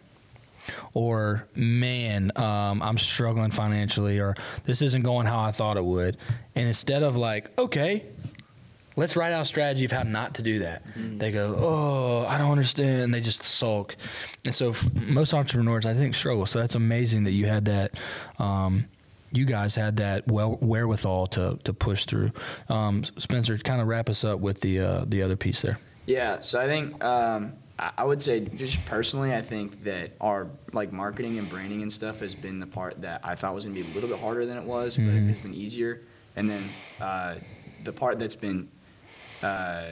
or 0.95 1.47
man, 1.55 2.33
um, 2.37 2.83
I'm 2.83 2.99
struggling 2.99 3.51
financially, 3.51 4.19
or 4.19 4.35
this 4.65 4.83
isn't 4.83 5.03
going 5.03 5.27
how 5.27 5.41
I 5.41 5.53
thought 5.53 5.77
it 5.77 5.85
would. 5.85 6.17
And 6.55 6.67
instead 6.67 7.03
of 7.03 7.17
like, 7.17 7.57
okay, 7.59 8.07
let's 8.97 9.17
write 9.17 9.33
out 9.33 9.43
a 9.43 9.45
strategy 9.45 9.85
of 9.85 9.93
how 9.93 10.03
not 10.03 10.35
to 10.37 10.43
do 10.43 10.61
that, 10.61 10.83
they 10.97 11.33
go, 11.33 11.57
oh, 11.59 12.27
I 12.27 12.39
don't 12.39 12.51
understand. 12.51 13.03
And 13.03 13.15
they 13.15 13.21
just 13.21 13.43
sulk. 13.43 13.97
And 14.45 14.55
so 14.55 14.71
f- 14.71 14.93
most 14.95 15.33
entrepreneurs, 15.35 15.87
I 15.87 15.95
think, 15.95 16.15
struggle. 16.15 16.47
So 16.47 16.59
that's 16.59 16.75
amazing 16.75 17.25
that 17.25 17.33
you 17.33 17.47
had 17.47 17.65
that. 17.67 17.93
Um, 18.39 18.87
you 19.33 19.45
guys 19.45 19.77
had 19.77 19.99
that 19.99 20.27
well 20.27 20.59
wherewithal 20.61 21.29
to 21.29 21.59
to 21.63 21.73
push 21.73 22.05
through. 22.05 22.33
Um, 22.69 23.05
Spencer, 23.05 23.57
kind 23.59 23.81
of 23.81 23.87
wrap 23.87 24.09
us 24.09 24.25
up 24.25 24.41
with 24.41 24.61
the 24.61 24.81
uh, 24.81 25.05
the 25.07 25.23
other 25.23 25.37
piece 25.37 25.63
there. 25.63 25.79
Yeah, 26.07 26.41
so 26.41 26.61
I 26.61 26.67
think 26.67 27.03
um, 27.05 27.53
I 27.97 28.05
would 28.05 28.20
say 28.20 28.41
just 28.41 28.85
personally, 28.85 29.33
I 29.35 29.41
think 29.43 29.85
that 29.85 30.11
our 30.20 30.47
like 30.72 30.93
marketing 30.93 31.39
and 31.39 31.49
branding 31.49 31.83
and 31.83 31.93
stuff 31.93 32.20
has 32.20 32.35
been 32.35 32.61
the 32.61 32.66
part 32.66 33.01
that 33.03 33.20
I 33.24 33.35
thought 33.35 33.55
was 33.55 33.64
gonna 33.64 33.74
be 33.74 33.83
a 33.83 33.95
little 33.95 34.09
bit 34.09 34.18
harder 34.18 34.45
than 34.45 34.57
it 34.59 34.64
was, 34.64 34.97
but 34.97 35.05
Mhm. 35.05 35.31
it's 35.31 35.41
been 35.41 35.55
easier. 35.55 36.03
And 36.37 36.49
then 36.51 36.68
uh, 37.01 37.37
the 37.85 37.93
part 37.93 38.18
that's 38.18 38.35
been 38.35 38.68
uh, 39.43 39.85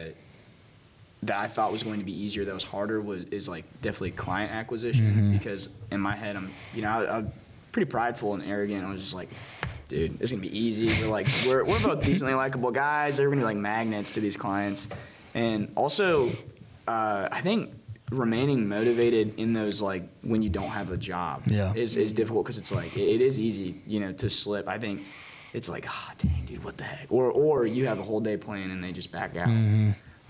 that 1.23 1.37
I 1.37 1.47
thought 1.49 1.73
was 1.73 1.83
going 1.83 1.99
to 1.99 2.05
be 2.05 2.13
easier, 2.13 2.45
that 2.45 2.55
was 2.55 2.63
harder, 2.65 3.01
was 3.01 3.25
is 3.31 3.49
like 3.49 3.65
definitely 3.83 4.13
client 4.13 4.53
acquisition 4.53 5.07
Mhm. 5.33 5.39
because 5.39 5.69
in 5.91 6.01
my 6.01 6.15
head 6.15 6.37
I'm 6.37 6.51
you 6.75 6.83
know 6.83 6.89
I, 6.91 7.19
I'm 7.19 7.33
pretty 7.73 7.91
prideful 7.91 8.35
and 8.35 8.43
arrogant. 8.43 8.85
I 8.85 8.91
was 8.91 9.03
just 9.03 9.15
like. 9.15 9.29
Dude, 9.89 10.21
it's 10.21 10.31
gonna 10.31 10.43
be 10.43 10.55
easy. 10.55 10.89
We're 11.03 11.09
like, 11.11 11.27
we're, 11.47 11.65
we're 11.65 11.81
both 11.81 12.05
decently 12.05 12.35
likable 12.35 12.71
guys. 12.71 13.17
They're 13.17 13.27
gonna 13.31 13.41
be 13.41 13.45
like 13.47 13.57
magnets 13.57 14.13
to 14.13 14.21
these 14.21 14.37
clients, 14.37 14.87
and 15.33 15.73
also, 15.77 16.29
uh, 16.87 17.27
I 17.33 17.41
think 17.41 17.71
remaining 18.11 18.69
motivated 18.69 19.35
in 19.39 19.53
those 19.53 19.81
like 19.83 20.03
when 20.23 20.43
you 20.43 20.49
don't 20.49 20.69
have 20.71 20.91
a 20.91 20.97
job 20.97 21.43
Yeah. 21.47 21.73
is, 21.75 21.97
is 21.97 22.13
difficult 22.15 22.45
because 22.45 22.59
it's 22.59 22.73
like 22.73 22.97
it, 22.97 23.09
it 23.09 23.21
is 23.21 23.39
easy 23.41 23.81
you 23.87 24.01
know 24.01 24.13
to 24.13 24.31
slip 24.31 24.67
i 24.69 24.79
think 24.79 25.03
it's 25.53 25.69
like 25.69 25.85
ah 25.89 26.13
dang 26.19 26.45
dude 26.47 26.65
what 26.65 26.77
the 26.79 26.85
heck 26.85 27.07
or 27.11 27.31
or 27.31 27.67
you 27.67 27.87
have 27.87 27.99
a 27.99 28.03
whole 28.03 28.21
day 28.21 28.37
plan 28.37 28.71
and 28.71 28.83
they 28.83 28.93
just 28.93 29.13
back 29.13 29.37
out 29.37 29.49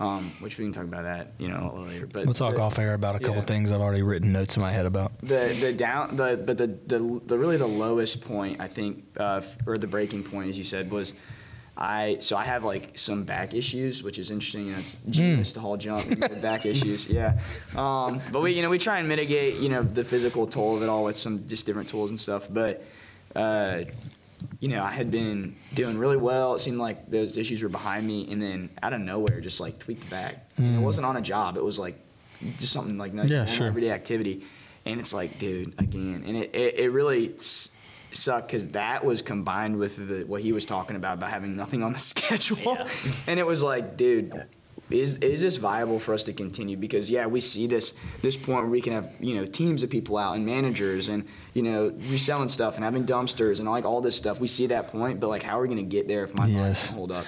um, 0.01 0.31
which 0.39 0.57
we 0.57 0.63
can 0.63 0.71
talk 0.71 0.85
about 0.85 1.03
that 1.03 1.33
you 1.37 1.49
know 1.49 1.57
a 1.61 1.71
little 1.77 1.85
later 1.87 2.07
but 2.07 2.25
We'll 2.25 2.33
talk 2.33 2.55
the, 2.55 2.61
off 2.61 2.79
air 2.79 2.93
about 2.93 3.15
a 3.17 3.19
couple 3.19 3.37
yeah. 3.41 3.45
things 3.45 3.69
I've 3.71 3.81
already 3.81 4.01
written 4.01 4.31
notes 4.31 4.55
in 4.55 4.61
my 4.61 4.71
head 4.71 4.85
about. 4.85 5.11
the 5.21 5.55
the 5.59 5.73
down 5.73 6.15
the 6.15 6.37
but 6.45 6.57
the 6.57 6.67
the, 6.67 7.21
the 7.25 7.37
really 7.37 7.57
the 7.57 7.67
lowest 7.67 8.21
point 8.21 8.61
i 8.61 8.67
think 8.67 9.03
uh, 9.19 9.41
f- 9.43 9.57
or 9.67 9.77
the 9.77 9.87
breaking 9.87 10.23
point 10.23 10.49
as 10.49 10.57
you 10.57 10.63
said 10.63 10.89
was 10.89 11.13
I 11.81 12.17
so 12.19 12.35
I 12.35 12.43
have 12.43 12.65
like 12.65 12.97
some 12.97 13.23
back 13.23 13.53
issues, 13.53 14.03
which 14.03 14.19
is 14.19 14.31
interesting. 14.31 14.65
You 14.67 14.73
know, 14.73 14.79
it's 14.79 14.97
genius 15.09 15.53
to 15.53 15.61
haul 15.61 15.77
jump 15.77 16.19
back 16.41 16.65
issues. 16.65 17.07
Yeah, 17.07 17.39
um, 17.77 18.19
but 18.33 18.41
we 18.41 18.51
you 18.51 18.61
know 18.61 18.69
we 18.69 18.77
try 18.77 18.99
and 18.99 19.07
mitigate 19.07 19.55
you 19.55 19.69
know 19.69 19.81
the 19.83 20.03
physical 20.03 20.45
toll 20.45 20.75
of 20.75 20.83
it 20.83 20.89
all 20.89 21.05
with 21.05 21.15
some 21.15 21.47
just 21.47 21.65
different 21.65 21.87
tools 21.87 22.09
and 22.09 22.19
stuff. 22.19 22.47
But 22.51 22.83
uh, 23.33 23.83
you 24.59 24.67
know 24.67 24.83
I 24.83 24.91
had 24.91 25.09
been 25.09 25.55
doing 25.73 25.97
really 25.97 26.17
well. 26.17 26.53
It 26.55 26.59
seemed 26.59 26.79
like 26.79 27.09
those 27.09 27.37
issues 27.37 27.63
were 27.63 27.69
behind 27.69 28.05
me, 28.05 28.29
and 28.29 28.41
then 28.41 28.69
out 28.83 28.91
of 28.91 28.99
nowhere, 28.99 29.39
just 29.39 29.61
like 29.61 29.79
tweaked 29.79 30.03
the 30.03 30.09
back. 30.09 30.49
It 30.57 30.79
wasn't 30.81 31.05
on 31.05 31.15
a 31.15 31.21
job. 31.21 31.55
It 31.55 31.63
was 31.63 31.79
like 31.79 31.97
just 32.57 32.73
something 32.73 32.97
like 32.97 33.13
Yeah, 33.13 33.45
sure. 33.45 33.67
everyday 33.67 33.91
activity, 33.91 34.43
and 34.85 34.99
it's 34.99 35.13
like 35.13 35.39
dude 35.39 35.73
again, 35.79 36.23
and 36.27 36.35
it 36.35 36.53
it, 36.53 36.73
it 36.79 36.89
really. 36.91 37.35
S- 38.11 38.19
sucked 38.19 38.47
because 38.47 38.67
that 38.67 39.03
was 39.05 39.21
combined 39.21 39.77
with 39.77 39.95
the 40.07 40.23
what 40.25 40.41
he 40.41 40.51
was 40.51 40.65
talking 40.65 40.95
about 40.95 41.17
about 41.17 41.29
having 41.29 41.55
nothing 41.55 41.83
on 41.83 41.93
the 41.93 41.99
schedule. 42.13 42.77
And 43.27 43.39
it 43.39 43.45
was 43.45 43.61
like 43.63 43.97
dude 43.97 44.45
is 44.89 45.17
is 45.17 45.41
this 45.41 45.57
viable 45.57 45.99
for 45.99 46.15
us 46.15 46.23
to 46.23 46.33
continue? 46.33 46.75
Because 46.75 47.11
yeah 47.11 47.27
we 47.27 47.41
see 47.41 47.67
this 47.67 47.93
this 48.23 48.35
point 48.35 48.61
where 48.63 48.71
we 48.71 48.81
can 48.81 48.93
have 48.93 49.11
you 49.19 49.35
know 49.35 49.45
teams 49.45 49.83
of 49.83 49.89
people 49.91 50.17
out 50.17 50.35
and 50.35 50.45
managers 50.45 51.09
and 51.09 51.25
you 51.53 51.61
know 51.61 51.89
reselling 52.09 52.49
stuff 52.49 52.75
and 52.75 52.83
having 52.83 53.05
dumpsters 53.05 53.59
and 53.59 53.69
like 53.69 53.85
all 53.85 54.01
this 54.01 54.15
stuff. 54.15 54.39
We 54.39 54.47
see 54.47 54.65
that 54.67 54.87
point 54.87 55.19
but 55.19 55.27
like 55.29 55.43
how 55.43 55.59
are 55.59 55.61
we 55.61 55.67
going 55.67 55.77
to 55.77 55.83
get 55.83 56.07
there 56.07 56.23
if 56.23 56.33
my 56.35 56.43
body 56.45 56.53
Yes. 56.53 56.81
doesn't 56.81 56.97
hold 56.97 57.11
up? 57.11 57.25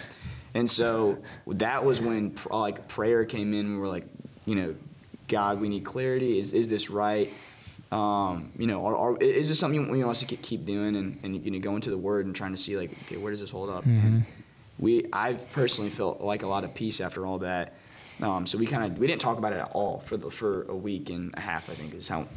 And 0.53 0.69
so 0.69 1.19
that 1.47 1.86
was 1.86 2.01
when 2.01 2.32
pr- 2.32 2.49
like 2.53 2.88
prayer 2.88 3.23
came 3.25 3.53
in 3.53 3.71
we 3.73 3.77
were 3.77 3.88
like 3.88 4.05
you 4.45 4.55
know 4.55 4.75
god 5.27 5.61
we 5.61 5.69
need 5.69 5.86
clarity. 5.86 6.39
Is 6.39 6.53
is 6.53 6.67
this 6.67 6.89
right 6.89 7.32
um, 7.91 8.51
you 8.57 8.67
know, 8.67 8.85
are, 8.85 8.95
are, 8.95 9.17
is 9.17 9.49
this 9.49 9.59
something 9.59 9.83
you, 9.95 10.05
want 10.05 10.11
us 10.11 10.19
to 10.21 10.35
keep- 10.37 10.65
doing 10.65 10.95
and, 10.95 11.19
and 11.23 11.43
you 11.45 11.51
know, 11.51 11.59
go 11.59 11.75
into 11.75 11.89
the 11.89 11.97
Word 11.97 12.25
and 12.25 12.35
trying 12.35 12.51
to 12.53 12.57
see 12.57 12.77
like, 12.77 12.91
okay, 13.05 13.17
where 13.17 13.31
does 13.31 13.41
this 13.41 13.51
hold 13.51 13.69
up? 13.69 13.85
And 13.85 14.25
we, 14.79 15.05
I've 15.11 15.51
personally 15.51 15.89
felt 15.89 16.21
like 16.21 16.43
a 16.43 16.47
lot 16.47 16.63
of 16.63 16.73
peace 16.73 17.01
after 17.01 17.25
all 17.25 17.39
that. 17.39 17.73
Um, 18.21 18.45
so 18.45 18.57
we 18.57 18.65
kind 18.67 18.91
of 18.91 18.99
we 18.99 19.07
didn't 19.07 19.21
talk 19.21 19.37
about 19.39 19.51
it 19.53 19.57
at 19.57 19.71
all 19.73 19.99
for 20.01 20.15
the 20.15 20.29
for 20.29 20.63
a 20.69 20.75
week 20.75 21.09
and 21.09 21.33
a 21.35 21.39
half. 21.39 21.69
I 21.69 21.73
think 21.73 21.93
is 21.95 22.07
how 22.07 22.27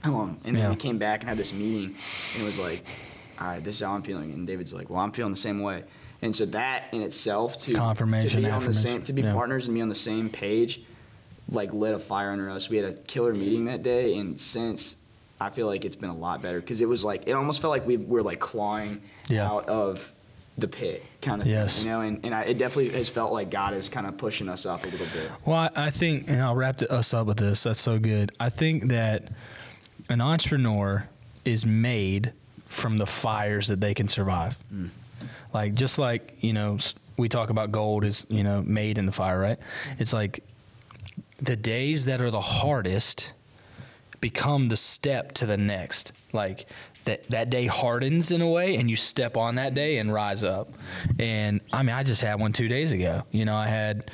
how 0.00 0.12
long. 0.12 0.40
And 0.44 0.54
then 0.56 0.62
Yeah. 0.64 0.70
we 0.70 0.76
came 0.76 0.96
back 0.98 1.20
and 1.20 1.28
had 1.28 1.36
this 1.38 1.52
meeting, 1.52 1.96
and 2.34 2.42
it 2.42 2.46
was 2.46 2.56
like, 2.58 2.84
all 3.40 3.48
right, 3.48 3.64
this 3.64 3.74
is 3.76 3.80
how 3.84 3.92
I'm 3.94 4.02
feeling. 4.02 4.32
And 4.32 4.46
David's 4.46 4.72
like, 4.72 4.88
well, 4.90 5.00
I'm 5.00 5.10
feeling 5.10 5.32
the 5.32 5.36
same 5.36 5.60
way. 5.60 5.82
And 6.22 6.34
so 6.34 6.46
that 6.46 6.84
in 6.92 7.02
itself 7.02 7.58
to 7.62 7.74
Confirmation, 7.74 8.30
to 8.30 8.36
be 8.36 8.50
on 8.50 8.64
the 8.64 8.72
same 8.74 9.02
to 9.02 9.12
be 9.12 9.22
Yeah. 9.22 9.32
partners 9.34 9.66
and 9.66 9.74
be 9.74 9.80
on 9.82 9.88
the 9.88 9.94
same 9.94 10.30
page 10.30 10.82
like 11.50 11.72
lit 11.72 11.94
a 11.94 11.98
fire 11.98 12.30
under 12.32 12.50
us. 12.50 12.68
We 12.68 12.76
had 12.76 12.90
a 12.90 12.94
killer 12.94 13.32
meeting 13.34 13.64
that 13.66 13.82
day, 13.82 14.14
and 14.16 14.38
since 14.38 14.96
I 15.40 15.50
feel 15.50 15.66
like 15.66 15.84
it's 15.84 15.96
been 15.96 16.10
a 16.10 16.16
lot 16.16 16.42
better 16.42 16.60
because 16.60 16.80
it 16.80 16.88
was 16.88 17.04
like 17.04 17.26
it 17.26 17.32
almost 17.32 17.60
felt 17.60 17.70
like 17.70 17.86
we 17.86 17.96
were 17.96 18.22
like 18.22 18.38
clawing 18.40 19.00
Yeah. 19.28 19.46
out 19.48 19.68
of 19.68 20.12
the 20.58 20.66
pit 20.68 21.04
kind 21.22 21.40
of 21.40 21.46
Yes. 21.46 21.76
thing, 21.78 21.86
you 21.86 21.92
know. 21.92 22.00
And, 22.00 22.20
and 22.24 22.34
I, 22.34 22.42
it 22.42 22.58
definitely 22.58 22.90
has 22.90 23.08
felt 23.08 23.32
like 23.32 23.48
God 23.50 23.74
is 23.74 23.88
kind 23.88 24.06
of 24.08 24.16
pushing 24.18 24.48
us 24.48 24.66
up 24.66 24.82
a 24.84 24.88
little 24.88 25.06
bit. 25.06 25.30
Well, 25.44 25.56
I, 25.56 25.70
I 25.86 25.90
think, 25.90 26.24
and 26.28 26.42
I'll 26.42 26.56
wrap 26.56 26.82
us 26.82 27.14
up 27.14 27.28
with 27.28 27.36
this. 27.38 27.62
That's 27.62 27.80
so 27.80 27.98
good. 28.00 28.32
I 28.40 28.50
think 28.50 28.88
that 28.88 29.28
an 30.08 30.20
entrepreneur 30.20 31.06
is 31.44 31.64
made 31.64 32.32
from 32.66 32.98
the 32.98 33.06
fires 33.06 33.68
that 33.68 33.80
they 33.80 33.94
can 33.94 34.08
survive. 34.08 34.56
Mm. 34.74 34.90
Like 35.54 35.74
just 35.74 35.98
like 35.98 36.36
you 36.40 36.52
know, 36.52 36.78
we 37.16 37.28
talk 37.28 37.50
about 37.50 37.70
gold 37.72 38.04
is 38.04 38.26
you 38.28 38.42
know 38.42 38.62
made 38.66 38.98
in 38.98 39.06
the 39.06 39.12
fire, 39.12 39.38
right? 39.40 39.58
It's 39.98 40.12
like 40.12 40.42
the 41.38 41.56
days 41.56 42.04
that 42.06 42.20
are 42.20 42.30
the 42.30 42.40
hardest 42.40 43.32
become 44.20 44.68
the 44.68 44.76
step 44.76 45.32
to 45.32 45.46
the 45.46 45.56
next. 45.56 46.12
Like 46.32 46.66
that 47.04 47.28
that 47.30 47.50
day 47.50 47.66
hardens 47.66 48.30
in 48.30 48.40
a 48.42 48.48
way 48.48 48.76
and 48.76 48.90
you 48.90 48.96
step 48.96 49.36
on 49.36 49.54
that 49.54 49.74
day 49.74 49.98
and 49.98 50.12
rise 50.12 50.42
up. 50.44 50.72
And 51.18 51.60
I 51.72 51.82
mean 51.82 51.94
I 51.94 52.02
just 52.02 52.22
had 52.22 52.40
one 52.40 52.52
2 52.52 52.68
days 52.68 52.92
ago. 52.92 53.22
You 53.30 53.44
know, 53.44 53.54
I 53.56 53.68
had 53.68 54.10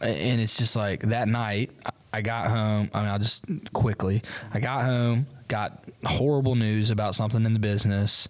and 0.00 0.40
it's 0.40 0.56
just 0.56 0.76
like 0.76 1.00
that 1.04 1.28
night 1.28 1.70
I- 1.86 1.90
I 2.12 2.22
got 2.22 2.48
home, 2.48 2.90
I 2.92 3.00
mean 3.00 3.08
I'll 3.08 3.18
just 3.20 3.44
quickly. 3.72 4.22
I 4.52 4.58
got 4.60 4.84
home, 4.84 5.26
got 5.48 5.84
horrible 6.04 6.56
news 6.56 6.90
about 6.90 7.14
something 7.14 7.44
in 7.46 7.52
the 7.54 7.60
business. 7.60 8.28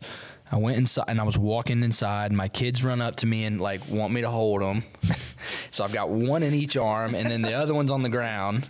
I 0.53 0.57
went 0.57 0.77
inside 0.79 1.05
and 1.09 1.21
I 1.21 1.25
was 1.25 1.39
walking 1.39 1.83
inside. 1.83 2.33
My 2.33 2.49
kids 2.49 2.85
run 2.85 3.01
up 3.01 3.17
to 3.17 3.27
me 3.27 3.45
and 3.45 3.61
like 3.61 3.89
want 3.89 4.13
me 4.13 4.23
to 4.23 4.31
hold 4.31 4.63
them. 4.63 4.83
so 5.71 5.85
I've 5.85 5.93
got 5.93 6.11
one 6.11 6.43
in 6.43 6.55
each 6.55 6.77
arm 6.77 7.15
and 7.15 7.31
then 7.31 7.43
the 7.43 7.55
other 7.55 7.75
one's 7.75 7.91
on 7.91 8.03
the 8.03 8.09
ground. 8.09 8.69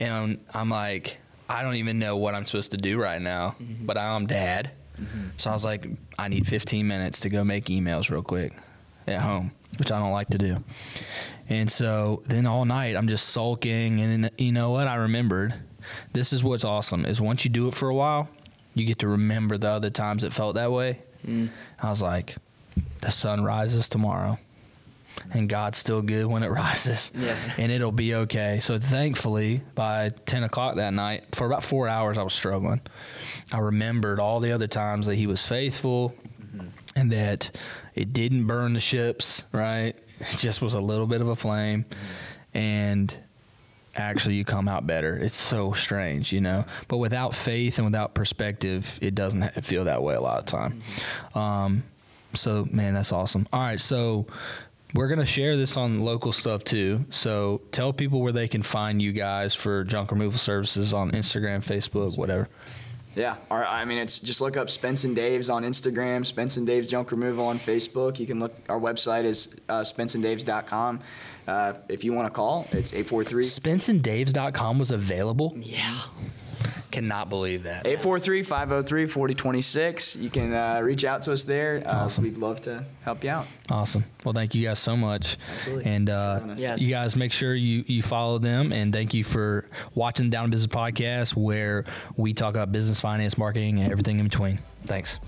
And 0.00 0.40
I'm 0.52 0.70
like, 0.70 1.18
I 1.48 1.62
don't 1.62 1.74
even 1.74 1.98
know 1.98 2.16
what 2.16 2.34
I'm 2.34 2.44
supposed 2.44 2.70
to 2.70 2.76
do 2.78 2.98
right 2.98 3.20
now, 3.20 3.56
mm-hmm. 3.60 3.84
but 3.84 3.98
I'm 3.98 4.26
dad. 4.26 4.70
Mm-hmm. 4.98 5.28
So 5.36 5.50
I 5.50 5.52
was 5.52 5.64
like, 5.64 5.86
I 6.18 6.28
need 6.28 6.46
15 6.46 6.86
minutes 6.86 7.20
to 7.20 7.28
go 7.28 7.44
make 7.44 7.66
emails 7.66 8.10
real 8.10 8.22
quick 8.22 8.56
at 9.06 9.20
home, 9.20 9.52
which 9.78 9.92
I 9.92 9.98
don't 9.98 10.12
like 10.12 10.28
to 10.28 10.38
do. 10.38 10.64
And 11.48 11.70
so 11.70 12.22
then 12.26 12.46
all 12.46 12.64
night 12.64 12.96
I'm 12.96 13.08
just 13.08 13.28
sulking. 13.28 14.00
And 14.00 14.24
then, 14.24 14.30
you 14.38 14.52
know 14.52 14.70
what? 14.70 14.88
I 14.88 14.94
remembered 14.96 15.54
this 16.12 16.32
is 16.32 16.42
what's 16.42 16.64
awesome 16.64 17.04
is 17.04 17.20
once 17.20 17.44
you 17.44 17.50
do 17.50 17.68
it 17.68 17.74
for 17.74 17.88
a 17.88 17.94
while, 17.94 18.28
you 18.74 18.84
get 18.84 19.00
to 19.00 19.08
remember 19.08 19.58
the 19.58 19.68
other 19.68 19.90
times 19.90 20.24
it 20.24 20.32
felt 20.32 20.54
that 20.54 20.72
way. 20.72 20.98
Mm. 21.26 21.50
I 21.80 21.90
was 21.90 22.02
like, 22.02 22.36
the 23.00 23.10
sun 23.10 23.44
rises 23.44 23.88
tomorrow. 23.88 24.38
And 25.30 25.46
God's 25.46 25.76
still 25.76 26.00
good 26.00 26.26
when 26.26 26.42
it 26.42 26.48
rises, 26.50 27.12
Yeah. 27.14 27.36
and 27.58 27.70
it'll 27.70 27.92
be 27.92 28.14
okay. 28.14 28.60
So 28.62 28.78
thankfully, 28.78 29.60
by 29.74 30.10
ten 30.24 30.42
o'clock 30.42 30.76
that 30.76 30.94
night, 30.94 31.24
for 31.34 31.46
about 31.46 31.62
four 31.62 31.86
hours, 31.86 32.16
I 32.16 32.22
was 32.22 32.32
struggling. 32.32 32.80
I 33.52 33.58
remembered 33.58 34.18
all 34.18 34.40
the 34.40 34.52
other 34.52 34.66
times 34.66 35.04
that 35.06 35.16
He 35.16 35.26
was 35.26 35.46
faithful, 35.46 36.14
mm-hmm. 36.42 36.68
and 36.96 37.12
that 37.12 37.50
it 37.94 38.14
didn't 38.14 38.46
burn 38.46 38.72
the 38.72 38.80
ships. 38.80 39.44
Right, 39.52 39.94
it 40.20 40.38
just 40.38 40.62
was 40.62 40.72
a 40.72 40.80
little 40.80 41.06
bit 41.06 41.20
of 41.20 41.28
a 41.28 41.36
flame, 41.36 41.84
mm-hmm. 41.84 42.58
and 42.58 43.14
actually 43.94 44.34
you 44.36 44.44
come 44.44 44.68
out 44.68 44.86
better. 44.86 45.16
It's 45.16 45.36
so 45.36 45.72
strange, 45.72 46.32
you 46.32 46.40
know. 46.40 46.64
But 46.88 46.98
without 46.98 47.34
faith 47.34 47.78
and 47.78 47.84
without 47.86 48.14
perspective, 48.14 48.98
it 49.02 49.14
doesn't 49.14 49.64
feel 49.64 49.84
that 49.84 50.02
way 50.02 50.14
a 50.14 50.20
lot 50.20 50.38
of 50.38 50.46
time. 50.46 50.82
Um, 51.34 51.84
So 52.34 52.66
man, 52.70 52.94
that's 52.94 53.12
awesome. 53.12 53.46
All 53.52 53.60
right, 53.60 53.78
so 53.80 54.26
we're 54.94 55.08
gonna 55.08 55.26
share 55.26 55.56
this 55.56 55.76
on 55.76 56.00
local 56.00 56.32
stuff 56.32 56.64
too. 56.64 57.04
So 57.10 57.60
tell 57.72 57.92
people 57.92 58.22
where 58.22 58.32
they 58.32 58.48
can 58.48 58.62
find 58.62 59.00
you 59.02 59.12
guys 59.12 59.54
for 59.54 59.84
junk 59.84 60.10
removal 60.10 60.38
services 60.38 60.94
on 60.94 61.10
Instagram, 61.12 61.62
Facebook, 61.62 62.16
whatever. 62.16 62.48
Yeah, 63.14 63.36
our, 63.50 63.66
I 63.66 63.84
mean, 63.84 63.98
it's 63.98 64.18
just 64.18 64.40
look 64.40 64.56
up 64.56 64.70
Spence 64.70 65.04
and 65.04 65.14
Dave's 65.14 65.50
on 65.50 65.64
Instagram, 65.64 66.24
Spence 66.24 66.56
and 66.56 66.66
Dave's 66.66 66.86
Junk 66.86 67.10
Removal 67.10 67.44
on 67.44 67.58
Facebook. 67.58 68.18
You 68.18 68.26
can 68.26 68.40
look, 68.40 68.54
our 68.70 68.80
website 68.80 69.24
is 69.24 69.54
uh, 69.68 69.82
spenceanddaves.com. 69.82 71.00
Uh, 71.46 71.74
if 71.88 72.04
you 72.04 72.12
want 72.12 72.26
to 72.26 72.30
call, 72.32 72.66
it's 72.72 72.92
843 72.92 73.42
SpenceandDaves.com 73.44 74.78
was 74.78 74.90
available. 74.90 75.54
Yeah. 75.58 76.02
Cannot 76.92 77.30
believe 77.30 77.62
that. 77.62 77.86
843 77.86 78.42
503 78.42 79.06
4026. 79.06 80.16
You 80.16 80.28
can 80.28 80.52
uh, 80.52 80.78
reach 80.82 81.04
out 81.04 81.22
to 81.22 81.32
us 81.32 81.44
there. 81.44 81.82
Uh, 81.86 82.04
Awesome. 82.04 82.22
We'd 82.24 82.36
love 82.36 82.60
to 82.62 82.84
help 83.02 83.24
you 83.24 83.30
out. 83.30 83.46
Awesome. 83.70 84.04
Well, 84.24 84.34
thank 84.34 84.54
you 84.54 84.66
guys 84.66 84.78
so 84.78 84.94
much. 84.94 85.38
Absolutely. 85.56 85.86
And 85.90 86.10
uh, 86.10 86.40
Thanks 86.40 86.42
for 86.42 86.48
having 86.48 86.50
us. 86.50 86.60
Yeah. 86.60 86.76
you 86.86 86.90
guys 86.90 87.16
make 87.16 87.32
sure 87.32 87.54
you, 87.54 87.82
you 87.86 88.02
follow 88.02 88.38
them. 88.38 88.72
And 88.72 88.92
thank 88.92 89.14
you 89.14 89.24
for 89.24 89.64
watching 89.94 90.26
the 90.26 90.32
Down 90.32 90.44
to 90.44 90.50
Business 90.50 90.70
podcast, 90.72 91.34
where 91.34 91.86
we 92.18 92.34
talk 92.34 92.54
about 92.54 92.72
business, 92.72 93.00
finance, 93.00 93.38
marketing, 93.38 93.78
and 93.80 93.90
everything 93.90 94.18
in 94.18 94.24
between. 94.26 94.58
Thanks. 94.84 95.18